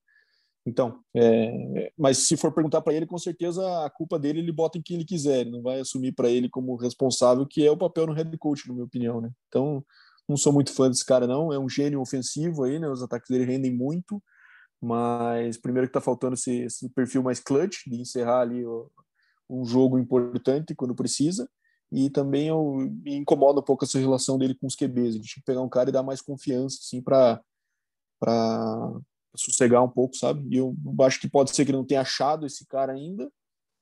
Então, 0.66 0.99
é, 1.16 1.91
mas 1.95 2.20
se 2.20 2.36
for 2.36 2.51
perguntar 2.51 2.82
para 2.82 2.93
ele, 2.93 3.05
com 3.05 3.18
certeza 3.20 3.86
a 3.86 3.89
culpa 3.89 4.18
dele 4.18 4.39
ele 4.39 4.51
bota 4.51 4.80
em 4.80 4.82
quem 4.82 4.95
ele 4.95 5.05
quiser, 5.05 5.41
ele 5.41 5.51
não 5.51 5.61
vai 5.61 5.80
assumir 5.80 6.11
para 6.11 6.28
ele 6.30 6.49
como 6.49 6.76
responsável, 6.76 7.45
que 7.45 7.66
é 7.66 7.70
o 7.70 7.78
papel 7.78 8.07
no 8.07 8.13
head 8.13 8.36
coach, 8.38 8.68
na 8.68 8.74
minha 8.74 8.86
opinião, 8.86 9.22
né? 9.22 9.30
Então, 9.47 9.86
não 10.28 10.36
sou 10.36 10.51
muito 10.51 10.74
fã 10.74 10.89
desse 10.89 11.05
cara 11.05 11.28
não, 11.28 11.53
é 11.53 11.59
um 11.59 11.70
gênio 11.70 12.01
ofensivo 12.01 12.63
aí, 12.63 12.80
né? 12.80 12.89
Os 12.89 13.03
ataques 13.03 13.30
dele 13.30 13.45
rendem 13.45 13.72
muito, 13.72 14.22
mas 14.82 15.57
primeiro 15.57 15.88
que 15.88 15.93
tá 15.93 16.01
faltando 16.01 16.34
esse, 16.34 16.63
esse 16.63 16.89
perfil 16.89 17.22
mais 17.22 17.39
clutch 17.39 17.84
de 17.88 18.01
encerrar 18.01 18.41
ali 18.41 18.66
um 19.47 19.63
jogo 19.63 19.99
importante 19.99 20.74
quando 20.76 20.95
precisa. 20.95 21.47
E 21.91 22.09
também 22.09 22.47
eu 22.47 22.76
me 23.03 23.16
incomoda 23.16 23.59
um 23.59 23.63
pouco 23.63 23.86
essa 23.86 23.99
relação 23.99 24.38
dele 24.39 24.55
com 24.55 24.66
os 24.66 24.76
QBs. 24.76 25.16
Ele 25.16 25.24
tinha 25.24 25.36
que 25.36 25.45
pegar 25.45 25.61
um 25.61 25.70
cara 25.70 25.89
e 25.89 25.93
dar 25.93 26.03
mais 26.03 26.22
confiança, 26.22 26.80
assim, 26.82 27.01
para 27.01 27.39
sossegar 29.38 29.83
um 29.83 29.89
pouco, 29.89 30.15
sabe? 30.15 30.47
E 30.49 30.57
eu 30.57 30.75
acho 31.01 31.19
que 31.19 31.29
pode 31.29 31.55
ser 31.55 31.65
que 31.65 31.71
ele 31.71 31.77
não 31.77 31.86
tenha 31.86 32.01
achado 32.01 32.45
esse 32.45 32.65
cara 32.67 32.93
ainda, 32.93 33.31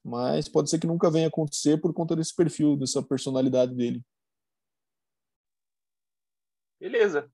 mas 0.04 0.50
pode 0.50 0.70
ser 0.70 0.80
que 0.80 0.88
nunca 0.88 1.10
venha 1.10 1.28
acontecer 1.28 1.80
por 1.80 1.94
conta 1.94 2.16
desse 2.16 2.36
perfil, 2.36 2.76
dessa 2.76 3.02
personalidade 3.02 3.74
dele. 3.74 4.04
Beleza. 6.80 7.32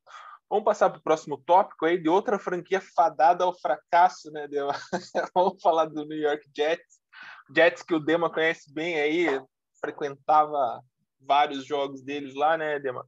Vamos 0.49 0.65
passar 0.65 0.89
para 0.89 0.99
o 0.99 1.03
próximo 1.03 1.37
tópico 1.37 1.85
aí 1.85 1.97
de 1.97 2.09
outra 2.09 2.39
franquia 2.39 2.81
fadada 2.95 3.43
ao 3.43 3.53
fracasso, 3.53 4.31
né? 4.31 4.47
Vamos 5.35 5.61
falar 5.61 5.85
do 5.85 6.05
New 6.05 6.17
York 6.17 6.49
Jets. 6.55 6.99
Jets 7.55 7.83
que 7.83 7.93
o 7.93 7.99
Dema 7.99 8.31
conhece 8.31 8.73
bem 8.73 8.99
aí, 8.99 9.27
frequentava 9.79 10.81
vários 11.19 11.65
jogos 11.65 12.01
deles 12.03 12.33
lá, 12.35 12.57
né, 12.57 12.79
Dema? 12.79 13.07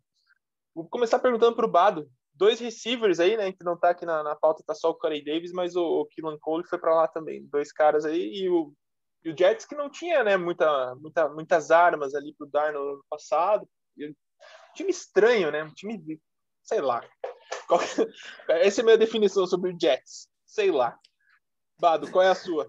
Vou 0.73 0.87
começar 0.87 1.19
perguntando 1.19 1.55
para 1.55 1.65
o 1.65 1.71
Bado 1.71 2.09
dois 2.41 2.59
receivers 2.59 3.19
aí, 3.19 3.37
né? 3.37 3.51
Que 3.51 3.63
não 3.63 3.77
tá 3.77 3.91
aqui 3.91 4.03
na, 4.03 4.23
na 4.23 4.35
pauta, 4.35 4.63
tá 4.65 4.73
só 4.73 4.89
o 4.89 4.95
Corey 4.95 5.23
Davis, 5.23 5.51
mas 5.51 5.75
o, 5.75 5.83
o 5.83 6.05
Killan 6.07 6.39
Cole 6.39 6.65
foi 6.67 6.79
para 6.79 6.95
lá 6.95 7.07
também. 7.07 7.45
Dois 7.45 7.71
caras 7.71 8.03
aí 8.03 8.33
e 8.33 8.49
o, 8.49 8.73
e 9.23 9.29
o 9.29 9.37
Jets 9.37 9.67
que 9.67 9.75
não 9.75 9.91
tinha, 9.91 10.23
né? 10.23 10.37
Muita, 10.37 10.95
muita, 10.95 11.29
muitas 11.29 11.69
armas 11.69 12.15
ali 12.15 12.33
pro 12.33 12.47
Darno 12.47 12.79
no 12.79 12.91
ano 12.93 13.05
passado. 13.07 13.69
Um 13.99 14.15
time 14.73 14.89
estranho, 14.89 15.51
né? 15.51 15.63
Um 15.63 15.71
time, 15.71 16.19
sei 16.63 16.81
lá. 16.81 17.07
Essa 18.49 18.81
é 18.81 18.81
a 18.81 18.85
minha 18.85 18.97
definição 18.97 19.45
sobre 19.45 19.71
o 19.71 19.77
Jets. 19.79 20.27
Sei 20.43 20.71
lá. 20.71 20.97
Bado, 21.79 22.09
qual 22.09 22.25
é 22.25 22.29
a 22.29 22.35
sua? 22.35 22.67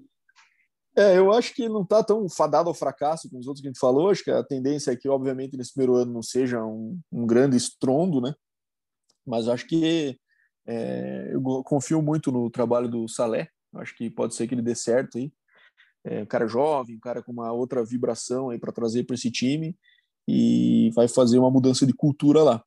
É, 0.95 1.17
eu 1.17 1.33
acho 1.33 1.55
que 1.55 1.67
não 1.67 1.83
está 1.83 2.05
tão 2.05 2.29
fadado 2.29 2.69
ao 2.69 2.75
fracasso 2.75 3.27
como 3.31 3.41
os 3.41 3.47
outros 3.47 3.63
que 3.63 3.69
a 3.69 3.71
gente 3.71 3.81
falou. 3.81 4.11
Acho 4.11 4.23
que 4.23 4.31
a 4.31 4.45
tendência 4.45 4.91
é 4.91 4.97
que, 4.97 5.09
obviamente, 5.09 5.57
nesse 5.57 5.73
primeiro 5.73 5.97
ano 5.97 6.13
não 6.13 6.23
seja 6.23 6.63
um, 6.63 7.01
um 7.11 7.27
grande 7.27 7.57
estrondo, 7.57 8.21
né? 8.21 8.35
Mas 9.27 9.49
acho 9.49 9.67
que 9.67 10.19
é, 10.67 11.31
eu 11.33 11.43
confio 11.65 12.01
muito 12.03 12.31
no 12.31 12.51
trabalho 12.51 12.89
do 12.89 13.09
Salé. 13.09 13.49
Acho 13.75 13.95
que 13.97 14.11
pode 14.11 14.35
ser 14.35 14.47
que 14.47 14.55
ele 14.55 14.63
dê 14.63 14.75
certo 14.75 15.19
aí. 15.19 15.33
É, 16.05 16.23
um 16.23 16.27
cara 16.27 16.47
jovem, 16.47 16.97
um 16.97 17.01
cara 17.01 17.23
com 17.23 17.33
uma 17.33 17.53
outra 17.53 17.85
vibração 17.85 18.51
aí 18.51 18.59
para 18.59 18.73
trazer 18.73 19.05
para 19.05 19.15
esse 19.15 19.31
time 19.31 19.77
e 20.27 20.91
vai 20.95 21.09
fazer 21.09 21.39
uma 21.39 21.51
mudança 21.51 21.87
de 21.87 21.93
cultura 21.93 22.43
lá. 22.43 22.65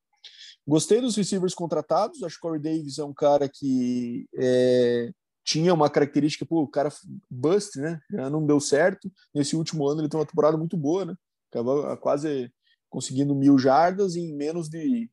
Gostei 0.67 0.99
dos 0.99 1.15
receivers 1.15 1.53
contratados. 1.53 2.23
Acho 2.23 2.35
que 2.35 2.41
Corey 2.41 2.61
Davis 2.61 2.97
é 2.97 3.03
um 3.03 3.13
cara 3.13 3.47
que 3.47 4.27
é, 4.35 5.11
tinha 5.43 5.73
uma 5.73 5.89
característica, 5.89 6.45
pô, 6.45 6.63
o 6.63 6.67
cara 6.67 6.89
bust, 7.29 7.79
né? 7.79 7.99
Já 8.09 8.29
não 8.29 8.45
deu 8.45 8.59
certo. 8.59 9.11
Nesse 9.33 9.55
último 9.55 9.87
ano 9.87 10.01
ele 10.01 10.09
tem 10.09 10.19
uma 10.19 10.25
temporada 10.25 10.57
muito 10.57 10.75
boa, 10.75 11.05
né? 11.05 11.15
Acabou 11.51 11.95
quase 11.97 12.51
conseguindo 12.95 13.35
mil 13.35 13.57
jardas 13.57 14.15
em 14.15 14.33
menos 14.33 14.69
de, 14.69 15.09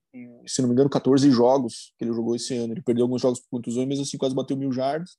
se 0.46 0.62
não 0.62 0.68
me 0.68 0.72
engano, 0.72 0.88
14 0.88 1.28
jogos 1.32 1.92
que 1.98 2.04
ele 2.04 2.12
jogou 2.12 2.36
esse 2.36 2.54
ano. 2.54 2.72
Ele 2.72 2.80
perdeu 2.80 3.04
alguns 3.04 3.20
jogos 3.20 3.40
por 3.40 3.48
contusão, 3.50 3.84
mas 3.84 3.98
assim 3.98 4.16
quase 4.16 4.36
bateu 4.36 4.56
mil 4.56 4.70
jardas. 4.70 5.16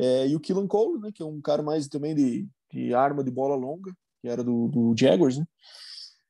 É, 0.00 0.26
e 0.26 0.34
o 0.34 0.40
Killan 0.40 0.66
Cole, 0.66 1.00
né, 1.00 1.10
que 1.14 1.22
é 1.22 1.24
um 1.26 1.40
cara 1.40 1.62
mais 1.62 1.86
também 1.86 2.12
de, 2.12 2.48
de 2.72 2.92
arma 2.92 3.22
de 3.22 3.30
bola 3.30 3.54
longa, 3.54 3.92
que 4.20 4.28
era 4.28 4.42
do, 4.42 4.66
do 4.66 4.94
Jaguars, 4.98 5.38
né? 5.38 5.44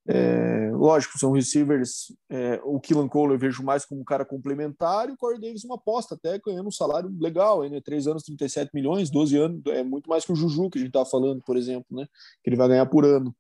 É, 0.07 0.71
lógico, 0.73 1.19
são 1.19 1.33
receivers. 1.33 2.15
É, 2.29 2.61
o 2.65 2.79
Killan 2.79 3.09
Cole 3.09 3.33
eu 3.33 3.39
vejo 3.39 3.63
mais 3.63 3.87
como 3.87 4.03
um 4.03 4.05
cara 4.05 4.27
complementar 4.27 5.09
e 5.09 5.13
o 5.13 5.17
Corey 5.17 5.41
Davis 5.41 5.65
uma 5.65 5.77
aposta, 5.77 6.17
até 6.17 6.39
ganhando 6.39 6.67
um 6.67 6.73
salário 6.73 7.11
legal, 7.19 7.67
né? 7.67 7.81
3 7.81 8.09
anos, 8.09 8.25
37 8.25 8.73
milhões, 8.75 9.09
12 9.09 9.39
anos, 9.39 9.63
é 9.69 9.83
muito 9.83 10.11
mais 10.11 10.23
que 10.27 10.33
o 10.33 10.37
Juju 10.37 10.69
que 10.69 10.77
a 10.77 10.81
gente 10.83 10.91
estava 10.91 11.09
falando, 11.09 11.41
por 11.47 11.57
exemplo, 11.57 11.97
né? 11.97 12.07
Que 12.45 12.51
ele 12.51 12.57
vai 12.57 12.69
ganhar 12.69 12.85
por 12.85 13.07
ano. 13.07 13.35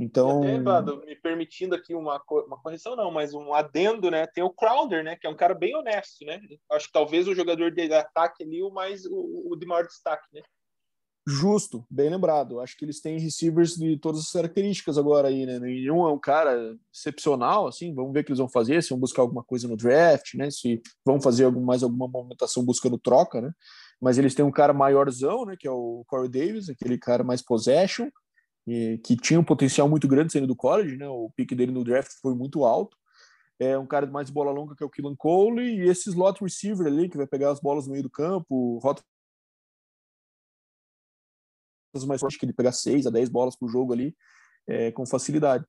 Então, 0.00 0.42
até, 0.42 0.58
Vado, 0.58 1.04
me 1.04 1.14
permitindo 1.14 1.74
aqui 1.74 1.94
uma, 1.94 2.18
uma 2.46 2.56
correção, 2.62 2.96
não, 2.96 3.10
mas 3.10 3.34
um 3.34 3.52
adendo, 3.52 4.10
né? 4.10 4.26
Tem 4.26 4.42
o 4.42 4.48
Crowder, 4.48 5.04
né? 5.04 5.14
Que 5.14 5.26
é 5.26 5.30
um 5.30 5.36
cara 5.36 5.54
bem 5.54 5.76
honesto, 5.76 6.24
né? 6.24 6.40
Acho 6.72 6.86
que 6.86 6.92
talvez 6.92 7.28
o 7.28 7.34
jogador 7.34 7.70
de 7.70 7.92
ataque 7.92 8.42
ali, 8.42 8.62
o 8.62 8.70
mais 8.70 9.04
o, 9.04 9.52
o 9.52 9.56
de 9.56 9.66
maior 9.66 9.86
destaque, 9.86 10.26
né? 10.32 10.40
Justo, 11.28 11.84
bem 11.90 12.08
lembrado. 12.08 12.60
Acho 12.60 12.74
que 12.78 12.84
eles 12.84 13.00
têm 13.00 13.20
receivers 13.20 13.74
de 13.74 13.98
todas 13.98 14.20
as 14.22 14.32
características 14.32 14.96
agora 14.96 15.28
aí, 15.28 15.44
né? 15.44 15.58
Nenhum 15.58 16.08
é 16.08 16.10
um 16.10 16.18
cara 16.18 16.74
excepcional, 16.92 17.66
assim. 17.66 17.94
Vamos 17.94 18.14
ver 18.14 18.20
o 18.20 18.24
que 18.24 18.30
eles 18.30 18.38
vão 18.38 18.48
fazer, 18.48 18.82
se 18.82 18.90
vão 18.90 18.98
buscar 18.98 19.20
alguma 19.20 19.44
coisa 19.44 19.68
no 19.68 19.76
draft, 19.76 20.32
né? 20.34 20.50
Se 20.50 20.80
vão 21.04 21.20
fazer 21.20 21.44
algum, 21.44 21.60
mais 21.60 21.82
alguma 21.82 22.08
movimentação 22.08 22.64
buscando 22.64 22.98
troca, 22.98 23.42
né? 23.42 23.52
Mas 24.00 24.16
eles 24.16 24.34
têm 24.34 24.46
um 24.46 24.50
cara 24.50 24.72
maiorzão, 24.72 25.44
né? 25.44 25.56
Que 25.58 25.68
é 25.68 25.70
o 25.70 26.04
Corey 26.08 26.30
Davis, 26.30 26.70
aquele 26.70 26.96
cara 26.96 27.22
mais 27.22 27.42
possession 27.42 28.08
que 29.02 29.16
tinha 29.16 29.40
um 29.40 29.44
potencial 29.44 29.88
muito 29.88 30.06
grande 30.06 30.32
saindo 30.32 30.46
do 30.46 30.56
college, 30.56 30.96
né? 30.96 31.08
O 31.08 31.30
pique 31.34 31.54
dele 31.54 31.72
no 31.72 31.84
draft 31.84 32.10
foi 32.20 32.34
muito 32.34 32.64
alto. 32.64 32.96
É 33.58 33.76
um 33.78 33.86
cara 33.86 34.06
de 34.06 34.12
mais 34.12 34.30
bola 34.30 34.50
longa 34.50 34.74
que 34.74 34.82
é 34.82 34.86
o 34.86 34.90
Killan 34.90 35.14
Cole 35.16 35.62
e 35.62 35.88
esse 35.88 36.08
slot 36.08 36.42
receiver 36.42 36.86
ali 36.86 37.08
que 37.08 37.16
vai 37.16 37.26
pegar 37.26 37.50
as 37.50 37.60
bolas 37.60 37.86
no 37.86 37.92
meio 37.92 38.02
do 38.02 38.10
campo, 38.10 38.78
rota 38.78 39.02
mais 42.06 42.20
forte 42.20 42.38
que 42.38 42.44
ele 42.46 42.52
pegar 42.52 42.72
6 42.72 43.06
a 43.06 43.10
10 43.10 43.28
bolas 43.28 43.56
por 43.56 43.68
jogo 43.68 43.92
ali 43.92 44.16
é, 44.66 44.92
com 44.92 45.04
facilidade. 45.04 45.64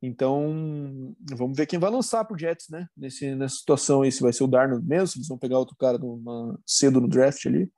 Então, 0.00 1.14
vamos 1.34 1.56
ver 1.56 1.66
quem 1.66 1.78
vai 1.78 1.90
lançar 1.90 2.24
pro 2.24 2.38
Jets, 2.38 2.68
né? 2.68 2.86
Nesse, 2.96 3.34
nessa 3.34 3.56
situação 3.56 4.02
aí, 4.02 4.12
se 4.12 4.20
vai 4.20 4.32
ser 4.32 4.44
o 4.44 4.46
Darnold 4.46 4.86
mesmo, 4.86 5.06
se 5.08 5.18
eles 5.18 5.28
vão 5.28 5.38
pegar 5.38 5.58
outro 5.58 5.74
cara 5.76 5.98
numa, 5.98 6.58
cedo 6.66 7.00
no 7.00 7.08
draft 7.08 7.44
ali. 7.46 7.70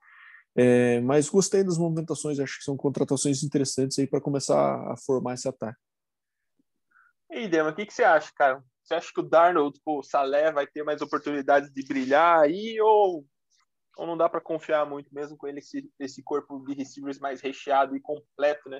É, 0.55 0.99
mas 1.01 1.29
gostei 1.29 1.63
das 1.63 1.77
movimentações, 1.77 2.39
acho 2.39 2.57
que 2.57 2.63
são 2.63 2.75
contratações 2.75 3.43
interessantes 3.43 3.97
aí 3.99 4.07
para 4.07 4.21
começar 4.21 4.91
a 4.91 4.97
formar 4.97 5.35
esse 5.35 5.47
ataque. 5.47 5.79
E 7.31 7.37
aí, 7.37 7.47
Dema, 7.47 7.69
o 7.69 7.75
que, 7.75 7.85
que 7.85 7.93
você 7.93 8.03
acha, 8.03 8.31
cara? 8.35 8.63
Você 8.83 8.95
acha 8.95 9.11
que 9.13 9.19
o 9.19 9.23
Darnold, 9.23 9.79
o 9.85 10.01
Salé 10.01 10.51
vai 10.51 10.65
ter 10.65 10.83
mais 10.83 10.99
oportunidades 11.01 11.71
de 11.71 11.85
brilhar 11.85 12.39
aí 12.39 12.81
ou, 12.81 13.23
ou 13.97 14.07
não 14.07 14.17
dá 14.17 14.27
para 14.27 14.41
confiar 14.41 14.83
muito 14.89 15.13
mesmo 15.13 15.37
com 15.37 15.47
ele 15.47 15.59
esse, 15.59 15.87
esse 15.99 16.23
corpo 16.23 16.59
de 16.65 16.73
receivers 16.73 17.19
mais 17.19 17.39
recheado 17.39 17.95
e 17.95 18.01
completo, 18.01 18.67
né? 18.67 18.79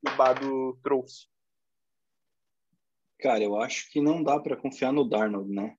Que 0.00 0.12
o 0.12 0.16
Bado 0.16 0.78
trouxe. 0.84 1.26
Cara, 3.18 3.42
eu 3.42 3.60
acho 3.60 3.90
que 3.90 4.00
não 4.00 4.22
dá 4.22 4.38
para 4.38 4.56
confiar 4.56 4.92
no 4.92 5.06
Darnold, 5.06 5.52
né? 5.52 5.76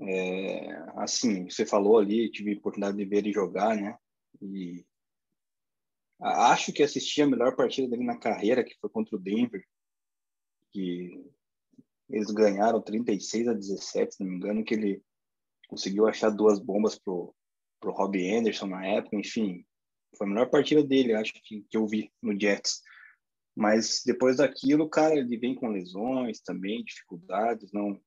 É, 0.00 0.70
assim, 0.96 1.50
você 1.50 1.66
falou 1.66 1.98
ali, 1.98 2.30
tive 2.30 2.54
a 2.54 2.58
oportunidade 2.58 2.96
de 2.96 3.04
ver 3.04 3.18
ele 3.18 3.32
jogar, 3.32 3.76
né? 3.76 3.96
E 4.40 4.84
acho 6.20 6.72
que 6.72 6.82
assisti 6.82 7.22
a 7.22 7.26
melhor 7.26 7.56
partida 7.56 7.88
dele 7.88 8.04
na 8.04 8.18
carreira, 8.18 8.64
que 8.64 8.76
foi 8.80 8.90
contra 8.90 9.16
o 9.16 9.18
Denver, 9.18 9.64
que 10.72 11.24
eles 12.08 12.30
ganharam 12.30 12.80
36 12.80 13.48
a 13.48 13.54
17, 13.54 14.14
se 14.14 14.22
não 14.22 14.30
me 14.30 14.36
engano, 14.36 14.64
que 14.64 14.74
ele 14.74 15.02
conseguiu 15.68 16.06
achar 16.06 16.30
duas 16.30 16.58
bombas 16.58 16.98
pro, 16.98 17.34
pro 17.80 17.92
Robbie 17.92 18.34
Anderson 18.34 18.66
na 18.66 18.84
época, 18.84 19.16
enfim, 19.16 19.64
foi 20.16 20.26
a 20.26 20.30
melhor 20.30 20.50
partida 20.50 20.82
dele, 20.82 21.14
acho 21.14 21.32
que, 21.32 21.62
que 21.62 21.76
eu 21.76 21.86
vi 21.86 22.12
no 22.20 22.38
Jets. 22.38 22.82
Mas 23.54 24.02
depois 24.04 24.36
daquilo, 24.36 24.88
cara, 24.88 25.14
ele 25.16 25.36
vem 25.36 25.54
com 25.54 25.68
lesões 25.68 26.40
também, 26.40 26.84
dificuldades, 26.84 27.72
não 27.72 28.00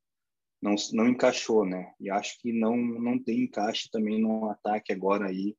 não, 0.62 0.76
não 0.94 1.10
encaixou, 1.10 1.66
né? 1.66 1.94
E 2.00 2.10
acho 2.10 2.40
que 2.40 2.54
não 2.54 2.78
não 2.78 3.22
tem 3.22 3.42
encaixe 3.44 3.90
também 3.92 4.22
no 4.22 4.50
ataque 4.50 4.94
agora 4.94 5.28
aí 5.28 5.58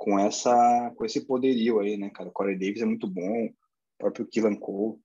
com 0.00 0.18
essa 0.18 0.90
com 0.96 1.04
esse 1.04 1.26
poderio 1.26 1.78
aí, 1.78 1.98
né, 1.98 2.08
cara? 2.08 2.30
O 2.30 2.32
Corey 2.32 2.58
Davis 2.58 2.80
é 2.80 2.86
muito 2.86 3.06
bom, 3.06 3.44
o 3.44 3.54
próprio 3.98 4.26
Killan 4.26 4.56
Cole. 4.56 4.98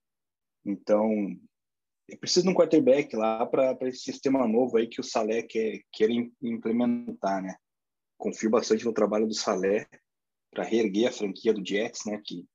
Então, 0.64 1.38
precisa 2.18 2.44
de 2.44 2.48
um 2.48 2.54
quarterback 2.54 3.14
lá 3.14 3.44
para 3.44 3.76
esse 3.82 3.98
sistema 3.98 4.48
novo 4.48 4.78
aí 4.78 4.88
que 4.88 4.98
o 4.98 5.04
Salé 5.04 5.42
quer, 5.42 5.82
quer 5.92 6.08
implementar, 6.40 7.42
né? 7.42 7.56
Confio 8.16 8.48
bastante 8.48 8.86
no 8.86 8.92
trabalho 8.94 9.26
do 9.26 9.34
Salé 9.34 9.86
para 10.50 10.64
reerguer 10.64 11.10
a 11.10 11.12
franquia 11.12 11.52
do 11.52 11.64
Jets, 11.64 12.06
né? 12.06 12.22
Que 12.24 12.46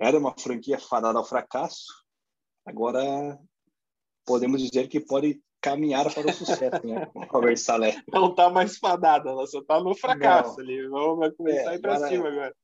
era 0.00 0.18
uma 0.18 0.36
franquia 0.36 0.80
fadada 0.80 1.16
ao 1.16 1.24
fracasso, 1.24 1.86
agora 2.66 3.38
podemos 4.26 4.60
dizer 4.60 4.88
que 4.88 4.98
pode 4.98 5.40
caminhar 5.60 6.12
para 6.12 6.26
o 6.26 6.32
sucesso, 6.32 6.86
né? 6.86 7.10
Robert 7.30 7.56
Salé. 7.56 8.00
Não 8.12 8.34
tá 8.34 8.50
mais 8.50 8.78
fadada, 8.78 9.30
ela 9.30 9.46
só 9.46 9.62
tá 9.62 9.80
no 9.80 9.94
fracasso 9.94 10.56
Não. 10.56 10.64
ali. 10.64 10.88
Vamos 10.88 11.36
começar 11.36 11.62
é, 11.62 11.68
a 11.68 11.74
ir 11.74 11.80
para 11.80 12.08
cima 12.08 12.28
agora. 12.28 12.54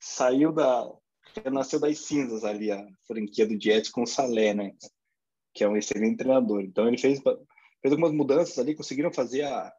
Saiu 0.00 0.52
da 0.52 0.90
nasceu 1.52 1.78
das 1.78 1.98
cinzas 1.98 2.44
ali 2.44 2.70
a 2.70 2.84
franquia 3.06 3.46
do 3.46 3.60
Jets 3.60 3.90
com 3.90 4.02
o 4.02 4.06
Salé, 4.06 4.54
né? 4.54 4.72
Que 5.54 5.64
é 5.64 5.68
um 5.68 5.76
excelente 5.76 6.18
treinador. 6.18 6.62
Então 6.62 6.86
ele 6.86 6.98
fez 6.98 7.20
fez 7.20 7.92
algumas 7.92 8.12
mudanças 8.12 8.58
ali, 8.58 8.74
conseguiram 8.74 9.12
fazer 9.12 9.42
a, 9.42 9.72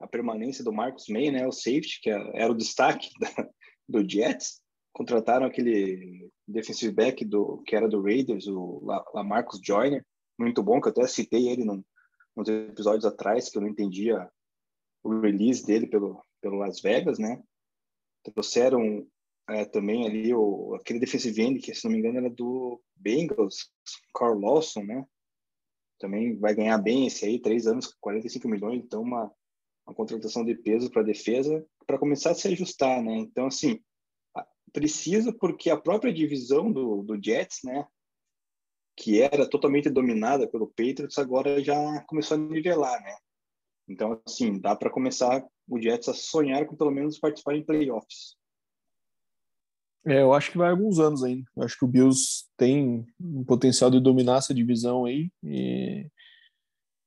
a 0.00 0.06
permanência 0.06 0.64
do 0.64 0.72
Marcus 0.72 1.08
May, 1.08 1.30
né? 1.30 1.46
O 1.46 1.52
safety 1.52 2.00
que 2.02 2.10
era 2.10 2.50
o 2.50 2.56
destaque 2.56 3.10
da, 3.20 3.48
do 3.88 4.08
Jets. 4.08 4.60
Contrataram 4.92 5.44
aquele 5.44 6.30
defensive 6.48 6.92
back 6.92 7.22
do 7.24 7.62
que 7.66 7.76
era 7.76 7.86
do 7.86 8.02
Raiders, 8.02 8.46
o 8.46 8.80
Lamarcus 9.12 9.60
Joyner, 9.62 10.02
muito 10.38 10.62
bom, 10.62 10.80
que 10.80 10.88
eu 10.88 10.92
até 10.92 11.06
citei 11.06 11.48
ele 11.48 11.64
num, 11.64 11.82
uns 12.36 12.48
episódios 12.48 13.04
atrás, 13.04 13.48
que 13.48 13.56
eu 13.56 13.62
não 13.62 13.68
entendia 13.68 14.30
o 15.02 15.20
release 15.20 15.64
dele 15.64 15.86
pelo, 15.86 16.22
pelo 16.40 16.56
Las 16.56 16.80
Vegas, 16.80 17.18
né? 17.18 17.42
Trouxeram 18.22 19.06
é, 19.48 19.64
também 19.64 20.06
ali 20.06 20.34
o, 20.34 20.74
aquele 20.74 20.98
defensive 20.98 21.40
end, 21.40 21.60
que 21.60 21.74
se 21.74 21.84
não 21.84 21.92
me 21.92 21.98
engano 21.98 22.18
era 22.18 22.30
do 22.30 22.80
Bengals, 22.96 23.70
Carl 24.14 24.38
Lawson, 24.38 24.82
né? 24.82 25.06
Também 25.98 26.36
vai 26.38 26.54
ganhar 26.54 26.78
bem 26.78 27.06
esse 27.06 27.24
aí, 27.24 27.40
três 27.40 27.66
anos, 27.66 27.94
45 28.00 28.48
milhões, 28.48 28.82
então 28.82 29.02
uma, 29.02 29.32
uma 29.86 29.94
contratação 29.94 30.44
de 30.44 30.54
peso 30.54 30.90
para 30.90 31.02
a 31.02 31.06
defesa, 31.06 31.64
para 31.86 31.98
começar 31.98 32.32
a 32.32 32.34
se 32.34 32.48
ajustar, 32.48 33.02
né? 33.02 33.16
Então, 33.16 33.46
assim, 33.46 33.80
precisa 34.72 35.32
porque 35.32 35.70
a 35.70 35.76
própria 35.76 36.12
divisão 36.12 36.70
do, 36.70 37.02
do 37.02 37.22
Jets, 37.22 37.60
né? 37.64 37.86
Que 38.96 39.20
era 39.20 39.48
totalmente 39.48 39.90
dominada 39.90 40.48
pelo 40.48 40.68
Patriots, 40.68 41.18
agora 41.18 41.62
já 41.62 42.00
começou 42.06 42.36
a 42.36 42.40
nivelar, 42.40 43.00
né? 43.02 43.14
Então, 43.88 44.20
assim, 44.26 44.58
dá 44.58 44.74
para 44.74 44.90
começar 44.90 45.44
o 45.68 45.80
Jets 45.80 46.08
a 46.08 46.14
sonhar 46.14 46.66
com 46.66 46.76
pelo 46.76 46.90
menos 46.90 47.18
participar 47.18 47.54
em 47.54 47.64
playoffs. 47.64 48.36
É, 50.06 50.22
eu 50.22 50.32
acho 50.32 50.52
que 50.52 50.58
vai 50.58 50.70
alguns 50.70 50.98
anos 50.98 51.22
ainda. 51.24 51.44
Eu 51.56 51.64
acho 51.64 51.76
que 51.76 51.84
o 51.84 51.88
Bills 51.88 52.46
tem 52.56 53.04
um 53.20 53.44
potencial 53.44 53.90
de 53.90 54.00
dominar 54.00 54.38
essa 54.38 54.54
divisão 54.54 55.04
aí, 55.04 55.30
e 55.42 56.08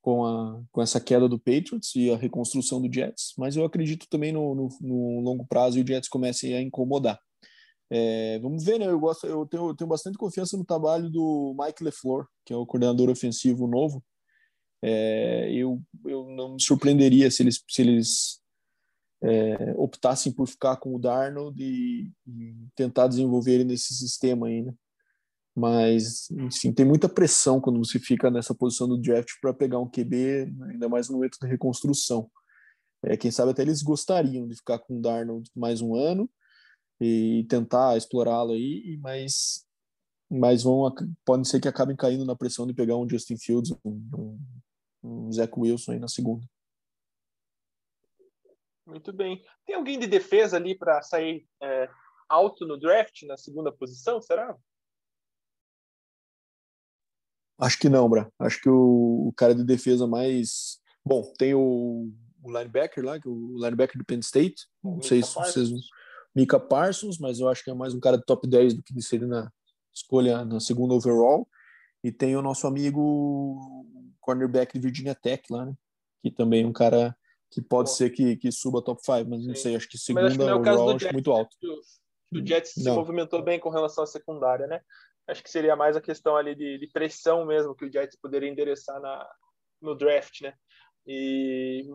com, 0.01 0.25
a, 0.25 0.61
com 0.71 0.81
essa 0.81 0.99
queda 0.99 1.27
do 1.27 1.39
Patriots 1.39 1.95
e 1.95 2.11
a 2.11 2.17
reconstrução 2.17 2.81
do 2.81 2.93
Jets, 2.93 3.33
mas 3.37 3.55
eu 3.55 3.63
acredito 3.63 4.07
também 4.09 4.31
no, 4.31 4.55
no, 4.55 4.69
no 4.81 5.19
longo 5.21 5.45
prazo 5.45 5.77
e 5.77 5.83
o 5.83 5.87
Jets 5.87 6.09
comece 6.09 6.53
a 6.53 6.61
incomodar. 6.61 7.19
É, 7.91 8.37
vamos 8.39 8.63
ver, 8.63 8.77
né? 8.79 8.85
Eu 8.85 8.99
gosto, 8.99 9.25
eu 9.25 9.45
tenho, 9.47 9.69
eu 9.69 9.75
tenho 9.75 9.87
bastante 9.87 10.17
confiança 10.17 10.55
no 10.55 10.63
trabalho 10.63 11.09
do 11.09 11.55
Mike 11.59 11.83
LeFleur, 11.83 12.27
que 12.45 12.53
é 12.53 12.55
o 12.55 12.65
coordenador 12.65 13.09
ofensivo 13.09 13.67
novo. 13.67 14.03
É, 14.81 15.51
eu, 15.51 15.81
eu 16.05 16.29
não 16.29 16.53
me 16.53 16.61
surpreenderia 16.61 17.29
se 17.31 17.41
eles, 17.43 17.63
se 17.67 17.81
eles 17.81 18.41
é, 19.21 19.73
optassem 19.75 20.31
por 20.31 20.47
ficar 20.47 20.77
com 20.77 20.95
o 20.95 20.99
Darnold 20.99 21.61
e, 21.61 22.11
e, 22.27 22.55
tentar 22.75 23.07
desenvolver 23.07 23.55
ele 23.55 23.63
nesse 23.65 23.93
sistema 23.95 24.47
aí, 24.47 24.61
né? 24.61 24.73
Mas, 25.55 26.29
enfim, 26.31 26.71
tem 26.71 26.85
muita 26.85 27.09
pressão 27.09 27.59
quando 27.59 27.79
você 27.79 27.99
fica 27.99 28.31
nessa 28.31 28.55
posição 28.55 28.87
do 28.87 28.97
draft 28.97 29.31
para 29.41 29.53
pegar 29.53 29.79
um 29.79 29.89
QB, 29.89 30.53
ainda 30.69 30.87
mais 30.87 31.09
no 31.09 31.15
momento 31.15 31.37
de 31.41 31.47
reconstrução. 31.47 32.29
É, 33.03 33.17
quem 33.17 33.31
sabe 33.31 33.51
até 33.51 33.63
eles 33.63 33.81
gostariam 33.81 34.47
de 34.47 34.55
ficar 34.55 34.79
com 34.79 34.97
o 34.97 35.01
Darnold 35.01 35.49
mais 35.55 35.81
um 35.81 35.95
ano 35.95 36.29
e 36.99 37.45
tentar 37.49 37.97
explorá-lo 37.97 38.51
aí, 38.53 38.97
mas 39.01 39.65
mas 40.29 40.61
vão 40.61 40.93
pode 41.25 41.47
ser 41.47 41.59
que 41.59 41.67
acabem 41.67 41.95
caindo 41.95 42.23
na 42.23 42.35
pressão 42.35 42.67
de 42.67 42.73
pegar 42.73 42.95
um 42.97 43.09
Justin 43.09 43.37
Fields, 43.37 43.71
um, 43.83 44.39
um, 45.03 45.31
Zach 45.31 45.51
Wilson 45.57 45.93
aí 45.93 45.99
na 45.99 46.07
segunda. 46.07 46.45
Muito 48.85 49.11
bem. 49.11 49.43
Tem 49.65 49.75
alguém 49.75 49.97
de 49.97 50.05
defesa 50.05 50.57
ali 50.57 50.77
para 50.77 51.01
sair 51.01 51.47
é, 51.61 51.89
alto 52.27 52.65
no 52.65 52.77
draft, 52.77 53.23
na 53.23 53.37
segunda 53.37 53.71
posição, 53.71 54.21
será? 54.21 54.55
Acho 57.59 57.77
que 57.77 57.89
não, 57.89 58.07
Bra. 58.07 58.31
Acho 58.39 58.61
que 58.61 58.69
o, 58.69 59.27
o 59.27 59.33
cara 59.35 59.53
de 59.53 59.63
defesa 59.63 60.07
mais. 60.07 60.79
Bom, 61.03 61.33
tem 61.37 61.53
o, 61.53 62.09
o 62.41 62.51
linebacker 62.51 63.03
lá, 63.03 63.19
que 63.19 63.27
é 63.27 63.31
o 63.31 63.57
linebacker 63.57 63.97
do 63.97 64.05
Penn 64.05 64.19
State. 64.19 64.67
Não 64.83 65.01
sei 65.01 65.21
se 65.21 65.33
vocês. 65.33 65.69
Mika 66.35 66.59
Parsons, 66.59 67.17
mas 67.17 67.39
eu 67.39 67.49
acho 67.49 67.63
que 67.63 67.69
é 67.69 67.73
mais 67.73 67.93
um 67.93 67.99
cara 67.99 68.17
de 68.17 68.25
top 68.25 68.47
10 68.47 68.75
do 68.75 68.83
que 68.83 69.01
seria 69.01 69.27
na 69.27 69.51
escolha 69.93 70.45
na 70.45 70.59
segunda 70.59 70.93
overall. 70.93 71.47
E 72.03 72.11
tem 72.11 72.35
o 72.35 72.41
nosso 72.41 72.65
amigo 72.65 73.85
cornerback 74.21 74.73
de 74.73 74.79
Virginia 74.79 75.15
Tech 75.15 75.43
lá, 75.51 75.65
né? 75.65 75.73
Que 76.21 76.31
também 76.31 76.63
é 76.63 76.67
um 76.67 76.73
cara 76.73 77.15
que 77.51 77.61
pode 77.61 77.89
Pô. 77.89 77.95
ser 77.95 78.11
que, 78.11 78.37
que 78.37 78.51
suba 78.51 78.81
top 78.81 79.01
5, 79.03 79.29
mas 79.29 79.45
não 79.45 79.55
Sim. 79.55 79.61
sei, 79.61 79.75
acho 79.75 79.89
que 79.89 79.97
segunda 79.97 80.27
acho 80.27 80.37
que 80.37 80.43
é 80.43 80.53
overall 80.53 80.95
acho 80.95 81.11
muito 81.13 81.31
alto. 81.31 81.57
O 82.31 82.45
Jets 82.45 82.73
se 82.73 82.91
movimentou 82.91 83.41
bem 83.41 83.59
com 83.59 83.69
relação 83.69 84.03
à 84.03 84.07
secundária, 84.07 84.67
né? 84.67 84.81
Acho 85.27 85.43
que 85.43 85.49
seria 85.49 85.75
mais 85.75 85.97
a 85.97 86.01
questão 86.01 86.35
ali 86.35 86.55
de, 86.55 86.77
de 86.77 86.87
pressão 86.87 87.45
mesmo 87.45 87.75
que 87.75 87.85
o 87.85 87.91
Jets 87.91 88.17
poderia 88.21 88.49
endereçar 88.49 89.01
na, 89.01 89.27
no 89.81 89.95
draft, 89.95 90.41
né? 90.41 90.53
E 91.07 91.89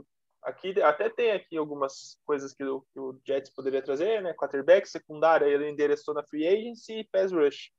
aqui 0.45 0.81
até 0.83 1.09
tem 1.09 1.33
aqui 1.33 1.57
algumas 1.57 2.19
coisas 2.25 2.53
que 2.53 2.63
o, 2.63 2.83
que 2.93 3.01
o 3.01 3.19
Jets 3.27 3.51
poderia 3.51 3.83
trazer, 3.83 4.23
né? 4.23 4.35
Quarterback, 4.35 4.89
secundária, 4.89 5.47
ele 5.47 5.71
endereçou 5.71 6.15
na 6.15 6.23
free 6.23 6.47
agency 6.47 7.01
e 7.01 7.05
pass 7.05 7.33
rush. 7.33 7.71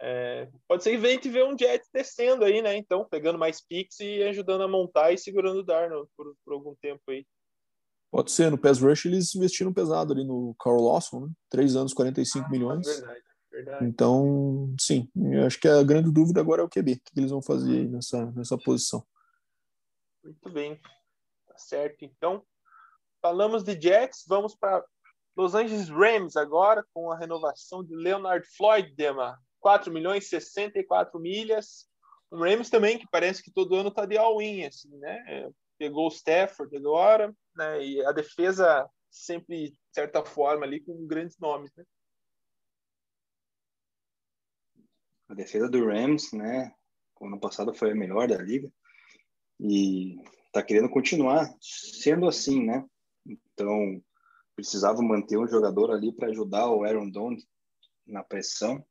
É, 0.00 0.48
pode 0.66 0.82
ser 0.82 0.94
evento 0.94 1.30
ver 1.30 1.44
um 1.44 1.56
Jets 1.56 1.88
descendo 1.92 2.44
aí, 2.44 2.60
né? 2.60 2.76
Então, 2.76 3.06
pegando 3.08 3.38
mais 3.38 3.60
picks 3.60 4.00
e 4.00 4.22
ajudando 4.24 4.62
a 4.62 4.68
montar 4.68 5.12
e 5.12 5.18
segurando 5.18 5.60
o 5.60 5.62
Darnold 5.62 6.08
por, 6.16 6.34
por 6.44 6.54
algum 6.54 6.74
tempo 6.76 7.02
aí. 7.08 7.24
Pode 8.10 8.32
ser, 8.32 8.50
no 8.50 8.58
pass 8.58 8.80
rush 8.80 9.06
eles 9.06 9.34
investiram 9.34 9.72
pesado 9.72 10.12
ali 10.12 10.24
no 10.24 10.54
Carl 10.58 10.82
Lawson, 10.82 11.26
né? 11.26 11.32
Três 11.48 11.76
anos, 11.76 11.94
45 11.94 12.44
ah, 12.44 12.50
milhões. 12.50 12.86
Verdade, 12.86 13.22
verdade. 13.50 13.84
Então, 13.86 14.74
sim, 14.78 15.08
eu 15.14 15.46
acho 15.46 15.60
que 15.60 15.68
a 15.68 15.82
grande 15.82 16.10
dúvida 16.10 16.40
agora 16.40 16.62
é 16.62 16.64
o 16.64 16.68
QB. 16.68 16.92
O 16.92 16.96
que 16.96 17.20
eles 17.20 17.30
vão 17.30 17.42
fazer 17.42 17.88
nessa, 17.88 18.26
nessa 18.32 18.58
posição? 18.58 19.06
Muito 20.24 20.50
bem, 20.50 20.80
certo. 21.62 22.04
Então, 22.04 22.44
falamos 23.20 23.62
de 23.62 23.80
Jets, 23.80 24.24
vamos 24.26 24.54
para 24.54 24.84
Los 25.36 25.54
Angeles 25.54 25.88
Rams 25.88 26.36
agora, 26.36 26.84
com 26.92 27.10
a 27.10 27.18
renovação 27.18 27.84
de 27.84 27.94
Leonard 27.94 28.46
Floyd, 28.56 28.94
Dema. 28.94 29.38
4 29.60 29.92
milhões, 29.92 30.28
64 30.28 31.18
milhas. 31.20 31.88
O 32.30 32.36
Rams 32.36 32.68
também, 32.68 32.98
que 32.98 33.06
parece 33.10 33.42
que 33.42 33.52
todo 33.52 33.76
ano 33.76 33.90
está 33.90 34.04
de 34.04 34.18
all-in, 34.18 34.66
assim, 34.66 34.96
né? 34.98 35.50
Pegou 35.78 36.06
o 36.06 36.10
Stafford 36.10 36.76
agora, 36.76 37.34
né? 37.54 37.84
E 37.84 38.04
a 38.04 38.12
defesa 38.12 38.88
sempre, 39.08 39.70
de 39.70 39.78
certa 39.92 40.24
forma, 40.24 40.64
ali 40.64 40.80
com 40.80 41.06
grandes 41.06 41.38
nomes, 41.38 41.72
né? 41.76 41.84
A 45.28 45.34
defesa 45.34 45.68
do 45.68 45.86
Rams, 45.86 46.32
né? 46.32 46.74
O 47.20 47.26
ano 47.26 47.38
passado 47.38 47.72
foi 47.72 47.92
a 47.92 47.94
melhor 47.94 48.26
da 48.26 48.36
liga 48.36 48.68
e 49.60 50.16
tá 50.52 50.62
querendo 50.62 50.88
continuar 50.88 51.52
sendo 51.60 52.28
assim, 52.28 52.64
né? 52.64 52.84
Então 53.26 54.02
precisava 54.54 55.00
manter 55.02 55.38
um 55.38 55.48
jogador 55.48 55.90
ali 55.90 56.12
para 56.12 56.28
ajudar 56.28 56.70
o 56.70 56.84
Aaron 56.84 57.10
Donald 57.10 57.42
na 58.06 58.22
pressão 58.22 58.84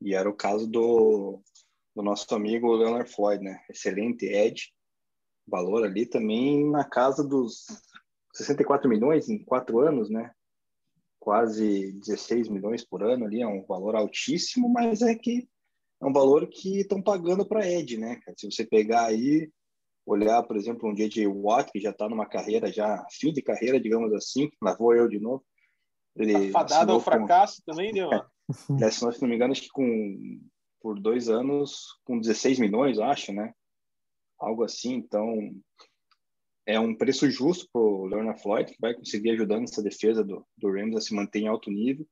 e 0.00 0.14
era 0.14 0.28
o 0.28 0.34
caso 0.34 0.66
do, 0.66 1.40
do 1.94 2.02
nosso 2.02 2.32
amigo 2.34 2.74
Leonard 2.74 3.10
Floyd, 3.10 3.42
né? 3.42 3.64
Excelente 3.70 4.26
edge, 4.26 4.72
valor 5.46 5.84
ali 5.84 6.04
também 6.04 6.68
na 6.68 6.84
casa 6.84 7.24
dos 7.24 7.64
64 8.34 8.88
milhões 8.88 9.28
em 9.28 9.42
quatro 9.42 9.80
anos, 9.80 10.10
né? 10.10 10.32
Quase 11.18 11.92
16 11.92 12.48
milhões 12.48 12.84
por 12.84 13.02
ano 13.02 13.24
ali, 13.24 13.40
é 13.42 13.46
um 13.46 13.64
valor 13.64 13.94
altíssimo, 13.96 14.68
mas 14.68 15.02
é 15.02 15.14
que 15.14 15.48
é 16.00 16.06
um 16.06 16.12
valor 16.12 16.46
que 16.48 16.80
estão 16.80 17.02
pagando 17.02 17.46
para 17.46 17.68
Ed, 17.68 17.96
né? 17.98 18.20
Se 18.36 18.50
você 18.50 18.64
pegar 18.64 19.06
aí, 19.06 19.50
olhar, 20.08 20.42
por 20.42 20.56
exemplo, 20.56 20.88
um 20.88 20.94
J.J. 20.94 21.26
Watt, 21.26 21.70
que 21.70 21.78
já 21.78 21.90
está 21.90 22.08
numa 22.08 22.26
carreira, 22.26 22.72
já 22.72 23.04
fim 23.10 23.30
de 23.30 23.42
carreira, 23.42 23.78
digamos 23.78 24.12
assim, 24.14 24.48
lá 24.62 24.74
vou 24.74 24.94
eu 24.94 25.06
de 25.06 25.20
novo. 25.20 25.44
Ele 26.16 26.50
tá 26.50 26.60
fadado 26.60 26.92
ao 26.92 27.00
fracasso 27.00 27.62
com... 27.64 27.70
também, 27.70 27.92
né? 27.92 28.22
Ele 28.70 28.84
assinou, 28.84 29.12
se 29.12 29.20
não 29.20 29.28
me 29.28 29.34
engano, 29.34 29.52
acho 29.52 29.62
que 29.62 29.68
com, 29.68 30.40
por 30.80 30.98
dois 30.98 31.28
anos, 31.28 31.98
com 32.04 32.18
16 32.18 32.58
milhões, 32.58 32.98
acho, 32.98 33.32
né? 33.32 33.52
Algo 34.40 34.64
assim. 34.64 34.94
Então, 34.94 35.52
é 36.66 36.80
um 36.80 36.96
preço 36.96 37.30
justo 37.30 37.68
para 37.70 37.82
o 37.82 38.06
Leonard 38.06 38.40
Floyd, 38.40 38.72
que 38.72 38.80
vai 38.80 38.94
conseguir 38.94 39.30
ajudando 39.30 39.64
essa 39.64 39.82
defesa 39.82 40.24
do, 40.24 40.44
do 40.56 40.72
Rams 40.72 40.96
a 40.96 41.00
se 41.00 41.14
manter 41.14 41.40
em 41.40 41.48
alto 41.48 41.70
nível. 41.70 42.06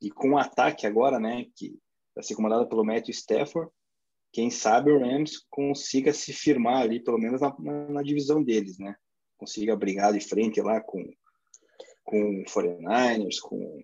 E 0.00 0.10
com 0.10 0.32
o 0.32 0.38
ataque 0.38 0.86
agora, 0.86 1.18
né, 1.18 1.46
que 1.56 1.78
vai 2.14 2.22
ser 2.22 2.34
comandado 2.34 2.68
pelo 2.68 2.84
Matthew 2.84 3.12
Stafford, 3.12 3.70
quem 4.32 4.50
sabe 4.50 4.90
o 4.90 4.98
Rams 4.98 5.44
consiga 5.50 6.12
se 6.12 6.32
firmar 6.32 6.82
ali, 6.82 7.02
pelo 7.02 7.18
menos 7.18 7.40
na, 7.40 7.54
na, 7.58 7.88
na 7.88 8.02
divisão 8.02 8.42
deles, 8.42 8.78
né? 8.78 8.94
Consiga 9.36 9.76
brigar 9.76 10.12
de 10.12 10.20
frente 10.20 10.60
lá 10.60 10.80
com 10.80 11.02
com 12.04 12.42
49ers, 12.44 13.38
com 13.40 13.82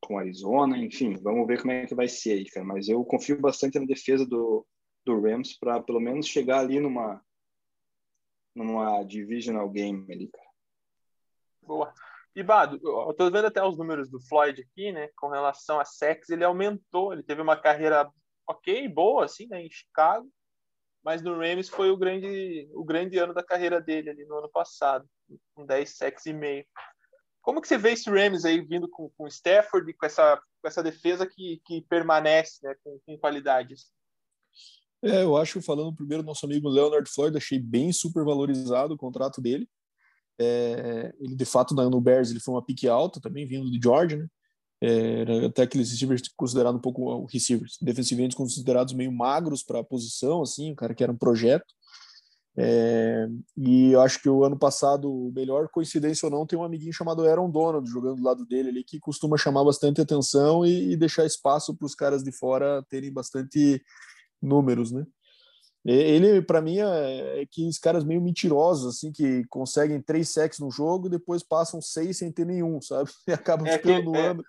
com 0.00 0.18
Arizona, 0.18 0.78
enfim, 0.78 1.16
vamos 1.16 1.46
ver 1.46 1.60
como 1.60 1.72
é 1.72 1.86
que 1.86 1.94
vai 1.94 2.08
ser 2.08 2.32
aí, 2.32 2.44
cara. 2.46 2.64
Mas 2.64 2.88
eu 2.88 3.04
confio 3.04 3.38
bastante 3.40 3.78
na 3.78 3.84
defesa 3.84 4.24
do, 4.24 4.66
do 5.04 5.20
Rams 5.20 5.58
para 5.58 5.82
pelo 5.82 6.00
menos 6.00 6.26
chegar 6.26 6.60
ali 6.60 6.80
numa 6.80 7.20
numa 8.54 9.02
divisional 9.04 9.68
game 9.68 10.10
ali, 10.12 10.28
cara. 10.28 10.48
Boa. 11.62 11.94
E 12.34 12.42
Bado, 12.42 12.78
eu 12.82 13.14
tô 13.14 13.30
vendo 13.30 13.46
até 13.46 13.62
os 13.62 13.76
números 13.76 14.08
do 14.08 14.20
Floyd 14.20 14.62
aqui, 14.62 14.92
né? 14.92 15.08
Com 15.16 15.28
relação 15.28 15.78
a 15.78 15.84
sex, 15.84 16.30
ele 16.30 16.44
aumentou, 16.44 17.12
ele 17.12 17.22
teve 17.22 17.42
uma 17.42 17.56
carreira 17.56 18.10
ok, 18.48 18.88
boa, 18.88 19.24
assim, 19.24 19.46
né? 19.46 19.62
Em 19.62 19.70
Chicago, 19.70 20.28
mas 21.04 21.22
no 21.22 21.38
Rams 21.38 21.68
foi 21.68 21.90
o 21.90 21.96
grande, 21.96 22.68
o 22.74 22.84
grande 22.84 23.18
ano 23.18 23.34
da 23.34 23.42
carreira 23.42 23.80
dele 23.80 24.10
ali 24.10 24.24
no 24.24 24.38
ano 24.38 24.48
passado, 24.50 25.08
com 25.54 25.64
10 25.64 25.96
sacks 25.96 26.26
e 26.26 26.32
meio. 26.32 26.66
Como 27.42 27.60
que 27.60 27.68
você 27.68 27.78
vê 27.78 27.92
esse 27.92 28.10
Rams 28.10 28.44
aí 28.44 28.60
vindo 28.60 28.88
com, 28.88 29.10
com 29.16 29.26
Stafford 29.26 29.90
e 29.90 29.94
com 29.94 30.06
essa, 30.06 30.36
com 30.60 30.68
essa 30.68 30.82
defesa 30.82 31.26
que, 31.26 31.60
que 31.64 31.82
permanece, 31.82 32.58
né? 32.62 32.74
Com, 32.82 32.98
com 33.06 33.18
qualidades? 33.18 33.92
É, 35.02 35.22
eu 35.22 35.36
acho, 35.36 35.62
falando 35.62 35.94
primeiro 35.94 36.24
nosso 36.24 36.44
amigo 36.44 36.68
Leonard 36.68 37.08
Floyd, 37.08 37.36
achei 37.36 37.58
bem 37.58 37.92
super 37.92 38.24
valorizado 38.24 38.94
o 38.94 38.98
contrato 38.98 39.40
dele. 39.40 39.68
É, 40.40 41.12
ele, 41.18 41.34
de 41.34 41.44
fato, 41.44 41.74
no 41.74 42.00
Bears, 42.00 42.30
ele 42.30 42.40
foi 42.40 42.54
uma 42.54 42.64
pique 42.64 42.88
alta, 42.88 43.20
também 43.20 43.46
vindo 43.46 43.70
de 43.70 43.80
Georgia, 43.82 44.18
né? 44.18 44.28
É, 44.80 45.44
até 45.46 45.62
aqueles 45.62 45.90
receivers 45.90 46.22
considerados 46.36 46.78
um 46.78 46.82
pouco 46.82 47.24
receivers, 47.26 47.76
defensivamente 47.82 48.36
considerados 48.36 48.94
meio 48.94 49.10
magros 49.10 49.62
para 49.62 49.80
a 49.80 49.84
posição, 49.84 50.42
assim, 50.42 50.72
o 50.72 50.76
cara 50.76 50.94
que 50.94 51.02
era 51.02 51.12
um 51.12 51.16
projeto. 51.16 51.66
É, 52.60 53.28
e 53.56 53.92
eu 53.92 54.00
acho 54.00 54.20
que 54.20 54.28
o 54.28 54.42
ano 54.44 54.58
passado, 54.58 55.32
melhor 55.32 55.68
coincidência 55.68 56.26
ou 56.26 56.30
não, 56.32 56.44
tem 56.44 56.58
um 56.58 56.64
amiguinho 56.64 56.92
chamado 56.92 57.24
Aaron 57.24 57.48
Donald 57.48 57.88
jogando 57.88 58.16
do 58.16 58.24
lado 58.24 58.44
dele 58.44 58.70
ali, 58.70 58.84
que 58.84 58.98
costuma 58.98 59.36
chamar 59.36 59.64
bastante 59.64 60.00
atenção 60.00 60.66
e, 60.66 60.92
e 60.92 60.96
deixar 60.96 61.24
espaço 61.24 61.72
para 61.76 61.86
os 61.86 61.94
caras 61.94 62.24
de 62.24 62.32
fora 62.32 62.84
terem 62.88 63.12
bastante 63.12 63.80
números, 64.42 64.90
né? 64.90 65.06
Ele, 65.84 66.42
para 66.42 66.60
mim, 66.60 66.78
é, 66.78 67.42
é 67.42 67.46
que 67.50 67.66
os 67.66 67.78
caras 67.78 68.04
meio 68.04 68.20
mentirosos, 68.20 68.96
assim, 68.96 69.12
que 69.12 69.44
conseguem 69.48 70.02
três 70.02 70.32
sacks 70.32 70.58
no 70.58 70.70
jogo 70.70 71.06
e 71.06 71.10
depois 71.10 71.42
passam 71.42 71.80
seis 71.80 72.18
sem 72.18 72.30
ter 72.30 72.44
nenhum, 72.44 72.80
sabe? 72.80 73.10
E 73.28 73.32
acabam 73.32 73.66
é 73.66 73.72
ficando 73.72 74.14
é. 74.14 74.26
ano. 74.26 74.44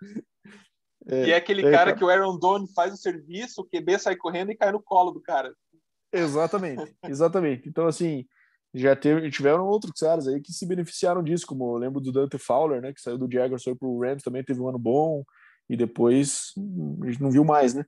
É, 1.08 1.28
e 1.28 1.32
é 1.32 1.36
aquele 1.36 1.66
é, 1.66 1.72
cara, 1.72 1.96
que 1.96 2.04
o 2.04 2.10
Aaron 2.10 2.38
Donald 2.38 2.72
faz 2.74 2.94
o 2.94 2.98
serviço, 2.98 3.62
o 3.62 3.66
QB 3.66 4.00
sai 4.00 4.16
correndo 4.16 4.52
e 4.52 4.56
cai 4.56 4.72
no 4.72 4.82
colo 4.82 5.12
do 5.12 5.22
cara. 5.22 5.54
Exatamente, 6.12 6.96
exatamente. 7.08 7.70
Então, 7.70 7.88
assim, 7.88 8.26
já 8.74 8.96
teve, 8.96 9.30
tiveram 9.30 9.68
outros 9.68 9.94
caras 10.00 10.28
aí 10.28 10.42
que 10.42 10.52
se 10.52 10.66
beneficiaram 10.66 11.24
disso, 11.24 11.48
como 11.48 11.76
eu 11.76 11.78
lembro 11.78 12.02
do 12.02 12.12
Dante 12.12 12.38
Fowler, 12.38 12.82
né, 12.82 12.94
que 12.94 13.02
saiu 13.02 13.18
do 13.18 13.32
Jaguars, 13.32 13.64
foi 13.64 13.76
pro 13.76 14.00
Rams, 14.00 14.24
também 14.24 14.44
teve 14.44 14.60
um 14.60 14.68
ano 14.68 14.80
bom, 14.80 15.24
e 15.70 15.78
depois 15.78 16.54
a 17.04 17.06
gente 17.06 17.22
não 17.22 17.32
viu 17.32 17.46
mais, 17.46 17.74
né? 17.74 17.86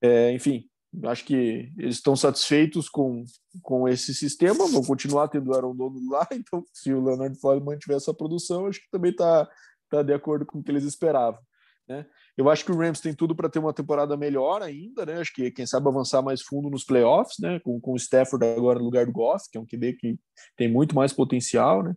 É, 0.00 0.32
enfim, 0.32 0.68
acho 1.04 1.24
que 1.24 1.72
eles 1.78 1.96
estão 1.96 2.14
satisfeitos 2.14 2.88
com, 2.88 3.24
com 3.62 3.88
esse 3.88 4.14
sistema, 4.14 4.68
vão 4.68 4.82
continuar 4.82 5.28
tendo 5.28 5.50
o 5.50 5.54
Aaron 5.54 5.74
Donald 5.74 6.06
lá, 6.08 6.26
então 6.32 6.62
se 6.72 6.92
o 6.92 7.02
Leonard 7.02 7.38
Floyd 7.40 7.64
mantiver 7.64 7.96
essa 7.96 8.12
produção, 8.12 8.66
acho 8.66 8.80
que 8.80 8.90
também 8.90 9.10
está 9.10 9.48
tá 9.90 10.02
de 10.02 10.12
acordo 10.12 10.44
com 10.44 10.58
o 10.58 10.62
que 10.62 10.70
eles 10.70 10.84
esperavam. 10.84 11.40
Né? 11.88 12.06
Eu 12.36 12.48
acho 12.48 12.64
que 12.64 12.72
o 12.72 12.76
Rams 12.76 13.00
tem 13.00 13.14
tudo 13.14 13.34
para 13.34 13.48
ter 13.48 13.58
uma 13.58 13.72
temporada 13.72 14.16
melhor 14.16 14.62
ainda, 14.62 15.04
né? 15.04 15.20
Acho 15.20 15.32
que 15.34 15.50
quem 15.50 15.66
sabe 15.66 15.88
avançar 15.88 16.22
mais 16.22 16.40
fundo 16.40 16.70
nos 16.70 16.84
playoffs, 16.84 17.36
né? 17.40 17.60
Com, 17.60 17.80
com 17.80 17.92
o 17.92 17.96
Stafford 17.96 18.46
agora 18.46 18.78
no 18.78 18.84
lugar 18.84 19.04
do 19.04 19.12
Goff, 19.12 19.50
que 19.50 19.58
é 19.58 19.60
um 19.60 19.66
QB 19.66 19.94
que 19.94 20.18
tem 20.56 20.70
muito 20.70 20.94
mais 20.94 21.12
potencial, 21.12 21.82
né? 21.82 21.94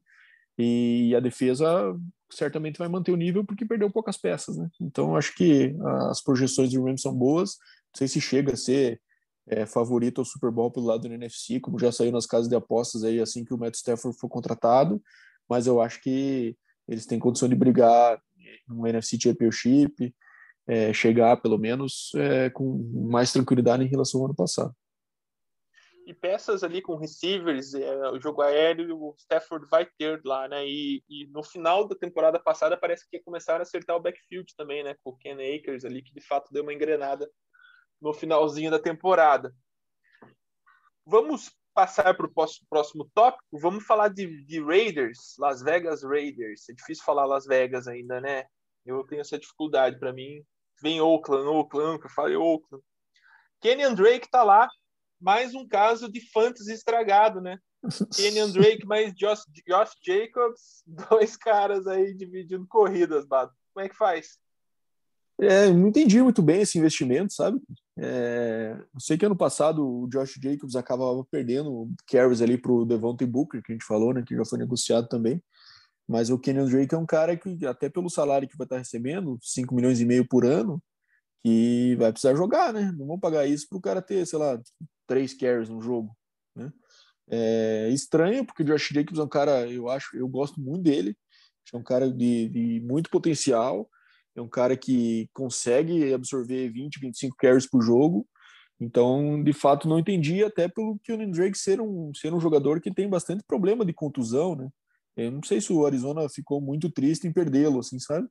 E 0.57 1.13
a 1.15 1.19
defesa 1.19 1.95
certamente 2.31 2.79
vai 2.79 2.87
manter 2.87 3.11
o 3.11 3.15
nível 3.15 3.45
porque 3.45 3.65
perdeu 3.65 3.89
poucas 3.91 4.17
peças, 4.17 4.57
né? 4.57 4.67
Então 4.81 5.15
acho 5.15 5.33
que 5.35 5.75
as 6.09 6.21
projeções 6.21 6.71
do 6.71 6.83
Rams 6.83 7.01
são 7.01 7.13
boas. 7.13 7.57
Sei 7.95 8.07
se 8.07 8.19
chega 8.19 8.53
a 8.53 8.57
ser 8.57 9.01
é, 9.47 9.65
favorito 9.65 10.19
ao 10.19 10.25
Super 10.25 10.51
Bowl 10.51 10.71
pelo 10.71 10.87
lado 10.87 11.07
do 11.07 11.13
NFC, 11.13 11.59
como 11.59 11.79
já 11.79 11.91
saiu 11.91 12.11
nas 12.11 12.25
casas 12.25 12.47
de 12.47 12.55
apostas 12.55 13.03
aí 13.03 13.19
assim 13.19 13.45
que 13.45 13.53
o 13.53 13.57
Matt 13.57 13.75
Stafford 13.75 14.17
for 14.17 14.27
contratado, 14.27 15.01
mas 15.47 15.67
eu 15.67 15.81
acho 15.81 16.01
que 16.01 16.57
eles 16.87 17.05
têm 17.05 17.19
condição 17.19 17.47
de 17.47 17.55
brigar 17.55 18.19
no 18.67 18.87
NFC 18.87 19.17
Championship, 19.21 20.13
é, 20.67 20.91
chegar 20.93 21.37
pelo 21.37 21.57
menos 21.57 22.11
é, 22.15 22.49
com 22.49 22.77
mais 23.09 23.31
tranquilidade 23.31 23.83
em 23.83 23.87
relação 23.87 24.21
ao 24.21 24.25
ano 24.25 24.35
passado. 24.35 24.73
E 26.07 26.13
peças 26.13 26.63
ali 26.63 26.83
com 26.83 26.97
receivers, 26.97 27.73
é, 27.73 28.09
o 28.11 28.19
jogo 28.19 28.43
aéreo, 28.43 28.95
o 28.95 29.15
Stafford 29.17 29.67
vai 29.71 29.87
ter 29.97 30.21
lá, 30.23 30.47
né? 30.47 30.63
E, 30.67 31.03
e, 31.09 31.25
no 31.27 31.43
final 31.43 31.87
da 31.87 31.95
temporada 31.95 32.39
passada 32.39 32.77
parece 32.77 33.09
que 33.09 33.19
começaram 33.21 33.59
a 33.59 33.63
acertar 33.63 33.95
o 33.95 33.99
backfield 33.99 34.53
também, 34.55 34.83
né? 34.83 34.95
Com 35.03 35.09
o 35.11 35.17
Ken 35.17 35.33
Akers 35.33 35.83
ali, 35.83 36.03
que 36.03 36.13
de 36.13 36.21
fato 36.21 36.53
deu 36.53 36.61
uma 36.61 36.73
engrenada 36.73 37.27
no 38.05 38.13
finalzinho 38.13 38.69
da 38.69 38.77
temporada. 38.77 39.51
Vamos 41.03 41.51
passar 41.73 42.15
para 42.15 42.27
o 42.27 42.31
próximo 42.69 43.09
tópico. 43.15 43.43
Vamos 43.59 43.83
falar 43.83 44.09
de, 44.09 44.45
de 44.45 44.63
Raiders, 44.63 45.33
Las 45.39 45.63
Vegas 45.63 46.03
Raiders. 46.03 46.69
É 46.69 46.73
difícil 46.73 47.03
falar 47.03 47.25
Las 47.25 47.47
Vegas 47.47 47.87
ainda, 47.87 48.21
né? 48.21 48.45
Eu 48.85 49.03
tenho 49.07 49.21
essa 49.21 49.39
dificuldade 49.39 49.97
para 49.97 50.13
mim. 50.13 50.43
Vem 50.83 51.01
Oakland, 51.01 51.47
Oakland, 51.47 51.99
que 51.99 52.05
eu 52.05 52.11
falei 52.11 52.35
Oakland. 52.35 52.83
Kenyon 53.59 53.95
Drake 53.95 54.29
tá 54.29 54.43
lá, 54.43 54.69
mais 55.19 55.55
um 55.55 55.67
caso 55.67 56.07
de 56.07 56.21
fantasy 56.31 56.73
estragado, 56.73 57.41
né? 57.41 57.57
Kenyon 58.15 58.51
Drake 58.51 58.85
mais 58.85 59.15
Josh, 59.15 59.45
Josh 59.67 59.95
Jacobs, 60.05 60.83
dois 61.09 61.35
caras 61.35 61.87
aí 61.87 62.13
dividindo 62.13 62.67
corridas, 62.67 63.25
Bato. 63.25 63.53
Como 63.73 63.83
é 63.83 63.89
que 63.89 63.95
faz? 63.95 64.37
É, 65.41 65.67
não 65.71 65.87
entendi 65.87 66.21
muito 66.21 66.43
bem 66.43 66.61
esse 66.61 66.77
investimento, 66.77 67.33
sabe? 67.33 67.59
É, 67.97 68.75
eu 68.93 68.99
sei 68.99 69.17
que 69.17 69.25
ano 69.25 69.35
passado 69.35 69.85
o 69.87 70.07
Josh 70.07 70.37
Jacobs 70.41 70.75
acabava 70.75 71.23
perdendo 71.23 71.89
carries 72.07 72.41
ali 72.41 72.57
para 72.57 72.71
o 72.71 72.85
Devontae 72.85 73.25
Booker, 73.25 73.61
que 73.63 73.71
a 73.71 73.75
gente 73.75 73.85
falou, 73.85 74.13
né? 74.13 74.23
Que 74.25 74.35
já 74.35 74.43
foi 74.45 74.59
negociado 74.59 75.07
também. 75.07 75.41
Mas 76.07 76.29
o 76.29 76.37
Kenyon 76.37 76.67
Drake 76.67 76.93
é 76.93 76.97
um 76.97 77.05
cara 77.05 77.35
que, 77.35 77.65
até 77.65 77.89
pelo 77.89 78.09
salário 78.09 78.47
que 78.47 78.57
vai 78.57 78.65
estar 78.65 78.77
recebendo, 78.77 79.39
5 79.41 79.73
milhões 79.73 79.99
e 79.99 80.05
meio 80.05 80.27
por 80.27 80.45
ano, 80.45 80.81
que 81.43 81.95
vai 81.97 82.11
precisar 82.11 82.35
jogar, 82.35 82.73
né? 82.73 82.91
Não 82.97 83.07
vão 83.07 83.19
pagar 83.19 83.47
isso 83.47 83.67
para 83.69 83.77
o 83.77 83.81
cara 83.81 84.01
ter, 84.01 84.25
sei 84.25 84.39
lá, 84.39 84.59
três 85.07 85.33
carries 85.33 85.69
no 85.69 85.81
jogo, 85.81 86.15
né? 86.55 86.71
É 87.27 87.89
estranho, 87.89 88.45
porque 88.45 88.61
o 88.61 88.65
Josh 88.65 88.89
Jacobs 88.89 89.19
é 89.19 89.23
um 89.23 89.27
cara, 89.27 89.67
eu 89.67 89.89
acho, 89.89 90.15
eu 90.15 90.27
gosto 90.27 90.61
muito 90.61 90.83
dele, 90.83 91.17
é 91.73 91.77
um 91.77 91.83
cara 91.83 92.11
de, 92.11 92.49
de 92.49 92.79
muito 92.81 93.09
potencial, 93.09 93.89
é 94.35 94.41
um 94.41 94.49
cara 94.49 94.75
que 94.75 95.29
consegue 95.33 96.13
absorver 96.13 96.69
20, 96.69 96.99
25 96.99 97.35
carries 97.37 97.69
por 97.69 97.81
jogo, 97.81 98.27
então, 98.79 99.41
de 99.41 99.53
fato, 99.53 99.87
não 99.87 99.99
entendi, 99.99 100.43
até 100.43 100.67
pelo 100.67 100.99
Kenyon 101.03 101.31
Drake 101.31 101.57
ser 101.57 101.79
um, 101.79 102.13
ser 102.13 102.33
um 102.33 102.39
jogador 102.39 102.81
que 102.81 102.93
tem 102.93 103.09
bastante 103.09 103.43
problema 103.47 103.85
de 103.85 103.93
contusão, 103.93 104.55
né? 104.55 104.69
Eu 105.15 105.31
não 105.31 105.43
sei 105.43 105.61
se 105.61 105.71
o 105.71 105.85
Arizona 105.85 106.27
ficou 106.27 106.59
muito 106.59 106.89
triste 106.91 107.25
em 107.25 107.31
perdê-lo, 107.31 107.79
assim, 107.79 107.97
sabe? 107.99 108.27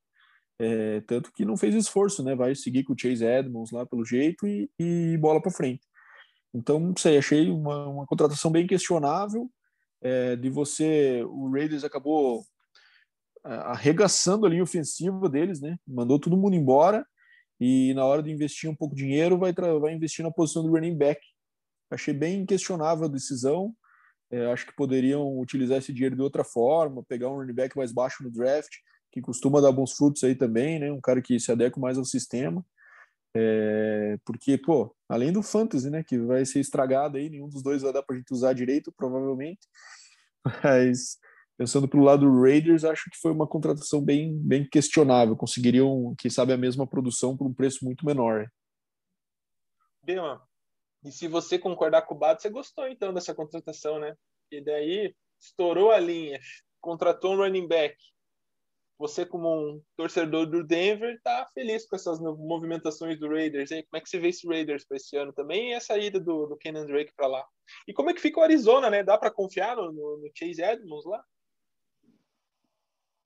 É, 0.60 1.00
tanto 1.02 1.32
que 1.32 1.44
não 1.44 1.56
fez 1.56 1.74
esforço, 1.74 2.22
né? 2.22 2.34
Vai 2.34 2.54
seguir 2.54 2.84
com 2.84 2.92
o 2.92 2.98
Chase 2.98 3.24
Edmonds 3.24 3.72
lá 3.72 3.86
pelo 3.86 4.04
jeito 4.04 4.46
e, 4.46 4.70
e 4.78 5.16
bola 5.18 5.40
para 5.40 5.50
frente. 5.50 5.82
Então, 6.52 6.78
não 6.78 6.96
sei, 6.96 7.16
achei 7.18 7.50
uma, 7.50 7.88
uma 7.88 8.06
contratação 8.06 8.50
bem 8.50 8.66
questionável. 8.66 9.50
É, 10.02 10.36
de 10.36 10.50
você, 10.50 11.24
o 11.24 11.50
Raiders 11.50 11.84
acabou 11.84 12.44
arregaçando 13.44 14.46
a 14.46 14.48
linha 14.48 14.62
ofensiva 14.62 15.28
deles, 15.28 15.60
né? 15.60 15.76
Mandou 15.86 16.18
todo 16.18 16.36
mundo 16.36 16.56
embora 16.56 17.06
e 17.60 17.92
na 17.94 18.04
hora 18.04 18.22
de 18.22 18.30
investir 18.30 18.68
um 18.68 18.74
pouco 18.74 18.94
de 18.94 19.02
dinheiro 19.02 19.38
vai, 19.38 19.52
vai 19.52 19.94
investir 19.94 20.24
na 20.24 20.30
posição 20.30 20.62
do 20.62 20.72
running 20.72 20.96
back. 20.96 21.20
Achei 21.90 22.14
bem 22.14 22.46
questionável 22.46 23.04
a 23.04 23.08
decisão. 23.08 23.74
É, 24.30 24.46
acho 24.46 24.66
que 24.66 24.74
poderiam 24.74 25.38
utilizar 25.38 25.78
esse 25.78 25.92
dinheiro 25.92 26.16
de 26.16 26.22
outra 26.22 26.42
forma, 26.42 27.04
pegar 27.04 27.28
um 27.28 27.36
running 27.36 27.52
back 27.52 27.76
mais 27.76 27.92
baixo 27.92 28.24
no 28.24 28.30
draft, 28.30 28.72
que 29.12 29.20
costuma 29.20 29.60
dar 29.60 29.70
bons 29.70 29.92
frutos 29.92 30.24
aí 30.24 30.34
também, 30.34 30.78
né? 30.78 30.90
Um 30.90 31.00
cara 31.00 31.22
que 31.22 31.38
se 31.38 31.52
adequa 31.52 31.78
mais 31.80 31.98
ao 31.98 32.04
sistema. 32.04 32.64
É, 33.36 34.16
porque, 34.24 34.56
pô, 34.56 34.94
além 35.08 35.32
do 35.32 35.42
fantasy, 35.42 35.90
né, 35.90 36.04
que 36.04 36.18
vai 36.18 36.44
ser 36.46 36.60
estragado 36.60 37.16
aí, 37.16 37.28
nenhum 37.28 37.48
dos 37.48 37.62
dois 37.62 37.82
vai 37.82 37.92
dar 37.92 38.02
pra 38.02 38.16
gente 38.16 38.32
usar 38.32 38.52
direito, 38.52 38.92
provavelmente. 38.96 39.60
Mas 40.62 41.18
pensando 41.56 41.88
pelo 41.88 42.04
lado 42.04 42.26
do 42.26 42.42
Raiders, 42.42 42.84
acho 42.84 43.10
que 43.10 43.18
foi 43.18 43.32
uma 43.32 43.46
contratação 43.46 44.00
bem, 44.00 44.36
bem 44.38 44.68
questionável. 44.68 45.36
Conseguiriam, 45.36 46.14
quem 46.18 46.30
sabe, 46.30 46.52
a 46.52 46.58
mesma 46.58 46.86
produção 46.86 47.36
por 47.36 47.46
um 47.46 47.54
preço 47.54 47.84
muito 47.84 48.04
menor. 48.04 48.46
Bema, 50.02 50.42
e 51.04 51.10
se 51.10 51.28
você 51.28 51.58
concordar 51.58 52.02
com 52.02 52.14
o 52.14 52.18
Bato, 52.18 52.42
você 52.42 52.50
gostou 52.50 52.86
então 52.88 53.12
dessa 53.12 53.34
contratação, 53.34 53.98
né? 53.98 54.14
E 54.50 54.60
daí 54.60 55.14
estourou 55.40 55.90
a 55.90 55.98
linha, 55.98 56.38
contratou 56.80 57.34
um 57.34 57.36
running 57.36 57.66
back, 57.66 57.96
você 58.98 59.26
como 59.26 59.48
um 59.48 59.82
torcedor 59.96 60.46
do 60.46 60.62
Denver 60.62 61.20
tá 61.22 61.48
feliz 61.52 61.86
com 61.86 61.96
essas 61.96 62.20
movimentações 62.20 63.18
do 63.18 63.28
Raiders, 63.28 63.70
hein? 63.72 63.84
Como 63.90 63.98
é 63.98 64.00
que 64.00 64.08
você 64.08 64.18
vê 64.18 64.28
esse 64.28 64.46
Raiders 64.46 64.84
para 64.84 64.96
esse 64.96 65.16
ano 65.16 65.32
também 65.32 65.70
e 65.70 65.74
a 65.74 65.80
saída 65.80 66.20
do, 66.20 66.46
do 66.46 66.56
Kenan 66.56 66.86
Drake 66.86 67.12
para 67.16 67.26
lá? 67.26 67.44
E 67.88 67.92
como 67.92 68.10
é 68.10 68.14
que 68.14 68.20
fica 68.20 68.40
o 68.40 68.42
Arizona, 68.42 68.88
né? 68.88 69.02
Dá 69.02 69.18
para 69.18 69.30
confiar 69.30 69.76
no, 69.76 69.92
no, 69.92 70.18
no, 70.18 70.30
Chase 70.34 70.62
Edmonds 70.62 71.04
lá? 71.06 71.24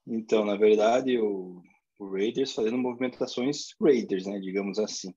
Então, 0.08 0.44
na 0.44 0.56
verdade, 0.56 1.18
o, 1.18 1.62
o 1.98 2.10
Raiders 2.10 2.52
fazendo 2.52 2.78
movimentações 2.78 3.74
Raiders, 3.80 4.26
né? 4.26 4.40
Digamos 4.40 4.78
assim, 4.78 5.14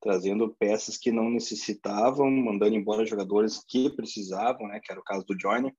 trazendo 0.00 0.54
peças 0.58 0.96
que 0.96 1.10
não 1.10 1.28
necessitavam, 1.28 2.30
mandando 2.30 2.76
embora 2.76 3.04
jogadores 3.04 3.64
que 3.68 3.90
precisavam, 3.90 4.68
né? 4.68 4.80
Que 4.82 4.92
era 4.92 5.00
o 5.00 5.04
caso 5.04 5.24
do 5.26 5.36
Johnny 5.36 5.74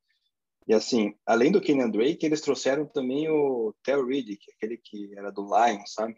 e 0.68 0.74
assim, 0.74 1.14
além 1.26 1.52
do 1.52 1.62
Kenyan 1.62 1.90
Drake, 1.90 2.26
eles 2.26 2.42
trouxeram 2.42 2.86
também 2.86 3.28
o 3.30 3.74
Theo 3.84 4.06
Riddick, 4.06 4.42
aquele 4.56 4.78
que 4.78 5.12
era 5.18 5.32
do 5.32 5.44
Lions, 5.44 5.94
sabe? 5.94 6.16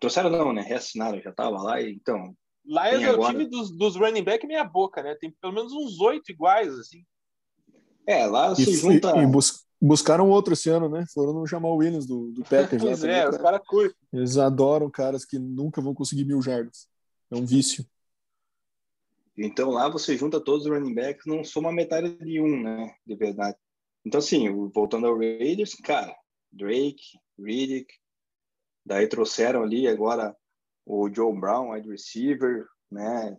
Trouxeram 0.00 0.30
não, 0.30 0.52
né? 0.52 0.62
Reassinaram, 0.62 1.20
já 1.20 1.32
tava 1.32 1.60
lá, 1.62 1.80
e, 1.80 1.92
então... 1.92 2.36
Lions 2.64 3.02
é 3.02 3.06
agora... 3.06 3.20
o 3.22 3.32
time 3.32 3.50
dos, 3.50 3.76
dos 3.76 3.96
running 3.96 4.22
back 4.22 4.46
meia 4.46 4.62
boca, 4.62 5.02
né? 5.02 5.16
Tem 5.16 5.32
pelo 5.40 5.52
menos 5.52 5.72
uns 5.72 6.00
oito 6.00 6.30
iguais, 6.30 6.72
assim. 6.78 7.04
É, 8.06 8.26
lá 8.26 8.54
se 8.54 8.72
junta... 8.76 9.16
E 9.20 9.26
bus 9.26 9.66
buscaram 9.82 10.30
outro 10.30 10.52
esse 10.52 10.70
ano, 10.70 10.88
né? 10.88 11.04
Foram 11.12 11.32
no 11.32 11.46
Jamal 11.46 11.76
Williams 11.76 12.06
do, 12.06 12.30
do 12.30 12.42
Packers. 12.42 12.80
pois 12.82 13.02
é, 13.02 13.28
os 13.28 13.36
caras 13.36 13.60
curtem. 13.66 13.96
Eles 14.12 14.36
adoram 14.38 14.88
caras 14.88 15.24
que 15.24 15.38
nunca 15.38 15.80
vão 15.82 15.92
conseguir 15.92 16.24
mil 16.24 16.40
jardas. 16.40 16.88
É 17.30 17.36
um 17.36 17.44
vício. 17.44 17.84
Então 19.36 19.70
lá 19.70 19.88
você 19.88 20.16
junta 20.16 20.40
todos 20.40 20.66
os 20.66 20.72
running 20.72 20.94
backs, 20.94 21.26
não 21.26 21.42
soma 21.42 21.72
metade 21.72 22.16
de 22.18 22.40
um, 22.40 22.62
né? 22.62 22.94
De 23.04 23.16
verdade. 23.16 23.56
Então, 24.04 24.18
assim, 24.18 24.48
voltando 24.70 25.06
ao 25.06 25.16
Raiders, 25.16 25.74
cara, 25.74 26.14
Drake, 26.52 27.18
Riddick, 27.38 27.92
daí 28.84 29.06
trouxeram 29.06 29.62
ali 29.62 29.88
agora 29.88 30.36
o 30.84 31.08
Joe 31.12 31.32
Brown, 31.38 31.72
wide 31.72 31.88
receiver, 31.88 32.66
né? 32.90 33.36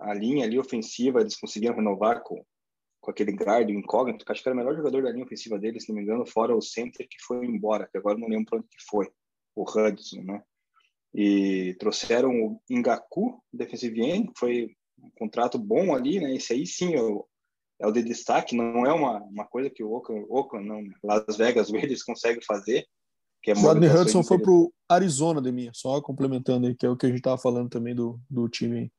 A 0.00 0.14
linha 0.14 0.44
ali 0.44 0.58
ofensiva, 0.58 1.20
eles 1.20 1.36
conseguiram 1.36 1.74
renovar 1.74 2.22
com, 2.22 2.44
com 3.10 3.22
aquele 3.22 3.32
guard 3.32 3.68
incógnito, 3.68 4.24
que 4.24 4.32
acho 4.32 4.42
que 4.42 4.48
era 4.48 4.54
o 4.54 4.58
melhor 4.58 4.76
jogador 4.76 5.02
da 5.02 5.10
linha 5.10 5.24
ofensiva 5.24 5.58
deles, 5.58 5.84
se 5.84 5.90
não 5.90 5.96
me 5.96 6.02
engano, 6.02 6.24
fora 6.26 6.56
o 6.56 6.62
center 6.62 7.06
que 7.08 7.16
foi 7.26 7.44
embora, 7.44 7.88
que 7.90 7.98
agora 7.98 8.16
não 8.16 8.28
lembro 8.28 8.46
para 8.46 8.58
onde 8.58 8.68
que 8.68 8.82
foi, 8.88 9.08
o 9.54 9.62
Hudson, 9.62 10.22
né? 10.22 10.42
E 11.12 11.74
trouxeram 11.80 12.30
o 12.30 12.60
Ngaku, 12.70 13.42
defensive 13.52 14.00
end, 14.00 14.28
que 14.28 14.38
foi 14.38 14.76
um 14.98 15.10
contrato 15.18 15.58
bom 15.58 15.94
ali, 15.94 16.20
né? 16.20 16.34
Esse 16.34 16.52
aí 16.52 16.66
sim 16.66 16.94
é 16.94 17.02
o, 17.02 17.26
é 17.80 17.86
o 17.86 17.92
de 17.92 18.02
destaque, 18.02 18.54
não 18.54 18.86
é 18.86 18.92
uma, 18.92 19.18
uma 19.24 19.46
coisa 19.46 19.68
que 19.68 19.82
o 19.82 19.90
Oakland, 19.90 20.26
Oakland 20.28 20.68
não, 20.68 20.82
né? 20.82 20.94
Las 21.02 21.36
Vegas 21.36 21.70
Raiders 21.72 22.04
consegue 22.04 22.44
fazer. 22.44 22.86
Que 23.42 23.52
é 23.52 23.54
Rodney 23.54 23.88
Hudson 23.88 24.22
foi 24.22 24.38
para 24.38 24.52
o 24.52 24.72
Arizona, 24.88 25.40
de 25.40 25.50
mim, 25.50 25.70
só 25.72 26.00
complementando 26.02 26.66
aí, 26.66 26.74
que 26.74 26.84
é 26.84 26.90
o 26.90 26.96
que 26.96 27.06
a 27.06 27.08
gente 27.08 27.18
estava 27.18 27.38
falando 27.38 27.70
também 27.70 27.94
do, 27.94 28.20
do 28.28 28.48
time. 28.48 28.92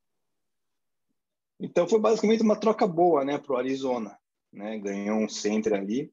Então 1.61 1.87
foi 1.87 1.99
basicamente 1.99 2.41
uma 2.41 2.59
troca 2.59 2.87
boa, 2.87 3.23
né, 3.23 3.37
para 3.37 3.53
o 3.53 3.57
Arizona, 3.57 4.17
né? 4.51 4.79
Ganhou 4.79 5.19
um 5.19 5.29
center 5.29 5.73
ali, 5.73 6.11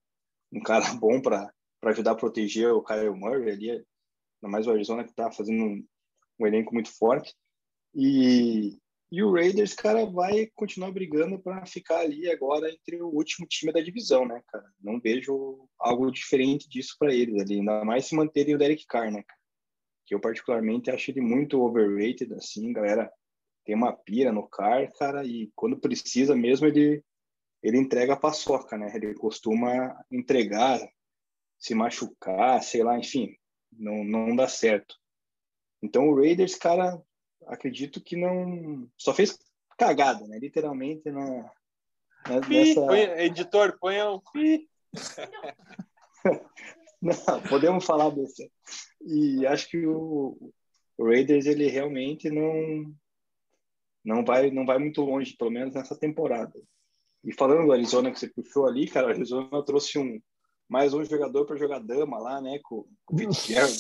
um 0.53 0.61
cara 0.61 0.85
bom 1.01 1.21
para 1.21 1.51
ajudar 1.85 2.13
a 2.13 2.17
proteger 2.17 2.71
o 2.71 2.83
Kyle 2.83 3.15
Murray 3.15 3.51
ali, 3.51 3.71
ainda 3.71 3.87
mais 4.43 4.67
o 4.67 4.71
Arizona 4.71 5.05
que 5.05 5.11
está 5.11 5.31
fazendo 5.31 5.65
um, 5.65 5.87
um 6.39 6.47
elenco 6.47 6.75
muito 6.75 6.91
forte. 6.97 7.35
E, 7.95 8.77
e 9.11 9.23
o 9.23 9.33
Raiders, 9.33 9.73
cara, 9.73 10.05
vai 10.05 10.49
continuar 10.55 10.93
brigando 10.93 11.39
para 11.39 11.65
ficar 11.65 12.01
ali 12.01 12.31
agora 12.31 12.71
entre 12.71 13.01
o 13.01 13.09
último 13.09 13.47
time 13.47 13.73
da 13.73 13.81
divisão, 13.81 14.27
né, 14.27 14.43
cara? 14.49 14.71
Não 14.79 15.01
vejo 15.01 15.67
algo 15.79 16.11
diferente 16.11 16.69
disso 16.69 16.95
para 16.99 17.15
eles 17.15 17.41
ali, 17.41 17.61
ainda 17.61 17.83
mais 17.87 18.05
se 18.05 18.15
manterem 18.15 18.55
o 18.55 18.59
Derek 18.59 18.85
Carr, 18.87 19.11
né? 19.11 19.25
Que 20.07 20.15
eu 20.15 20.21
particularmente 20.21 20.91
acho 20.91 21.11
ele 21.11 21.23
muito 21.23 21.59
overrated, 21.63 22.35
assim, 22.35 22.71
galera 22.71 23.11
tem 23.69 23.77
uma 23.77 23.93
pira 23.93 24.33
no 24.33 24.49
Carr, 24.49 24.91
cara, 24.99 25.23
e 25.27 25.53
quando 25.55 25.79
precisa 25.79 26.35
mesmo 26.35 26.67
ele 26.67 27.05
ele 27.63 27.77
entrega 27.77 28.15
a 28.15 28.19
paçoca, 28.19 28.79
né? 28.79 28.91
Ele 28.95 29.13
costuma 29.13 29.95
entregar, 30.11 30.81
se 31.59 31.75
machucar, 31.75 32.63
sei 32.63 32.83
lá, 32.83 32.99
enfim, 32.99 33.37
não 33.71 34.03
não 34.05 34.35
dá 34.35 34.49
certo. 34.49 34.97
Então 35.83 36.09
o 36.09 36.17
Raiders, 36.17 36.55
cara, 36.55 36.99
acredito 37.47 38.03
que 38.03 38.17
não. 38.17 38.89
Só 38.97 39.13
fez 39.13 39.39
cagada, 39.77 40.27
né? 40.27 40.39
Literalmente 40.39 41.11
na. 41.11 41.53
na 42.27 42.41
nessa... 42.49 42.87
põe, 42.87 43.03
editor, 43.21 43.77
põe 43.79 44.01
o. 44.01 44.23
não, 47.03 47.43
podemos 47.51 47.85
falar 47.85 48.09
desse. 48.13 48.51
E 49.03 49.47
acho 49.47 49.69
que 49.69 49.87
o, 49.87 50.55
o 50.97 51.05
Raiders 51.05 51.45
ele 51.45 51.69
realmente 51.69 52.31
não 52.31 52.97
não 54.09 54.25
vai 54.25 54.51
não 54.51 54.65
vai 54.65 54.79
muito 54.79 55.03
longe, 55.03 55.37
pelo 55.37 55.51
menos 55.51 55.75
nessa 55.75 55.97
temporada. 55.97 56.59
E 57.23 57.33
falando 57.33 57.67
do 57.67 57.73
Arizona 57.73 58.11
que 58.11 58.19
você 58.19 58.29
puxou 58.29 58.67
ali, 58.67 58.89
cara, 58.89 59.09
o 59.09 59.11
Arizona 59.11 59.65
trouxe 59.65 59.99
um 59.99 60.21
mais 60.69 60.95
um 60.95 61.05
jogador 61.05 61.47
para 61.47 61.57
jogar 61.57 61.79
dama 61.79 62.19
lá, 62.19 62.41
né, 62.41 62.59
com, 62.63 62.87
com 63.05 63.15
o 63.15 63.19
Fitzgerald, 63.19 63.75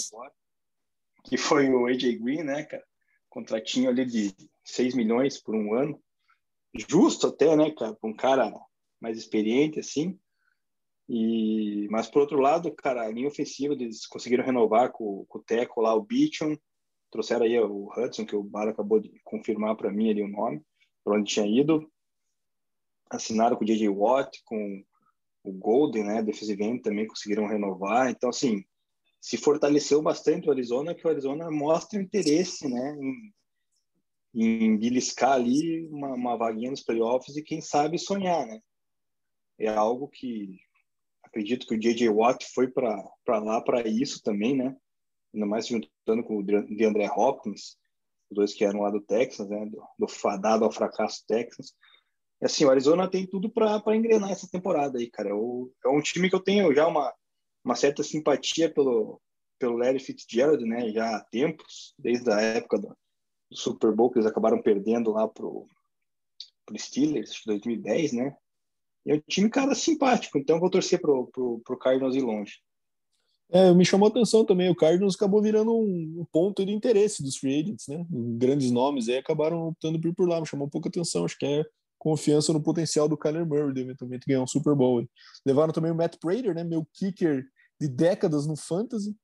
que 1.24 1.36
foi 1.36 1.68
o 1.68 1.86
AJ 1.86 2.18
Green, 2.18 2.42
né, 2.42 2.64
cara? 2.64 2.84
contratinho 3.28 3.90
ali 3.90 4.04
de 4.04 4.34
6 4.64 4.94
milhões 4.94 5.40
por 5.40 5.54
um 5.54 5.74
ano. 5.74 6.00
Justo 6.74 7.28
até, 7.28 7.54
né, 7.56 7.70
cara, 7.70 7.94
para 7.94 8.10
um 8.10 8.14
cara 8.14 8.52
mais 9.00 9.18
experiente, 9.18 9.78
assim. 9.78 10.18
E, 11.08 11.86
mas, 11.90 12.08
por 12.08 12.20
outro 12.20 12.40
lado, 12.40 12.74
cara, 12.74 13.02
a 13.02 13.10
linha 13.10 13.28
ofensiva, 13.28 13.74
eles 13.74 14.06
conseguiram 14.06 14.44
renovar 14.44 14.92
com, 14.92 15.24
com 15.26 15.38
o 15.38 15.42
Teco 15.42 15.80
lá, 15.80 15.94
o 15.94 16.02
Beecham. 16.02 16.58
Trouxeram 17.10 17.44
aí 17.44 17.58
o 17.58 17.88
Hudson, 17.96 18.26
que 18.26 18.36
o 18.36 18.42
Bala 18.42 18.70
acabou 18.70 19.00
de 19.00 19.10
confirmar 19.24 19.76
para 19.76 19.90
mim 19.90 20.10
ali 20.10 20.22
o 20.22 20.28
nome, 20.28 20.62
para 21.02 21.14
onde 21.14 21.32
tinha 21.32 21.46
ido. 21.46 21.90
Assinaram 23.10 23.56
com 23.56 23.64
o 23.64 23.66
J.J. 23.66 23.88
Watt, 23.88 24.42
com 24.44 24.84
o 25.42 25.52
Golden, 25.52 26.04
né, 26.04 26.22
defensive 26.22 26.62
end, 26.62 26.82
também 26.82 27.06
conseguiram 27.06 27.46
renovar. 27.46 28.10
Então, 28.10 28.28
assim, 28.28 28.62
se 29.20 29.36
fortaleceu 29.36 30.02
bastante 30.02 30.48
o 30.48 30.50
Arizona, 30.50 30.94
que 30.94 31.06
o 31.06 31.10
Arizona 31.10 31.50
mostra 31.50 32.00
interesse, 32.00 32.68
né, 32.68 32.96
em, 34.34 34.62
em 34.66 34.76
beliscar 34.76 35.32
ali 35.32 35.86
uma, 35.86 36.14
uma 36.14 36.36
vaguinha 36.36 36.70
nos 36.70 36.82
playoffs 36.82 37.36
e 37.36 37.42
quem 37.42 37.60
sabe 37.60 37.98
sonhar, 37.98 38.46
né? 38.46 38.60
É 39.58 39.68
algo 39.68 40.08
que 40.08 40.60
acredito 41.24 41.66
que 41.66 41.74
o 41.74 41.80
J.J. 41.80 42.08
Watt 42.10 42.46
foi 42.54 42.68
para 42.68 43.02
lá 43.26 43.60
para 43.60 43.86
isso 43.88 44.22
também, 44.22 44.54
né? 44.56 44.76
Ainda 45.34 45.46
mais 45.46 45.66
se 45.66 45.72
juntando 45.72 46.24
com 46.24 46.38
o 46.38 46.42
DeAndre 46.42 47.08
Hopkins, 47.08 47.76
os 48.30 48.36
dois 48.36 48.54
que 48.54 48.64
eram 48.64 48.80
lá 48.80 48.90
do 48.90 49.00
Texas, 49.00 49.48
né? 49.48 49.66
Do, 49.66 49.82
do 49.98 50.08
fadado 50.08 50.64
ao 50.64 50.72
fracasso 50.72 51.24
Texas. 51.26 51.72
E 52.40 52.46
assim, 52.46 52.64
o 52.64 52.70
Arizona 52.70 53.10
tem 53.10 53.26
tudo 53.26 53.50
para 53.50 53.96
engrenar 53.96 54.30
essa 54.30 54.48
temporada 54.50 54.98
aí, 54.98 55.10
cara. 55.10 55.34
O, 55.34 55.72
é 55.84 55.88
um 55.88 56.00
time 56.00 56.28
que 56.28 56.34
eu 56.34 56.40
tenho 56.40 56.74
já 56.74 56.86
uma 56.86 57.12
uma 57.68 57.74
certa 57.74 58.02
simpatia 58.02 58.72
pelo, 58.72 59.20
pelo 59.58 59.76
Larry 59.76 59.98
Fitzgerald, 59.98 60.64
né, 60.64 60.90
já 60.90 61.16
há 61.16 61.24
tempos, 61.24 61.94
desde 61.98 62.30
a 62.32 62.40
época 62.40 62.78
do, 62.78 62.88
do 62.88 63.56
Super 63.56 63.92
Bowl, 63.92 64.10
que 64.10 64.18
eles 64.18 64.30
acabaram 64.30 64.62
perdendo 64.62 65.12
lá 65.12 65.28
pro, 65.28 65.66
pro 66.64 66.78
Steelers, 66.78 67.38
que 67.38 67.46
2010, 67.46 68.12
né, 68.12 68.36
e 69.04 69.12
é 69.12 69.14
um 69.16 69.20
time, 69.28 69.50
cara, 69.50 69.74
simpático, 69.74 70.38
então 70.38 70.58
vou 70.58 70.70
torcer 70.70 71.00
pro, 71.00 71.26
pro, 71.28 71.60
pro 71.60 71.78
Cardinals 71.78 72.16
ir 72.16 72.22
longe. 72.22 72.60
É, 73.50 73.72
me 73.72 73.84
chamou 73.84 74.06
a 74.06 74.10
atenção 74.10 74.44
também, 74.44 74.68
o 74.68 74.76
Cardinals 74.76 75.14
acabou 75.14 75.40
virando 75.40 75.74
um, 75.74 76.26
ponto 76.30 76.66
de 76.66 76.72
interesse 76.72 77.22
dos 77.22 77.38
free 77.38 77.60
agents, 77.60 77.88
né, 77.88 78.04
grandes 78.10 78.70
nomes 78.70 79.08
aí 79.08 79.16
acabaram 79.16 79.68
optando 79.68 79.98
por, 79.98 80.14
por 80.14 80.28
lá, 80.28 80.38
me 80.38 80.46
chamou 80.46 80.66
um 80.66 80.70
pouco 80.70 80.88
atenção, 80.88 81.24
acho 81.24 81.38
que 81.38 81.46
é 81.46 81.64
confiança 81.98 82.52
no 82.52 82.62
potencial 82.62 83.08
do 83.08 83.16
Kyler 83.16 83.46
Murray 83.46 83.72
de 83.72 83.80
eventualmente 83.80 84.26
ganhar 84.26 84.42
um 84.42 84.46
Super 84.46 84.74
Bowl. 84.74 85.04
Levaram 85.44 85.72
também 85.72 85.90
o 85.90 85.94
Matt 85.94 86.16
Prater, 86.20 86.54
né, 86.54 86.62
meu 86.62 86.86
kicker 86.92 87.44
de 87.80 87.88
décadas 87.88 88.46
no 88.46 88.56
fantasy. 88.56 89.16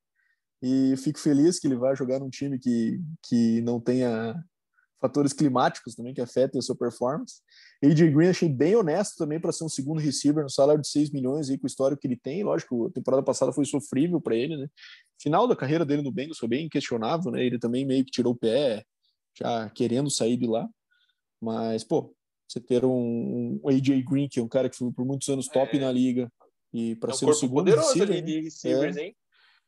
E 0.62 0.96
fico 0.96 1.18
feliz 1.18 1.58
que 1.58 1.66
ele 1.66 1.76
vai 1.76 1.94
jogar 1.94 2.18
num 2.18 2.30
time 2.30 2.58
que, 2.58 2.98
que 3.22 3.60
não 3.60 3.78
tenha 3.78 4.34
fatores 5.04 5.34
climáticos 5.34 5.94
também 5.94 6.14
que 6.14 6.20
afetem 6.22 6.58
a 6.58 6.62
sua 6.62 6.74
performance. 6.74 7.42
AJ 7.84 8.10
Green 8.10 8.28
achei 8.28 8.48
bem 8.48 8.74
honesto 8.74 9.18
também 9.18 9.38
para 9.38 9.52
ser 9.52 9.64
um 9.64 9.68
segundo 9.68 10.00
receiver 10.00 10.42
no 10.42 10.48
salário 10.48 10.80
de 10.80 10.88
6 10.88 11.10
milhões 11.10 11.50
aí 11.50 11.58
com 11.58 11.64
o 11.64 11.66
histórico 11.66 12.00
que 12.00 12.08
ele 12.08 12.16
tem. 12.16 12.42
Lógico, 12.42 12.86
a 12.86 12.90
temporada 12.90 13.22
passada 13.22 13.52
foi 13.52 13.66
sofrível 13.66 14.18
para 14.18 14.34
ele, 14.34 14.56
né? 14.56 14.66
Final 15.20 15.46
da 15.46 15.54
carreira 15.54 15.84
dele 15.84 16.00
no 16.00 16.10
Bengals 16.10 16.38
foi 16.38 16.48
bem 16.48 16.70
questionável, 16.70 17.30
né? 17.30 17.44
Ele 17.44 17.58
também 17.58 17.84
meio 17.84 18.02
que 18.02 18.10
tirou 18.10 18.32
o 18.32 18.36
pé, 18.36 18.82
já 19.38 19.68
querendo 19.68 20.08
sair 20.10 20.38
de 20.38 20.46
lá. 20.46 20.66
Mas, 21.38 21.84
pô, 21.84 22.14
você 22.48 22.58
ter 22.58 22.82
um, 22.82 23.60
um 23.62 23.68
AJ 23.68 24.02
Green, 24.08 24.26
que 24.26 24.40
é 24.40 24.42
um 24.42 24.48
cara 24.48 24.70
que 24.70 24.76
foi 24.76 24.90
por 24.90 25.04
muitos 25.04 25.28
anos 25.28 25.48
top 25.48 25.76
é. 25.76 25.80
na 25.80 25.92
liga, 25.92 26.32
e 26.72 26.96
para 26.96 27.10
é 27.10 27.14
um 27.14 27.16
ser 27.16 27.26
o 27.26 27.34
segundo 27.34 27.70
receiver, 27.70 28.08
ali 28.08 28.22
de 28.22 28.40
receivers, 28.40 28.96
é. 28.96 29.02
hein? 29.02 29.16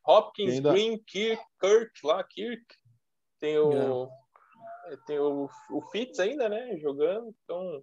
Hopkins, 0.06 0.54
ainda... 0.54 0.72
Green, 0.72 0.98
Kirk, 1.06 1.42
Kirk 1.60 2.06
lá, 2.06 2.24
Kirk. 2.24 2.64
Tem 3.38 3.58
o. 3.58 4.04
É. 4.04 4.25
Tem 5.06 5.18
o, 5.18 5.48
o 5.70 5.82
Fitz 5.90 6.18
ainda, 6.18 6.48
né? 6.48 6.76
Jogando. 6.78 7.34
Então. 7.44 7.82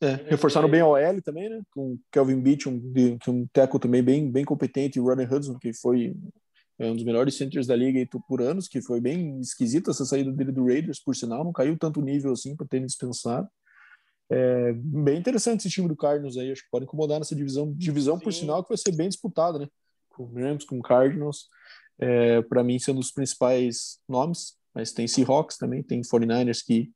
É, 0.00 0.14
reforçaram 0.30 0.68
bem 0.68 0.80
a 0.80 0.86
OL 0.86 1.22
também, 1.22 1.48
né? 1.48 1.60
Com 1.72 1.98
Kelvin 2.12 2.40
Beach, 2.40 2.68
um, 2.68 3.18
que 3.18 3.30
um 3.30 3.46
teco 3.52 3.78
também 3.78 4.02
bem, 4.02 4.30
bem 4.30 4.44
competente, 4.44 4.98
e 4.98 5.00
o 5.00 5.04
Ronnie 5.04 5.26
Hudson, 5.26 5.58
que 5.58 5.72
foi 5.72 6.14
é 6.78 6.86
um 6.86 6.94
dos 6.94 7.04
melhores 7.04 7.34
centers 7.36 7.66
da 7.66 7.74
liga 7.74 7.98
por 8.28 8.40
anos, 8.40 8.68
que 8.68 8.80
foi 8.80 9.00
bem 9.00 9.40
esquisita 9.40 9.90
essa 9.90 10.04
saída 10.04 10.30
dele 10.30 10.52
do 10.52 10.64
Raiders, 10.64 11.00
por 11.00 11.16
sinal, 11.16 11.42
não 11.42 11.52
caiu 11.52 11.76
tanto 11.76 12.00
nível 12.00 12.32
assim 12.32 12.54
para 12.54 12.68
ter 12.68 12.80
dispensado. 12.84 13.48
É, 14.30 14.72
bem 14.74 15.18
interessante 15.18 15.60
esse 15.60 15.70
time 15.70 15.88
do 15.88 15.96
Cardinals 15.96 16.36
aí, 16.36 16.52
acho 16.52 16.62
que 16.62 16.70
pode 16.70 16.84
incomodar 16.84 17.18
nessa 17.18 17.34
divisão, 17.34 17.72
divisão 17.74 18.18
por 18.18 18.32
sinal 18.32 18.62
que 18.62 18.68
vai 18.68 18.78
ser 18.78 18.94
bem 18.94 19.08
disputada, 19.08 19.58
né? 19.58 19.66
Com 20.10 20.24
o 20.24 20.32
Rams, 20.32 20.64
com 20.64 20.78
o 20.78 20.82
Cardinals, 20.82 21.48
é, 21.98 22.42
para 22.42 22.62
mim 22.62 22.78
sendo 22.78 23.00
os 23.00 23.10
principais 23.10 23.98
nomes, 24.08 24.56
mas 24.78 24.92
tem 24.92 25.08
Seahawks 25.08 25.58
também, 25.58 25.82
tem 25.82 26.02
49ers 26.02 26.64
que, 26.64 26.92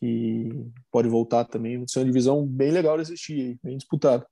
que 0.00 0.48
pode 0.90 1.06
voltar 1.06 1.44
também, 1.44 1.76
vai 1.76 1.86
ser 1.86 1.98
uma 1.98 2.06
divisão 2.06 2.46
bem 2.46 2.70
legal 2.70 2.96
de 2.96 3.02
assistir, 3.02 3.60
bem 3.62 3.76
disputada. 3.76 4.26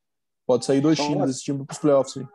Pode 0.46 0.64
sair 0.64 0.80
dois 0.80 0.98
times 0.98 1.26
desse 1.26 1.42
time 1.42 1.66
para 1.66 1.74
os 1.74 1.78
playoffs. 1.78 2.16
Aí. 2.16 2.26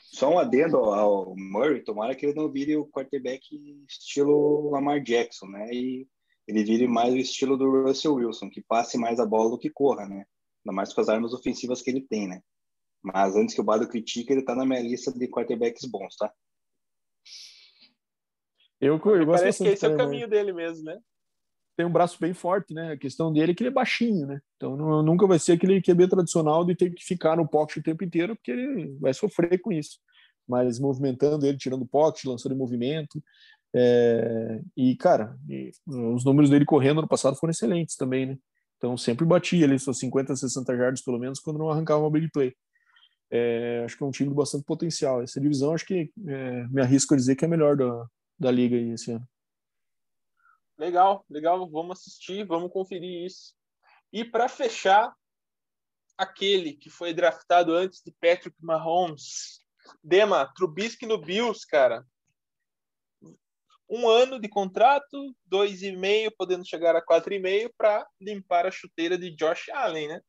Só 0.00 0.34
um 0.34 0.38
adendo 0.40 0.78
ao 0.78 1.36
Murray, 1.36 1.84
tomara 1.84 2.16
que 2.16 2.26
ele 2.26 2.34
não 2.34 2.50
vire 2.50 2.76
o 2.76 2.88
quarterback 2.88 3.40
estilo 3.88 4.68
Lamar 4.70 5.00
Jackson, 5.00 5.46
né? 5.46 5.72
E 5.72 6.08
ele 6.48 6.64
vire 6.64 6.88
mais 6.88 7.14
o 7.14 7.18
estilo 7.18 7.56
do 7.56 7.84
Russell 7.84 8.14
Wilson, 8.14 8.50
que 8.50 8.62
passe 8.62 8.98
mais 8.98 9.20
a 9.20 9.26
bola 9.26 9.50
do 9.50 9.58
que 9.58 9.70
corra, 9.70 10.08
né? 10.08 10.24
Ainda 10.66 10.74
mais 10.74 10.92
com 10.92 11.00
as 11.02 11.08
armas 11.08 11.32
ofensivas 11.32 11.80
que 11.80 11.90
ele 11.90 12.00
tem, 12.00 12.26
né? 12.26 12.40
Mas 13.00 13.36
antes 13.36 13.54
que 13.54 13.60
o 13.60 13.64
Bado 13.64 13.86
critique, 13.86 14.32
ele 14.32 14.42
tá 14.42 14.56
na 14.56 14.66
minha 14.66 14.82
lista 14.82 15.12
de 15.12 15.28
quarterbacks 15.28 15.84
bons, 15.84 16.16
tá? 16.16 16.32
Eu, 18.84 18.96
eu 18.96 19.26
gosto 19.26 19.40
Parece 19.40 19.64
que 19.64 19.70
esse 19.70 19.86
é 19.86 19.88
o 19.88 19.96
caminho 19.96 20.28
dele 20.28 20.52
mesmo, 20.52 20.84
né? 20.84 20.98
Tem 21.76 21.86
um 21.86 21.90
braço 21.90 22.18
bem 22.20 22.34
forte, 22.34 22.74
né? 22.74 22.92
A 22.92 22.96
questão 22.96 23.32
dele 23.32 23.52
é 23.52 23.54
que 23.54 23.62
ele 23.62 23.70
é 23.70 23.72
baixinho, 23.72 24.26
né? 24.26 24.40
Então 24.56 24.76
não, 24.76 25.02
nunca 25.02 25.26
vai 25.26 25.38
ser 25.38 25.52
aquele 25.52 25.80
QB 25.80 26.08
tradicional 26.08 26.64
de 26.64 26.74
ter 26.74 26.90
que 26.90 27.02
ficar 27.02 27.36
no 27.36 27.48
pocket 27.48 27.78
o 27.78 27.82
tempo 27.82 28.04
inteiro, 28.04 28.36
porque 28.36 28.50
ele 28.50 28.96
vai 29.00 29.14
sofrer 29.14 29.58
com 29.58 29.72
isso. 29.72 29.98
Mas 30.46 30.78
movimentando 30.78 31.46
ele, 31.46 31.56
tirando 31.56 31.82
o 31.82 31.88
pocket, 31.88 32.26
lançando 32.26 32.54
em 32.54 32.58
movimento, 32.58 33.22
é, 33.74 34.60
e, 34.76 34.94
cara, 34.96 35.36
e, 35.48 35.72
os 35.86 36.24
números 36.24 36.50
dele 36.50 36.66
correndo 36.66 37.00
no 37.00 37.08
passado 37.08 37.36
foram 37.36 37.50
excelentes 37.50 37.96
também, 37.96 38.26
né? 38.26 38.38
Então 38.76 38.96
sempre 38.98 39.24
batia 39.24 39.64
ali 39.64 39.78
suas 39.78 39.98
50, 39.98 40.36
60 40.36 40.76
jardas 40.76 41.02
pelo 41.02 41.18
menos 41.18 41.40
quando 41.40 41.58
não 41.58 41.70
arrancava 41.70 42.02
uma 42.02 42.10
big 42.10 42.30
play. 42.30 42.54
É, 43.30 43.82
acho 43.84 43.96
que 43.96 44.04
é 44.04 44.06
um 44.06 44.10
time 44.10 44.28
de 44.28 44.34
bastante 44.34 44.64
potencial. 44.64 45.22
Essa 45.22 45.40
divisão 45.40 45.72
acho 45.72 45.86
que 45.86 46.10
é, 46.28 46.66
me 46.68 46.82
arrisco 46.82 47.14
a 47.14 47.16
dizer 47.16 47.34
que 47.34 47.44
é 47.44 47.48
a 47.48 47.50
melhor 47.50 47.76
da, 47.76 48.06
da 48.38 48.50
liga 48.50 48.76
aí 48.76 48.90
esse 48.90 49.12
ano. 49.12 49.28
Legal, 50.78 51.24
legal. 51.30 51.68
Vamos 51.70 52.00
assistir, 52.00 52.44
vamos 52.44 52.72
conferir 52.72 53.24
isso. 53.24 53.54
E 54.12 54.24
para 54.24 54.48
fechar, 54.48 55.14
aquele 56.16 56.74
que 56.74 56.90
foi 56.90 57.12
draftado 57.12 57.72
antes 57.72 58.02
de 58.04 58.12
Patrick 58.12 58.56
Mahomes, 58.60 59.60
Dema, 60.02 60.52
Trubisky 60.54 61.06
no 61.06 61.18
Bills, 61.18 61.66
cara 61.66 62.04
um 63.88 64.08
ano 64.08 64.40
de 64.40 64.48
contrato, 64.48 65.34
dois 65.44 65.82
e 65.82 65.92
meio, 65.92 66.32
podendo 66.36 66.66
chegar 66.66 66.96
a 66.96 67.02
quatro 67.02 67.32
e 67.34 67.38
meio 67.38 67.72
para 67.76 68.06
limpar 68.20 68.66
a 68.66 68.70
chuteira 68.70 69.18
de 69.18 69.30
Josh 69.30 69.68
Allen, 69.70 70.08
né? 70.08 70.20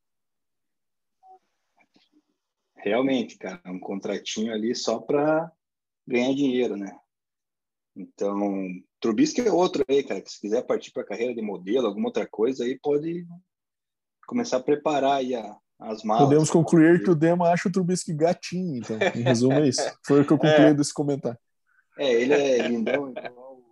Realmente, 2.75 3.37
cara, 3.37 3.61
um 3.65 3.79
contratinho 3.79 4.53
ali 4.53 4.75
só 4.75 4.99
para 4.99 5.51
ganhar 6.05 6.33
dinheiro, 6.35 6.77
né? 6.77 6.95
Então, 7.95 8.67
Trubisky 8.99 9.41
é 9.41 9.51
outro 9.51 9.85
aí, 9.87 10.03
cara, 10.03 10.21
que 10.21 10.31
se 10.31 10.41
quiser 10.41 10.63
partir 10.63 10.91
para 10.91 11.05
carreira 11.05 11.33
de 11.33 11.41
modelo, 11.41 11.87
alguma 11.87 12.07
outra 12.07 12.27
coisa, 12.27 12.65
aí 12.65 12.77
pode 12.77 13.25
começar 14.27 14.57
a 14.57 14.63
preparar 14.63 15.17
aí 15.17 15.33
a, 15.33 15.57
as 15.79 16.03
malas. 16.03 16.25
Podemos 16.25 16.49
concluir 16.49 17.03
que 17.03 17.09
o 17.09 17.15
Dema 17.15 17.49
acha 17.49 17.69
o 17.69 17.71
Trubisky 17.71 18.13
gatinho, 18.13 18.77
então, 18.77 18.97
em 19.15 19.21
resumo 19.21 19.53
é 19.53 19.69
isso. 19.69 19.81
Foi 20.05 20.21
o 20.21 20.25
que 20.25 20.33
eu 20.33 20.37
concluí 20.37 20.67
é. 20.67 20.73
desse 20.73 20.93
comentário. 20.93 21.39
É, 21.97 22.11
ele 22.13 22.33
é 22.33 22.67
lindão, 22.67 23.09
então 23.09 23.63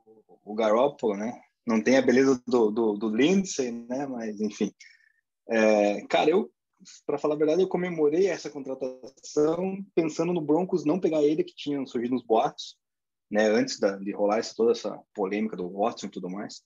o 0.46 0.56
Garoppolo, 0.56 1.18
né? 1.18 1.40
Não 1.66 1.82
tem 1.82 1.98
a 1.98 2.02
beleza 2.02 2.42
do, 2.46 2.72
do, 2.72 2.94
do 2.94 3.10
Lindsay, 3.10 3.72
né? 3.72 4.06
Mas, 4.06 4.40
enfim. 4.40 4.72
É, 5.50 6.02
cara, 6.08 6.30
eu, 6.30 6.50
para 7.06 7.18
falar 7.18 7.36
a 7.36 7.38
verdade, 7.38 7.62
eu 7.62 7.68
comemorei 7.68 8.28
essa 8.28 8.50
contratação 8.50 9.84
pensando 9.96 10.34
no 10.34 10.42
Broncos 10.42 10.86
não 10.86 11.00
pegar 11.00 11.24
ele, 11.24 11.44
que 11.44 11.56
tinha 11.56 11.86
surgido 11.86 12.14
nos 12.14 12.26
boatos, 12.26 12.78
né? 13.30 13.48
Antes 13.48 13.80
da, 13.80 13.98
de 13.98 14.12
rolar 14.12 14.40
essa, 14.40 14.54
toda 14.56 14.72
essa 14.72 15.00
polêmica 15.14 15.56
do 15.56 15.70
Watson 15.70 16.08
e 16.08 16.12
tudo 16.12 16.30
mais. 16.30 16.64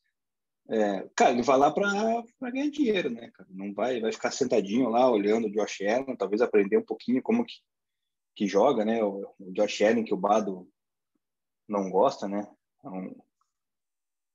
É, 0.70 1.08
cara, 1.16 1.32
ele 1.32 1.44
vai 1.44 1.58
lá 1.58 1.72
para 1.72 2.52
ganhar 2.52 2.70
dinheiro, 2.70 3.10
né, 3.10 3.32
cara? 3.32 3.48
Não 3.50 3.74
vai, 3.74 4.02
vai 4.02 4.12
ficar 4.12 4.32
sentadinho 4.32 4.90
lá 4.90 5.10
olhando 5.10 5.48
o 5.48 5.52
Josh 5.52 5.82
Allen, 5.82 6.18
talvez 6.18 6.42
aprender 6.42 6.78
um 6.78 6.86
pouquinho 6.86 7.22
como 7.22 7.46
que, 7.46 7.56
que 8.36 8.48
joga, 8.48 8.84
né? 8.84 9.02
O, 9.02 9.34
o 9.40 9.54
Josh 9.54 9.82
Allen 9.82 10.04
que 10.04 10.14
o 10.14 10.18
Bado 10.18 10.68
não 11.68 11.90
gosta, 11.90 12.28
né? 12.28 12.46
É 12.84 12.90
um, 12.90 13.16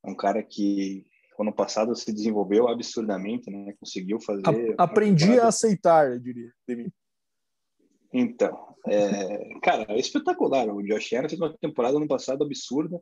é 0.05 0.11
um 0.11 0.15
cara 0.15 0.43
que 0.43 1.07
ano 1.39 1.53
passado 1.53 1.95
se 1.95 2.13
desenvolveu 2.13 2.69
absurdamente, 2.69 3.51
né? 3.51 3.75
Conseguiu 3.79 4.21
fazer. 4.21 4.75
Aprendi 4.79 5.39
a 5.39 5.49
aceitar, 5.49 6.11
eu 6.11 6.19
diria. 6.19 6.53
Então, 8.13 8.72
é, 8.87 9.59
cara, 9.61 9.87
é 9.89 9.99
espetacular. 9.99 10.69
O 10.69 10.83
Josh 10.83 11.13
Allen 11.13 11.29
fez 11.29 11.41
uma 11.41 11.57
temporada 11.57 11.99
no 11.99 12.09
passado 12.09 12.45
absurda 12.45 13.01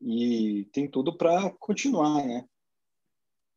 e 0.00 0.68
tem 0.72 0.88
tudo 0.88 1.16
para 1.16 1.50
continuar, 1.58 2.24
né? 2.24 2.44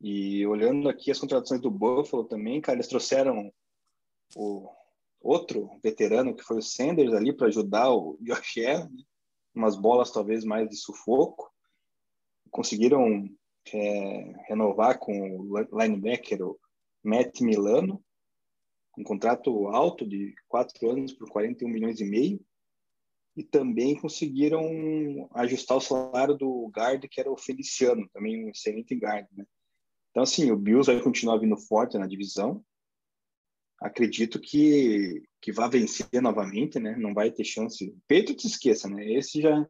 E 0.01 0.45
olhando 0.47 0.87
aqui 0.87 1.11
as 1.11 1.19
contratações 1.19 1.61
do 1.61 1.69
Buffalo 1.69 2.23
também, 2.23 2.61
cara, 2.61 2.77
eles 2.77 2.87
trouxeram 2.87 3.51
o 4.35 4.69
outro 5.21 5.69
veterano 5.83 6.33
que 6.33 6.43
foi 6.43 6.57
o 6.59 6.61
Sanders 6.61 7.13
ali 7.13 7.33
para 7.35 7.47
ajudar 7.47 7.91
o 7.91 8.17
Josh 8.21 8.57
Allen, 8.59 8.89
né? 8.89 9.03
umas 9.53 9.75
bolas 9.75 10.11
talvez 10.11 10.45
mais 10.45 10.69
de 10.69 10.77
sufoco 10.77 11.51
conseguiram 12.49 13.29
é, 13.73 14.33
renovar 14.47 14.97
com 14.99 15.13
o 15.13 15.59
linebacker 15.77 16.41
o 16.41 16.59
Matt 17.03 17.41
Milano, 17.41 18.03
um 18.99 19.03
contrato 19.03 19.69
alto 19.69 20.05
de 20.05 20.35
quatro 20.47 20.91
anos 20.91 21.13
por 21.13 21.29
41 21.29 21.69
milhões 21.69 22.01
e 22.01 22.05
meio, 22.05 22.45
e 23.35 23.43
também 23.43 23.95
conseguiram 23.95 25.29
ajustar 25.33 25.77
o 25.77 25.81
salário 25.81 26.35
do 26.35 26.69
guard, 26.75 27.07
que 27.09 27.21
era 27.21 27.31
o 27.31 27.37
Feliciano, 27.37 28.09
também 28.09 28.43
um 28.43 28.49
excelente 28.49 28.93
guard, 28.95 29.25
né? 29.31 29.45
Então, 30.11 30.23
assim, 30.23 30.51
o 30.51 30.57
Bills 30.57 30.91
vai 30.91 31.01
continuar 31.01 31.37
vindo 31.37 31.55
forte 31.55 31.97
na 31.97 32.07
divisão. 32.07 32.61
Acredito 33.79 34.41
que, 34.41 35.23
que 35.39 35.53
vai 35.53 35.69
vencer 35.69 36.21
novamente, 36.21 36.79
né? 36.79 36.97
Não 36.97 37.13
vai 37.13 37.31
ter 37.31 37.45
chance. 37.45 37.95
Peito 38.05 38.35
te 38.35 38.47
esqueça, 38.47 38.89
né? 38.89 39.09
Esse 39.13 39.39
já, 39.39 39.65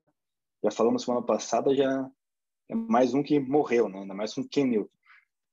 já 0.64 0.72
falamos 0.72 1.04
semana 1.04 1.24
passada, 1.24 1.76
já 1.76 2.10
é 2.70 2.74
mais 2.74 3.14
um 3.14 3.22
que 3.22 3.40
morreu, 3.40 3.88
né? 3.88 4.00
Ainda 4.00 4.16
mais 4.16 4.34
com 4.34 4.48
Ken 4.48 4.66
Newton. 4.66 4.90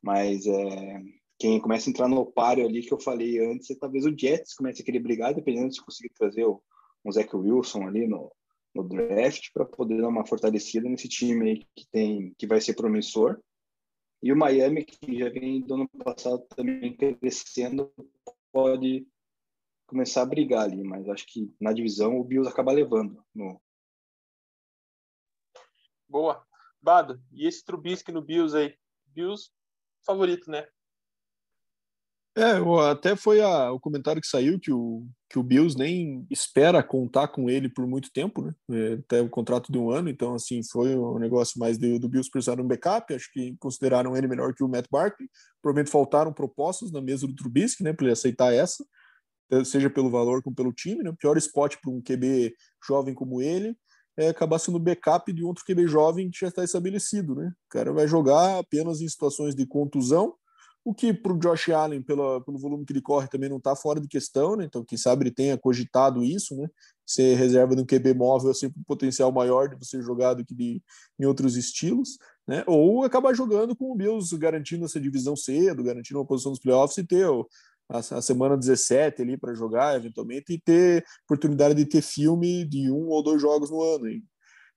Mas 0.00 0.46
é, 0.46 1.02
quem 1.38 1.60
começa 1.60 1.88
a 1.88 1.90
entrar 1.90 2.08
no 2.08 2.24
páreo 2.24 2.66
ali 2.66 2.82
que 2.82 2.92
eu 2.92 3.00
falei 3.00 3.38
antes, 3.38 3.70
é 3.70 3.74
talvez 3.74 4.04
o 4.06 4.16
Jets 4.16 4.54
comece 4.54 4.82
a 4.82 4.84
querer 4.84 5.00
brigar, 5.00 5.34
dependendo 5.34 5.72
se 5.72 5.84
conseguir 5.84 6.10
trazer 6.14 6.44
o, 6.44 6.62
o 7.04 7.12
Zach 7.12 7.34
Wilson 7.34 7.86
ali 7.86 8.06
no, 8.06 8.32
no 8.74 8.84
draft 8.84 9.50
para 9.52 9.64
poder 9.64 10.00
dar 10.00 10.08
uma 10.08 10.26
fortalecida 10.26 10.88
nesse 10.88 11.08
time 11.08 11.50
aí 11.50 11.66
que 11.74 11.86
tem 11.90 12.34
que 12.38 12.46
vai 12.46 12.60
ser 12.60 12.74
promissor. 12.74 13.38
E 14.22 14.32
o 14.32 14.36
Miami, 14.36 14.84
que 14.84 15.18
já 15.18 15.28
vem 15.28 15.60
do 15.60 15.74
ano 15.74 15.88
passado 16.02 16.44
também 16.56 16.96
crescendo, 16.96 17.92
pode 18.50 19.06
começar 19.86 20.22
a 20.22 20.26
brigar 20.26 20.64
ali, 20.64 20.82
mas 20.82 21.08
acho 21.08 21.26
que 21.26 21.54
na 21.60 21.72
divisão 21.72 22.18
o 22.18 22.24
Bills 22.24 22.48
acaba 22.48 22.72
levando. 22.72 23.22
No... 23.34 23.60
Boa. 26.08 26.44
Bado, 26.80 27.22
e 27.32 27.46
esse 27.46 27.64
Trubisky 27.64 28.10
no 28.10 28.22
Bills 28.22 28.56
aí? 28.56 28.76
Bills 29.06 29.50
favorito, 30.04 30.50
né? 30.50 30.66
É, 32.36 32.90
até 32.90 33.16
foi 33.16 33.40
a, 33.40 33.72
o 33.72 33.80
comentário 33.80 34.20
que 34.20 34.28
saiu 34.28 34.60
que 34.60 34.70
o, 34.70 35.06
que 35.30 35.38
o 35.38 35.42
Bills 35.42 35.76
nem 35.78 36.26
espera 36.30 36.82
contar 36.82 37.28
com 37.28 37.48
ele 37.48 37.66
por 37.66 37.86
muito 37.86 38.12
tempo, 38.12 38.42
né? 38.42 38.52
É, 38.70 38.92
até 38.94 39.22
o 39.22 39.30
contrato 39.30 39.72
de 39.72 39.78
um 39.78 39.90
ano, 39.90 40.10
então, 40.10 40.34
assim, 40.34 40.60
foi 40.70 40.94
um 40.94 41.18
negócio 41.18 41.58
mais 41.58 41.78
de, 41.78 41.98
do 41.98 42.08
Bills 42.08 42.30
precisar 42.30 42.56
de 42.56 42.60
um 42.62 42.66
backup. 42.66 43.14
Acho 43.14 43.32
que 43.32 43.56
consideraram 43.58 44.14
ele 44.14 44.28
melhor 44.28 44.52
que 44.52 44.62
o 44.62 44.68
Matt 44.68 44.86
Barkley. 44.90 45.30
Provavelmente 45.62 45.90
faltaram 45.90 46.32
propostas 46.32 46.92
na 46.92 47.00
mesa 47.00 47.26
do 47.26 47.34
Trubisky, 47.34 47.82
né, 47.82 47.94
para 47.94 48.04
ele 48.04 48.12
aceitar 48.12 48.52
essa, 48.52 48.84
seja 49.64 49.88
pelo 49.88 50.10
valor 50.10 50.42
como 50.42 50.54
pelo 50.54 50.74
time, 50.74 51.02
né? 51.02 51.14
Pior 51.18 51.38
spot 51.38 51.76
para 51.80 51.90
um 51.90 52.02
QB 52.02 52.54
jovem 52.86 53.14
como 53.14 53.40
ele 53.40 53.74
é, 54.16 54.28
acabar 54.28 54.58
sendo 54.58 54.78
backup 54.78 55.30
de 55.32 55.44
outro 55.44 55.64
QB 55.64 55.86
jovem 55.86 56.30
que 56.30 56.40
já 56.40 56.48
está 56.48 56.64
estabelecido, 56.64 57.34
né? 57.34 57.52
O 57.66 57.68
cara 57.68 57.92
vai 57.92 58.08
jogar 58.08 58.58
apenas 58.58 59.00
em 59.00 59.08
situações 59.08 59.54
de 59.54 59.66
contusão, 59.66 60.34
o 60.86 60.94
que 60.94 61.12
para 61.12 61.32
o 61.32 61.36
Josh 61.36 61.68
Allen, 61.70 62.00
pelo, 62.00 62.40
pelo 62.42 62.56
volume 62.56 62.84
que 62.86 62.92
ele 62.92 63.02
corre, 63.02 63.26
também 63.26 63.50
não 63.50 63.56
está 63.56 63.74
fora 63.74 64.00
de 64.00 64.06
questão, 64.06 64.54
né? 64.54 64.66
Então, 64.66 64.84
quem 64.84 64.96
sabe 64.96 65.24
ele 65.24 65.32
tenha 65.32 65.58
cogitado 65.58 66.22
isso, 66.22 66.54
né? 66.54 66.68
Ser 67.04 67.34
reserva 67.34 67.74
de 67.74 67.82
um 67.82 67.84
QB 67.84 68.14
móvel 68.14 68.52
é 68.52 68.54
sempre 68.54 68.78
um 68.78 68.84
potencial 68.84 69.32
maior 69.32 69.68
de 69.68 69.74
você 69.74 70.00
jogar 70.00 70.34
do 70.34 70.44
que 70.44 70.54
de, 70.54 70.80
em 71.18 71.24
outros 71.24 71.56
estilos. 71.56 72.18
né? 72.46 72.62
Ou 72.68 73.02
acabar 73.02 73.34
jogando 73.34 73.74
com 73.74 73.90
o 73.90 73.96
Bills 73.96 74.38
garantindo 74.38 74.84
essa 74.84 75.00
divisão 75.00 75.34
cedo, 75.34 75.82
garantindo 75.82 76.20
uma 76.20 76.26
posição 76.26 76.50
nos 76.50 76.60
playoffs 76.60 76.96
e 76.98 77.04
ter 77.04 77.26
a, 77.90 77.98
a 77.98 78.22
semana 78.22 78.56
17 78.56 79.22
ali 79.22 79.36
para 79.36 79.54
jogar, 79.54 79.96
eventualmente, 79.96 80.52
e 80.52 80.60
ter 80.60 81.04
oportunidade 81.24 81.74
de 81.74 81.84
ter 81.84 82.00
filme 82.00 82.64
de 82.64 82.92
um 82.92 83.08
ou 83.08 83.24
dois 83.24 83.42
jogos 83.42 83.72
no 83.72 83.82
ano. 83.82 84.06
Hein? 84.06 84.22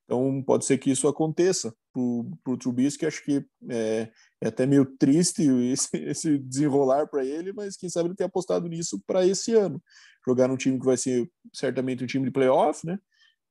Então, 0.06 0.42
pode 0.42 0.66
ser 0.66 0.80
que 0.80 0.90
isso 0.90 1.08
aconteça 1.08 1.72
para 1.94 2.02
o 2.02 2.58
Trubisky. 2.58 3.06
Acho 3.06 3.24
que 3.24 3.46
é, 3.70 4.10
é, 4.42 4.48
até 4.48 4.66
meio 4.66 4.86
triste 4.98 5.44
esse, 5.72 5.98
esse 5.98 6.38
desenrolar 6.38 7.08
para 7.08 7.26
ele, 7.26 7.54
mas 7.54 7.76
quem 7.76 7.90
sabe 7.90 8.10
ele 8.10 8.16
ter 8.16 8.26
apostado 8.26 8.68
nisso 8.68 9.02
para 9.06 9.26
esse 9.26 9.54
ano. 9.54 9.82
Jogar 10.26 10.48
num 10.48 10.58
time 10.58 10.80
que 10.80 10.86
vai 10.86 10.98
ser 10.98 11.30
certamente 11.54 12.04
um 12.04 12.08
time 12.08 12.26
de 12.26 12.32
playoff, 12.32 12.86
né? 12.86 13.00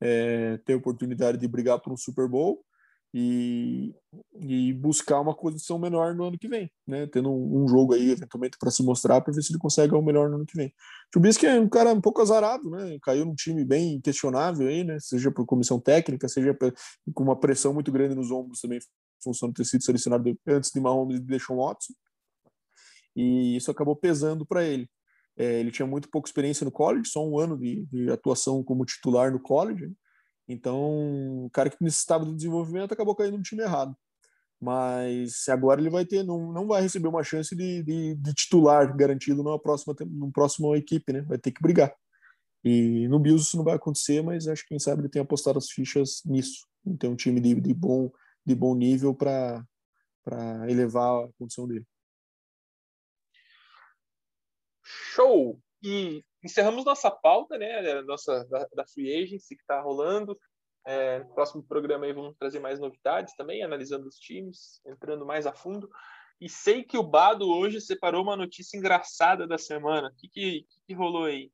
É, 0.01 0.59
ter 0.59 0.75
oportunidade 0.75 1.39
de 1.39 1.49
brigar 1.49 1.81
por 1.81 1.93
um 1.93 1.97
Super 1.97 2.29
Bowl 2.29 2.65
e, 3.13 3.95
e 4.39 4.73
buscar 4.75 5.21
uma 5.21 5.35
condição 5.35 5.79
melhor 5.79 6.15
no 6.15 6.25
ano 6.25 6.39
que 6.39 6.47
vem, 6.47 6.71
né? 6.87 7.07
Tendo 7.07 7.31
um, 7.31 7.65
um 7.65 7.69
jogo 7.69 7.95
aí, 7.95 8.11
eventualmente, 8.11 8.57
para 8.59 8.71
se 8.71 8.83
mostrar, 8.83 9.21
para 9.21 9.33
ver 9.33 9.43
se 9.43 9.53
ele 9.53 9.59
consegue 9.59 9.95
o 9.95 10.03
melhor 10.03 10.29
no 10.29 10.37
ano 10.37 10.47
que 10.47 10.57
vem. 10.57 10.73
Trubisky 11.11 11.47
é 11.47 11.59
um 11.59 11.69
cara 11.69 11.93
um 11.93 12.01
pouco 12.01 12.21
azarado, 12.21 12.71
né? 12.71 12.99
Caiu 13.03 13.25
num 13.25 13.35
time 13.35 13.65
bem 13.65 14.01
questionável 14.01 14.69
aí, 14.69 14.85
né? 14.85 14.99
Seja 15.01 15.31
por 15.31 15.47
comissão 15.47 15.81
técnica, 15.81 16.29
seja 16.29 16.57
com 17.15 17.25
uma 17.25 17.39
pressão 17.39 17.73
muito 17.73 17.91
grande 17.91 18.15
nos 18.15 18.31
ombros 18.31 18.61
também, 18.61 18.79
função 19.23 19.49
de 19.49 19.55
ter 19.55 19.65
sido 19.65 19.85
selecionado 19.85 20.39
antes 20.47 20.71
de 20.71 20.81
Mahomes 20.81 21.17
e 21.17 21.21
de 21.21 21.27
Deshaun 21.27 21.57
Watson. 21.57 21.93
E 23.17 23.57
isso 23.57 23.71
acabou 23.71 23.97
pesando 23.97 24.47
para 24.47 24.65
ele. 24.65 24.89
É, 25.37 25.61
ele 25.61 25.71
tinha 25.71 25.87
muito 25.87 26.09
pouca 26.11 26.29
experiência 26.29 26.65
no 26.65 26.73
college, 26.73 27.09
só 27.09 27.25
um 27.25 27.39
ano 27.39 27.57
de, 27.57 27.87
de 27.87 28.11
atuação 28.11 28.63
como 28.63 28.85
titular 28.85 29.31
no 29.31 29.41
college? 29.41 29.93
Então, 30.49 31.45
o 31.45 31.51
cara 31.53 31.71
que 31.71 31.77
necessitava 31.81 32.25
do 32.25 32.35
desenvolvimento 32.35 32.93
acabou 32.93 33.15
caindo 33.15 33.37
no 33.37 33.43
time 33.43 33.63
errado. 33.63 33.95
Mas 34.61 35.49
agora 35.49 35.81
ele 35.81 35.91
vai 35.91 36.05
ter, 36.05 36.25
não, 36.25 36.53
não 36.53 36.67
vai 36.67 36.83
receber 36.83 37.07
uma 37.07 37.23
chance 37.23 37.55
de, 37.55 37.83
de, 37.85 38.15
de 38.17 38.35
titular 38.35 38.97
garantido 38.97 39.43
numa 39.43 39.59
próxima, 39.59 39.95
numa 40.01 40.33
próxima 40.33 40.77
equipe, 40.77 41.13
né? 41.13 41.21
Vai 41.23 41.39
ter 41.39 41.53
que 41.53 41.63
brigar. 41.63 41.95
E 42.65 43.07
no 43.09 43.21
Bills 43.21 43.47
isso 43.47 43.57
não 43.57 43.65
vai 43.65 43.77
acontecer, 43.77 44.23
mas 44.23 44.49
acho 44.49 44.63
que 44.63 44.71
quem 44.71 44.79
sabe 44.79 45.03
ele 45.03 45.09
tem 45.09 45.23
apostado 45.23 45.59
as 45.59 45.71
fichas 45.71 46.23
nisso. 46.25 46.67
Tem 46.99 47.09
um 47.09 47.15
time 47.15 47.41
de, 47.41 47.55
de, 47.61 47.73
bom, 47.73 48.11
de 48.49 48.55
bom 48.55 48.75
nível 48.75 49.15
para 49.15 49.63
elevar 50.69 51.25
a 51.25 51.33
condição 51.39 51.69
dele. 51.69 51.87
Show! 54.83 55.61
E 55.83 56.25
encerramos 56.43 56.85
nossa 56.87 57.11
pauta, 57.11 57.59
né? 57.59 58.01
Nossa, 58.03 58.45
da, 58.47 58.67
da 58.75 58.87
Free 58.87 59.23
Agency 59.23 59.55
que 59.55 59.61
está 59.61 59.81
rolando. 59.83 60.39
É, 60.87 61.19
no 61.19 61.35
próximo 61.35 61.63
programa 61.63 62.07
aí 62.07 62.15
vamos 62.15 62.35
trazer 62.39 62.59
mais 62.59 62.81
novidades 62.81 63.37
também, 63.37 63.63
analisando 63.63 64.09
os 64.09 64.17
times, 64.17 64.81
entrando 64.87 65.27
mais 65.27 65.47
a 65.47 65.53
fundo. 65.53 65.91
E 66.41 66.49
sei 66.49 66.83
que 66.83 66.97
o 66.97 67.03
Bado 67.03 67.47
hoje 67.47 67.81
separou 67.81 68.23
uma 68.23 68.37
notícia 68.37 68.79
engraçada 68.79 69.47
da 69.47 69.59
semana. 69.59 70.09
O 70.09 70.15
que, 70.17 70.29
que, 70.29 70.67
que 70.87 70.95
rolou 70.95 71.25
aí? 71.25 71.53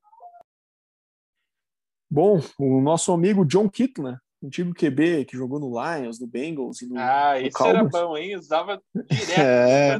Bom, 2.08 2.38
o 2.60 2.80
nosso 2.80 3.10
amigo 3.10 3.44
John 3.44 3.68
Kitna, 3.68 4.22
antigo 4.44 4.74
QB 4.74 5.24
que 5.24 5.36
jogou 5.36 5.58
no 5.58 5.70
Lions, 5.70 6.20
no 6.20 6.26
Bengals 6.26 6.82
e 6.82 6.86
no 6.86 6.98
Ah, 6.98 7.34
no 7.38 7.46
esse 7.46 7.62
era 7.62 7.84
bom, 7.84 8.16
hein? 8.16 8.36
Usava 8.36 8.80
direto 9.10 9.40
é. 9.40 9.98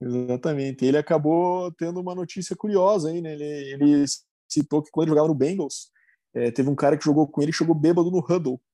Exatamente. 0.00 0.84
Ele 0.84 0.98
acabou 0.98 1.72
tendo 1.72 2.00
uma 2.00 2.14
notícia 2.14 2.54
curiosa 2.54 3.08
aí, 3.08 3.20
né? 3.20 3.32
Ele, 3.32 3.44
ele 3.44 4.04
citou 4.48 4.82
que 4.82 4.90
quando 4.90 5.04
ele 5.04 5.10
jogava 5.10 5.28
no 5.28 5.34
Bengals, 5.34 5.90
é, 6.34 6.50
teve 6.50 6.68
um 6.68 6.74
cara 6.74 6.96
que 6.98 7.04
jogou 7.04 7.26
com 7.26 7.40
ele 7.40 7.50
e 7.50 7.54
chegou 7.54 7.74
bêbado 7.74 8.10
no 8.10 8.18
huddle. 8.18 8.60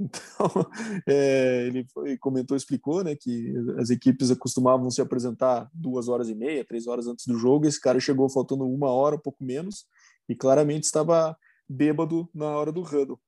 Então, 0.00 0.70
é, 1.08 1.66
ele 1.66 1.84
foi, 1.92 2.16
comentou, 2.18 2.56
explicou, 2.56 3.02
né, 3.02 3.16
que 3.16 3.52
as 3.78 3.90
equipes 3.90 4.30
acostumavam 4.30 4.88
se 4.92 5.00
apresentar 5.00 5.68
duas 5.74 6.06
horas 6.06 6.28
e 6.28 6.36
meia, 6.36 6.64
três 6.64 6.86
horas 6.86 7.08
antes 7.08 7.26
do 7.26 7.36
jogo. 7.36 7.66
Esse 7.66 7.80
cara 7.80 7.98
chegou 7.98 8.28
faltando 8.28 8.64
uma 8.64 8.92
hora, 8.92 9.16
um 9.16 9.20
pouco 9.20 9.42
menos, 9.42 9.86
e 10.28 10.36
claramente 10.36 10.84
estava 10.84 11.36
bêbado 11.68 12.28
na 12.32 12.46
hora 12.46 12.70
do 12.70 12.82
huddle. 12.82 13.20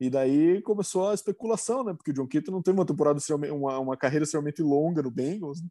E 0.00 0.10
daí 0.10 0.60
começou 0.62 1.08
a 1.08 1.14
especulação, 1.14 1.84
né, 1.84 1.94
porque 1.94 2.10
o 2.10 2.14
John 2.14 2.26
Keaton 2.26 2.52
não 2.52 2.62
teve 2.62 2.78
uma 2.78 2.86
temporada, 2.86 3.20
uma, 3.52 3.78
uma 3.78 3.96
carreira 3.96 4.24
extremamente 4.24 4.62
longa 4.62 5.02
no 5.02 5.10
Bengals, 5.10 5.62
né? 5.62 5.68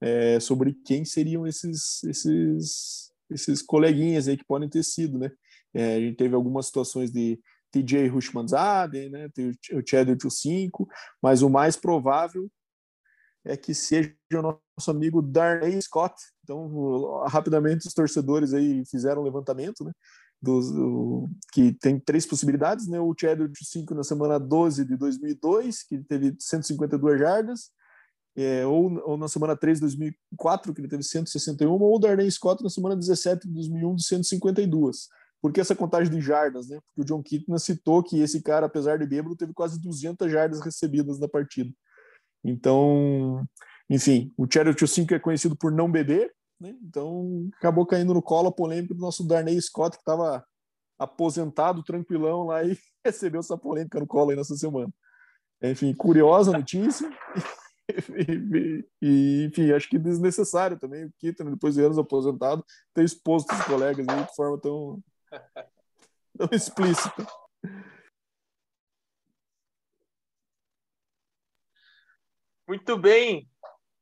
é, 0.00 0.40
sobre 0.40 0.74
quem 0.84 1.04
seriam 1.04 1.46
esses, 1.46 2.02
esses, 2.04 3.12
esses 3.30 3.62
coleguinhas 3.62 4.28
aí 4.28 4.36
que 4.36 4.44
podem 4.44 4.68
ter 4.68 4.82
sido, 4.82 5.18
né? 5.18 5.30
É, 5.74 5.96
a 5.96 6.00
gente 6.00 6.16
teve 6.16 6.34
algumas 6.34 6.66
situações 6.66 7.10
de 7.10 7.38
TJ 7.70 8.10
Hushmanzade, 8.10 9.08
né? 9.10 9.28
Tem 9.34 9.50
o 9.72 9.82
Cheddar 9.86 10.16
5, 10.18 10.88
mas 11.22 11.42
o 11.42 11.50
mais 11.50 11.76
provável 11.76 12.50
é 13.44 13.56
que 13.56 13.74
seja 13.74 14.14
o 14.34 14.42
nosso 14.42 14.90
amigo 14.90 15.22
Darnay 15.22 15.80
Scott. 15.80 16.14
Então, 16.42 17.24
rapidamente 17.26 17.86
os 17.86 17.94
torcedores 17.94 18.52
aí 18.52 18.84
fizeram 18.86 19.22
um 19.22 19.24
levantamento, 19.24 19.84
né? 19.84 19.92
Dos, 20.40 20.70
do, 20.70 21.28
que 21.52 21.72
tem 21.72 21.98
três 21.98 22.24
possibilidades, 22.24 22.86
né? 22.86 23.00
O 23.00 23.14
Cheddar 23.18 23.50
5 23.52 23.92
na 23.94 24.04
semana 24.04 24.38
12 24.38 24.84
de 24.84 24.96
2002, 24.96 25.82
que 25.82 25.98
teve 26.04 26.36
152 26.38 27.18
jardas, 27.18 27.70
é, 28.36 28.64
ou, 28.64 29.02
ou, 29.04 29.16
na 29.16 29.26
semana 29.26 29.56
3 29.56 29.78
de 29.78 29.80
2004, 29.82 30.72
que 30.72 30.80
ele 30.80 30.88
teve 30.88 31.02
161, 31.02 31.72
ou 31.72 31.96
o 31.96 31.98
Darnay 31.98 32.30
Scott 32.30 32.62
na 32.62 32.70
semana 32.70 32.94
17 32.94 33.48
de 33.48 33.54
2001, 33.54 33.96
de 33.96 34.04
152. 34.04 35.08
Por 35.40 35.52
que 35.52 35.60
essa 35.60 35.74
contagem 35.74 36.12
de 36.12 36.20
jardas? 36.20 36.68
Né? 36.68 36.78
Porque 36.86 37.00
o 37.00 37.04
John 37.04 37.22
Kitna 37.22 37.58
citou 37.58 38.02
que 38.02 38.20
esse 38.20 38.42
cara, 38.42 38.66
apesar 38.66 38.98
de 38.98 39.06
bêbado, 39.06 39.36
teve 39.36 39.52
quase 39.52 39.80
200 39.80 40.30
jardas 40.30 40.60
recebidas 40.60 41.18
na 41.18 41.28
partida. 41.28 41.72
Então, 42.44 43.44
enfim, 43.90 44.32
o 44.36 44.46
Charity 44.50 44.86
5 44.86 45.14
é 45.14 45.18
conhecido 45.18 45.56
por 45.56 45.72
não 45.72 45.90
beber, 45.90 46.32
né? 46.60 46.74
então 46.82 47.48
acabou 47.58 47.86
caindo 47.86 48.14
no 48.14 48.22
colo 48.22 48.48
a 48.48 48.52
polêmica 48.52 48.94
do 48.94 49.00
nosso 49.00 49.26
Darnay 49.26 49.60
Scott, 49.60 49.96
que 49.96 50.02
estava 50.02 50.44
aposentado, 50.98 51.82
tranquilão 51.82 52.44
lá 52.44 52.64
e 52.64 52.76
recebeu 53.04 53.40
essa 53.40 53.56
polêmica 53.56 54.00
no 54.00 54.06
colo 54.06 54.30
aí 54.30 54.36
nessa 54.36 54.56
semana. 54.56 54.92
Enfim, 55.62 55.94
curiosa 55.94 56.52
notícia. 56.52 57.08
e, 59.00 59.46
enfim, 59.48 59.72
acho 59.72 59.88
que 59.88 59.98
desnecessário 59.98 60.78
também 60.78 61.06
o 61.06 61.12
Keaton, 61.18 61.50
depois 61.50 61.74
de 61.74 61.82
anos 61.82 61.98
aposentado, 61.98 62.64
ter 62.92 63.04
exposto 63.04 63.52
os 63.52 63.64
colegas 63.64 64.06
aí 64.08 64.24
de 64.24 64.34
forma 64.34 64.60
tão, 64.60 65.02
tão 66.36 66.48
explícita. 66.52 67.26
Muito 72.68 72.98
bem, 72.98 73.48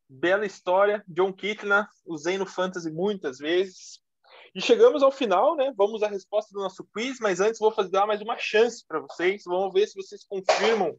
bela 0.09 0.46
história. 0.46 1.04
John 1.09 1.32
Kitna, 1.32 1.88
usei 2.04 2.38
no 2.38 2.46
Fantasy 2.46 2.90
muitas 2.90 3.38
vezes. 3.38 4.00
E 4.54 4.61
chegamos 4.61 5.02
ao 5.02 5.12
final, 5.12 5.54
né? 5.54 5.72
Vamos 5.76 6.02
à 6.02 6.09
resposta 6.09 6.50
do 6.52 6.61
nosso 6.61 6.84
quiz, 6.84 7.18
mas 7.20 7.40
antes 7.40 7.59
vou 7.59 7.70
fazer 7.70 7.90
dar 7.90 8.07
mais 8.07 8.22
uma 8.22 8.38
chance 8.38 8.84
para 8.86 9.00
vocês. 9.00 9.42
Vamos 9.44 9.72
ver 9.72 9.86
se 9.86 9.94
vocês 9.94 10.24
confirmam 10.24 10.98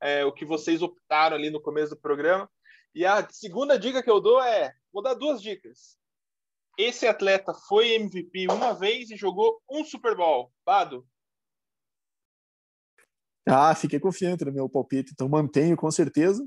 é, 0.00 0.24
o 0.24 0.32
que 0.32 0.44
vocês 0.44 0.82
optaram 0.82 1.36
ali 1.36 1.50
no 1.50 1.62
começo 1.62 1.94
do 1.94 2.00
programa. 2.00 2.50
E 2.94 3.06
a 3.06 3.26
segunda 3.30 3.78
dica 3.78 4.02
que 4.02 4.10
eu 4.10 4.20
dou 4.20 4.42
é: 4.42 4.74
vou 4.92 5.02
dar 5.02 5.14
duas 5.14 5.40
dicas. 5.40 5.96
Esse 6.76 7.06
atleta 7.06 7.52
foi 7.68 7.94
MVP 7.94 8.46
uma 8.50 8.72
vez 8.72 9.10
e 9.10 9.16
jogou 9.16 9.60
um 9.70 9.84
Super 9.84 10.16
Bowl. 10.16 10.52
Bado. 10.64 11.06
Ah, 13.46 13.74
fiquei 13.74 13.98
confiante 13.98 14.44
no 14.44 14.52
meu 14.52 14.68
palpite, 14.68 15.12
então 15.12 15.28
mantenho 15.28 15.76
com 15.76 15.90
certeza. 15.90 16.46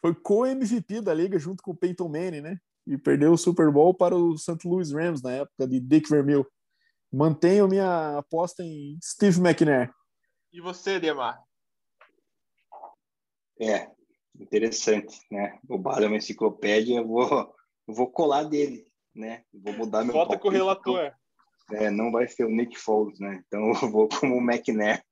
Foi 0.00 0.14
co-MVP 0.14 1.00
da 1.00 1.12
liga 1.12 1.38
junto 1.38 1.62
com 1.62 1.72
o 1.72 1.76
Peyton 1.76 2.08
Manning, 2.08 2.40
né? 2.40 2.58
E 2.86 2.96
perdeu 2.96 3.32
o 3.32 3.38
Super 3.38 3.70
Bowl 3.70 3.92
para 3.92 4.16
o 4.16 4.36
St. 4.38 4.66
Louis 4.66 4.92
Rams 4.92 5.22
na 5.22 5.32
época 5.32 5.66
de 5.66 5.80
Dick 5.80 6.08
Vermeil. 6.08 6.46
Mantenho 7.12 7.68
minha 7.68 8.18
aposta 8.18 8.62
em 8.62 8.98
Steve 9.02 9.40
McNair. 9.40 9.92
E 10.52 10.60
você, 10.60 10.98
Demar? 10.98 11.42
É, 13.60 13.90
interessante, 14.38 15.18
né? 15.30 15.58
O 15.68 15.78
Bala 15.78 16.04
é 16.04 16.06
uma 16.06 16.16
enciclopédia, 16.16 16.98
eu 16.98 17.06
vou, 17.06 17.54
eu 17.88 17.94
vou 17.94 18.10
colar 18.10 18.44
dele, 18.44 18.86
né? 19.14 19.42
Vou 19.52 19.72
mudar 19.72 20.04
meu 20.04 20.14
Volta 20.14 20.38
com 20.38 20.48
o 20.48 20.50
relator. 20.50 21.12
Então, 21.64 21.78
é, 21.78 21.90
não 21.90 22.10
vai 22.10 22.26
ser 22.28 22.44
o 22.44 22.50
Nick 22.50 22.78
Foles, 22.78 23.18
né? 23.18 23.42
Então 23.46 23.72
eu 23.82 23.90
vou 23.90 24.08
como 24.08 24.36
o 24.36 24.40
McNair. 24.40 25.02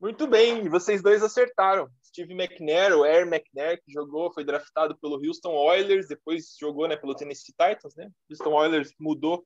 Muito 0.00 0.26
bem, 0.28 0.68
vocês 0.68 1.02
dois 1.02 1.22
acertaram. 1.22 1.88
Steve 2.04 2.32
McNair, 2.32 2.96
o 2.96 3.04
Air 3.04 3.26
McNair, 3.26 3.82
que 3.84 3.92
jogou, 3.92 4.32
foi 4.32 4.44
draftado 4.44 4.96
pelo 4.98 5.16
Houston 5.16 5.52
Oilers, 5.52 6.06
depois 6.06 6.54
jogou 6.58 6.86
né, 6.86 6.96
pelo 6.96 7.14
Tennessee 7.14 7.52
Titans, 7.52 7.96
né? 7.96 8.08
Houston 8.30 8.52
Oilers 8.52 8.92
mudou 8.98 9.44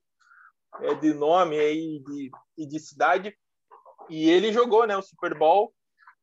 é, 0.80 0.94
de 0.94 1.14
nome 1.14 1.58
aí 1.58 2.02
de, 2.04 2.30
e 2.58 2.66
de 2.66 2.78
cidade. 2.78 3.36
E 4.10 4.28
ele 4.28 4.52
jogou 4.52 4.86
né, 4.86 4.96
o 4.96 5.02
Super 5.02 5.36
Bowl 5.36 5.72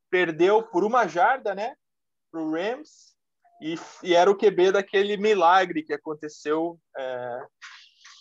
perdeu 0.09 0.63
por 0.63 0.83
uma 0.83 1.07
jarda, 1.07 1.53
né, 1.53 1.75
para 2.31 2.41
o 2.41 2.51
Rams, 2.51 3.15
e, 3.61 3.75
e, 4.03 4.15
era 4.15 4.29
o 4.29 4.35
QB 4.35 4.71
daquele 4.71 5.17
milagre 5.17 5.83
que 5.83 5.93
aconteceu 5.93 6.79
é, 6.97 7.39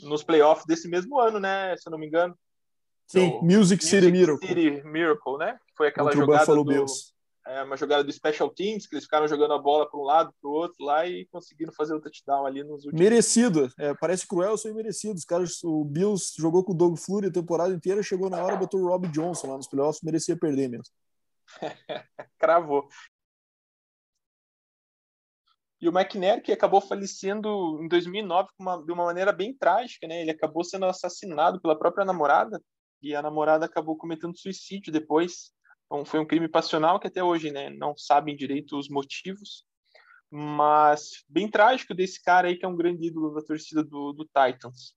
nos 0.00 0.22
playoffs 0.22 0.66
desse 0.66 0.88
mesmo 0.88 1.18
ano, 1.18 1.38
né, 1.38 1.76
se 1.76 1.88
eu 1.88 1.90
não 1.90 1.98
me 1.98 2.06
engano. 2.06 2.38
Sim, 3.06 3.28
o 3.28 3.42
Music, 3.42 3.56
Music 3.56 3.84
City 3.84 4.12
Miracle. 4.12 4.48
City 4.48 4.82
Miracle, 4.84 5.38
né? 5.38 5.58
Foi 5.78 5.88
aquela 5.88 6.12
jogada 6.12 6.54
do, 6.54 6.84
é, 7.46 7.62
uma 7.62 7.76
jogada 7.76 8.04
do 8.04 8.12
Special 8.12 8.50
Teams, 8.50 8.86
que 8.86 8.94
eles 8.94 9.04
ficaram 9.04 9.26
jogando 9.26 9.54
a 9.54 9.58
bola 9.58 9.88
para 9.88 9.98
um 9.98 10.02
lado, 10.02 10.34
para 10.38 10.50
o 10.50 10.52
outro 10.52 10.84
lá 10.84 11.06
e 11.06 11.24
conseguiram 11.26 11.72
fazer 11.72 11.94
o 11.94 12.00
touchdown 12.00 12.44
ali 12.44 12.62
nos 12.62 12.84
últimos. 12.84 13.00
Merecido, 13.00 13.72
é, 13.78 13.94
parece 13.94 14.26
cruel, 14.26 14.58
sou 14.58 14.74
merecido. 14.74 15.14
Os 15.14 15.24
caras, 15.24 15.62
o 15.64 15.82
Bills 15.84 16.34
jogou 16.36 16.62
com 16.62 16.72
o 16.72 16.76
Doug 16.76 16.98
Flurry 16.98 17.28
a 17.28 17.32
temporada 17.32 17.72
inteira, 17.72 18.02
chegou 18.02 18.28
na 18.28 18.42
hora, 18.44 18.56
botou 18.56 18.80
o 18.80 18.88
Rob 18.88 19.08
Johnson 19.08 19.50
lá 19.50 19.56
nos 19.56 19.66
playoffs, 19.66 20.02
merecia 20.02 20.36
perder 20.36 20.68
mesmo. 20.68 20.92
Cravou. 22.38 22.86
E 25.80 25.88
o 25.88 25.92
McNair, 25.96 26.42
que 26.42 26.52
acabou 26.52 26.80
falecendo 26.80 27.78
em 27.80 27.88
2009 27.88 28.48
uma, 28.58 28.84
de 28.84 28.92
uma 28.92 29.04
maneira 29.04 29.32
bem 29.32 29.56
trágica, 29.56 30.06
né? 30.08 30.20
Ele 30.20 30.32
acabou 30.32 30.64
sendo 30.64 30.86
assassinado 30.86 31.60
pela 31.62 31.78
própria 31.78 32.04
namorada 32.04 32.60
e 33.00 33.14
a 33.14 33.22
namorada 33.22 33.64
acabou 33.64 33.96
cometendo 33.96 34.36
suicídio 34.36 34.92
depois. 34.92 35.52
Então, 35.88 36.04
foi 36.04 36.20
um 36.20 36.26
crime 36.26 36.48
passional 36.48 37.00
que 37.00 37.06
até 37.06 37.24
hoje 37.24 37.50
né, 37.50 37.70
não 37.70 37.96
sabem 37.96 38.36
direito 38.36 38.78
os 38.78 38.90
motivos, 38.90 39.64
mas 40.30 41.24
bem 41.26 41.50
trágico 41.50 41.94
desse 41.94 42.22
cara 42.22 42.48
aí 42.48 42.56
que 42.58 42.64
é 42.64 42.68
um 42.68 42.76
grande 42.76 43.06
ídolo 43.06 43.34
da 43.34 43.42
torcida 43.42 43.82
do, 43.82 44.12
do 44.12 44.24
Titans. 44.26 44.94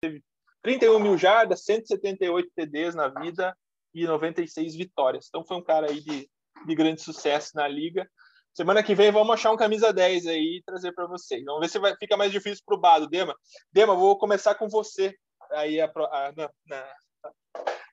Teve 0.00 0.22
31 0.62 1.00
mil 1.00 1.18
jardas, 1.18 1.64
178 1.64 2.50
TDs 2.54 2.94
na 2.94 3.08
vida 3.08 3.56
e 3.92 4.06
96 4.06 4.76
vitórias. 4.76 5.26
Então 5.28 5.44
foi 5.44 5.56
um 5.56 5.64
cara 5.64 5.90
aí 5.90 6.00
de, 6.00 6.30
de 6.64 6.74
grande 6.76 7.02
sucesso 7.02 7.50
na 7.56 7.66
liga. 7.66 8.08
Semana 8.54 8.82
que 8.82 8.94
vem 8.94 9.10
vamos 9.10 9.34
achar 9.34 9.50
um 9.50 9.56
camisa 9.56 9.92
10 9.92 10.26
aí 10.28 10.58
e 10.58 10.62
trazer 10.64 10.92
para 10.92 11.06
vocês. 11.06 11.44
Vamos 11.44 11.60
ver 11.60 11.68
se 11.68 11.78
vai, 11.80 11.96
fica 11.96 12.16
mais 12.16 12.30
difícil 12.30 12.62
para 12.64 12.76
o 12.76 12.80
Bado. 12.80 13.08
Dema, 13.08 13.34
Dema, 13.72 13.96
vou 13.96 14.16
começar 14.16 14.54
com 14.54 14.68
você 14.68 15.16
aí 15.52 15.80
a, 15.80 15.86
a, 15.86 16.32
na, 16.36 16.50
na, 16.66 16.94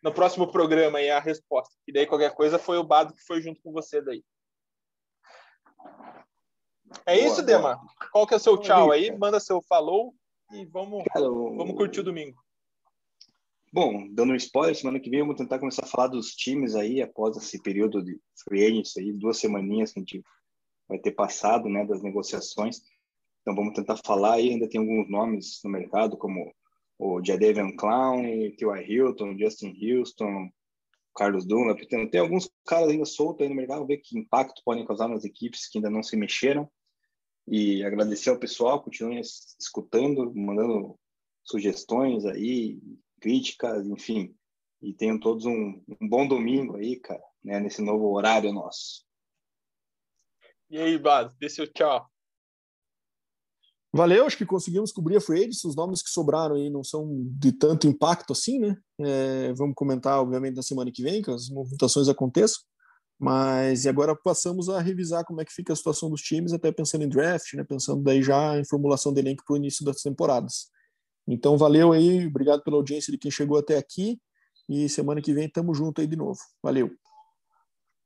no 0.04 0.14
próximo 0.14 0.52
programa 0.52 1.00
aí 1.00 1.10
a 1.10 1.20
resposta. 1.20 1.74
E 1.88 1.94
daí 1.94 2.06
qualquer 2.06 2.34
coisa 2.34 2.60
foi 2.60 2.78
o 2.78 2.84
Bado 2.84 3.14
que 3.14 3.26
foi 3.26 3.42
junto 3.42 3.62
com 3.62 3.72
você 3.72 4.02
daí. 4.02 4.24
É 7.06 7.16
boa, 7.16 7.28
isso, 7.28 7.36
boa. 7.36 7.46
Dema? 7.46 7.82
Qual 8.12 8.28
que 8.28 8.34
é 8.34 8.38
o 8.38 8.40
seu 8.40 8.58
tchau 8.58 8.92
aí? 8.92 9.16
Manda 9.18 9.40
seu 9.40 9.62
falou 9.62 10.14
e 10.52 10.66
vamos, 10.66 11.04
vamos 11.14 11.76
curtir 11.76 12.00
o 12.00 12.04
domingo. 12.04 12.38
Bom, 13.72 14.08
dando 14.12 14.32
um 14.32 14.36
spoiler, 14.36 14.76
semana 14.76 15.00
que 15.00 15.10
vem 15.10 15.20
vamos 15.20 15.36
tentar 15.36 15.60
começar 15.60 15.84
a 15.84 15.88
falar 15.88 16.08
dos 16.08 16.34
times 16.34 16.74
aí 16.74 17.02
após 17.02 17.36
esse 17.36 17.62
período 17.62 18.02
de 18.02 18.18
free 18.44 18.66
agency 18.66 19.00
aí, 19.00 19.12
duas 19.12 19.38
semaninhas 19.38 19.92
que 19.92 20.00
a 20.00 20.02
gente 20.02 20.24
vai 20.88 20.98
ter 20.98 21.12
passado, 21.12 21.68
né, 21.68 21.86
das 21.86 22.02
negociações. 22.02 22.82
Então 23.42 23.54
vamos 23.54 23.74
tentar 23.74 23.98
falar 23.98 24.36
aí, 24.36 24.50
ainda 24.50 24.70
tem 24.70 24.80
alguns 24.80 25.10
nomes 25.10 25.60
no 25.64 25.70
mercado 25.70 26.18
como 26.18 26.54
o 26.98 27.24
Jadavion 27.24 27.76
Clown, 27.76 28.24
T.Y. 28.58 28.84
Hilton, 28.88 29.38
Justin 29.38 29.76
Houston, 29.82 30.50
Carlos 31.16 31.46
Dunlap, 31.46 31.80
tem, 31.88 32.10
tem 32.10 32.22
alguns 32.22 32.50
caras 32.66 32.90
ainda 32.90 33.06
soltos 33.06 33.42
aí 33.42 33.50
no 33.50 33.56
mercado, 33.56 33.86
ver 33.86 33.98
que 33.98 34.18
impacto 34.18 34.62
podem 34.64 34.86
causar 34.86 35.08
nas 35.08 35.26
equipes 35.26 35.68
que 35.68 35.78
ainda 35.78 35.90
não 35.90 36.04
se 36.04 36.16
mexeram. 36.16 36.70
E 37.48 37.84
agradecer 37.84 38.30
ao 38.30 38.40
pessoal, 38.40 38.84
continuem 38.84 39.22
escutando, 39.22 40.34
mandando 40.36 41.00
sugestões 41.44 42.26
aí, 42.26 42.80
críticas, 43.22 43.88
enfim. 43.88 44.36
E 44.82 44.94
tenham 44.94 45.20
todos 45.20 45.46
um, 45.46 45.82
um 46.00 46.08
bom 46.08 46.28
domingo 46.28 46.76
aí, 46.76 47.00
cara, 47.00 47.24
né, 47.44 47.60
nesse 47.60 47.82
novo 47.82 48.12
horário 48.12 48.52
nosso. 48.52 49.06
E 50.70 50.78
aí, 50.78 50.98
Bado, 50.98 51.34
dê 51.40 51.50
seu 51.50 51.66
tchau. 51.72 52.08
Valeu, 53.94 54.26
acho 54.26 54.38
que 54.38 54.46
conseguimos 54.46 54.92
cobrir 54.92 55.18
a 55.18 55.22
free 55.22 55.42
agency, 55.42 55.66
os 55.66 55.76
nomes 55.76 56.02
que 56.02 56.10
sobraram 56.10 56.56
aí 56.56 56.70
não 56.70 56.84
são 56.84 57.08
de 57.40 57.52
tanto 57.52 57.88
impacto 57.88 58.34
assim, 58.34 58.60
né? 58.60 58.78
É, 59.00 59.54
vamos 59.54 59.76
comentar, 59.76 60.20
obviamente, 60.20 60.56
na 60.56 60.62
semana 60.62 60.92
que 60.92 61.02
vem, 61.02 61.22
que 61.22 61.32
as 61.32 61.50
movimentações 61.50 62.10
aconteçam, 62.10 62.60
mas 63.20 63.86
e 63.86 63.90
agora 63.90 64.16
passamos 64.16 64.70
a 64.70 64.82
revisar 64.82 65.24
como 65.26 65.42
é 65.42 65.46
que 65.46 65.54
fica 65.54 65.74
a 65.74 65.76
situação 65.76 66.10
dos 66.10 66.22
times, 66.22 66.54
até 66.54 66.72
pensando 66.72 67.06
em 67.06 67.10
draft, 67.10 67.54
né? 67.54 67.64
Pensando 67.64 68.04
daí 68.04 68.22
já 68.22 68.60
em 68.60 68.66
formulação 68.66 69.14
de 69.14 69.22
elenco 69.22 69.44
para 69.46 69.54
o 69.54 69.58
início 69.58 69.86
das 69.86 70.02
temporadas. 70.02 70.68
Então, 71.28 71.58
valeu 71.58 71.92
aí, 71.94 72.28
obrigado 72.28 72.64
pela 72.64 72.78
audiência 72.78 73.12
de 73.12 73.18
quem 73.18 73.32
chegou 73.32 73.58
até 73.58 73.78
aqui 73.78 74.20
e 74.70 74.90
semana 74.90 75.22
que 75.22 75.34
vem 75.34 75.50
tamo 75.50 75.74
junto 75.74 76.02
aí 76.02 76.08
de 76.08 76.16
novo. 76.16 76.40
Valeu! 76.62 77.07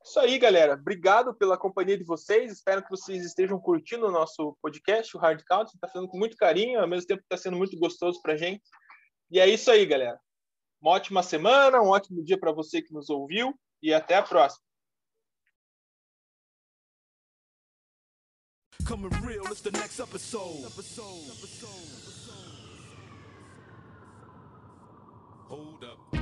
Isso 0.03 0.19
aí, 0.19 0.37
galera. 0.39 0.73
Obrigado 0.73 1.33
pela 1.33 1.57
companhia 1.57 1.97
de 1.97 2.03
vocês. 2.03 2.51
Espero 2.51 2.83
que 2.83 2.89
vocês 2.89 3.23
estejam 3.23 3.59
curtindo 3.59 4.07
o 4.07 4.11
nosso 4.11 4.57
podcast, 4.61 5.15
o 5.15 5.19
Hard 5.19 5.43
Count. 5.43 5.71
Está 5.71 5.87
fazendo 5.87 6.07
com 6.07 6.17
muito 6.17 6.35
carinho, 6.35 6.79
ao 6.79 6.87
mesmo 6.87 7.07
tempo 7.07 7.21
está 7.21 7.37
sendo 7.37 7.57
muito 7.57 7.77
gostoso 7.77 8.21
para 8.21 8.35
gente. 8.35 8.63
E 9.29 9.39
é 9.39 9.47
isso 9.47 9.69
aí, 9.69 9.85
galera. 9.85 10.19
Uma 10.81 10.91
ótima 10.91 11.21
semana, 11.21 11.81
um 11.81 11.89
ótimo 11.89 12.23
dia 12.23 12.39
para 12.39 12.51
você 12.51 12.81
que 12.81 12.93
nos 12.93 13.09
ouviu 13.09 13.53
e 13.81 13.93
até 13.93 14.15
a 14.15 14.23
próxima. 14.23 14.63
Hold 25.47 25.83
up. 25.83 26.20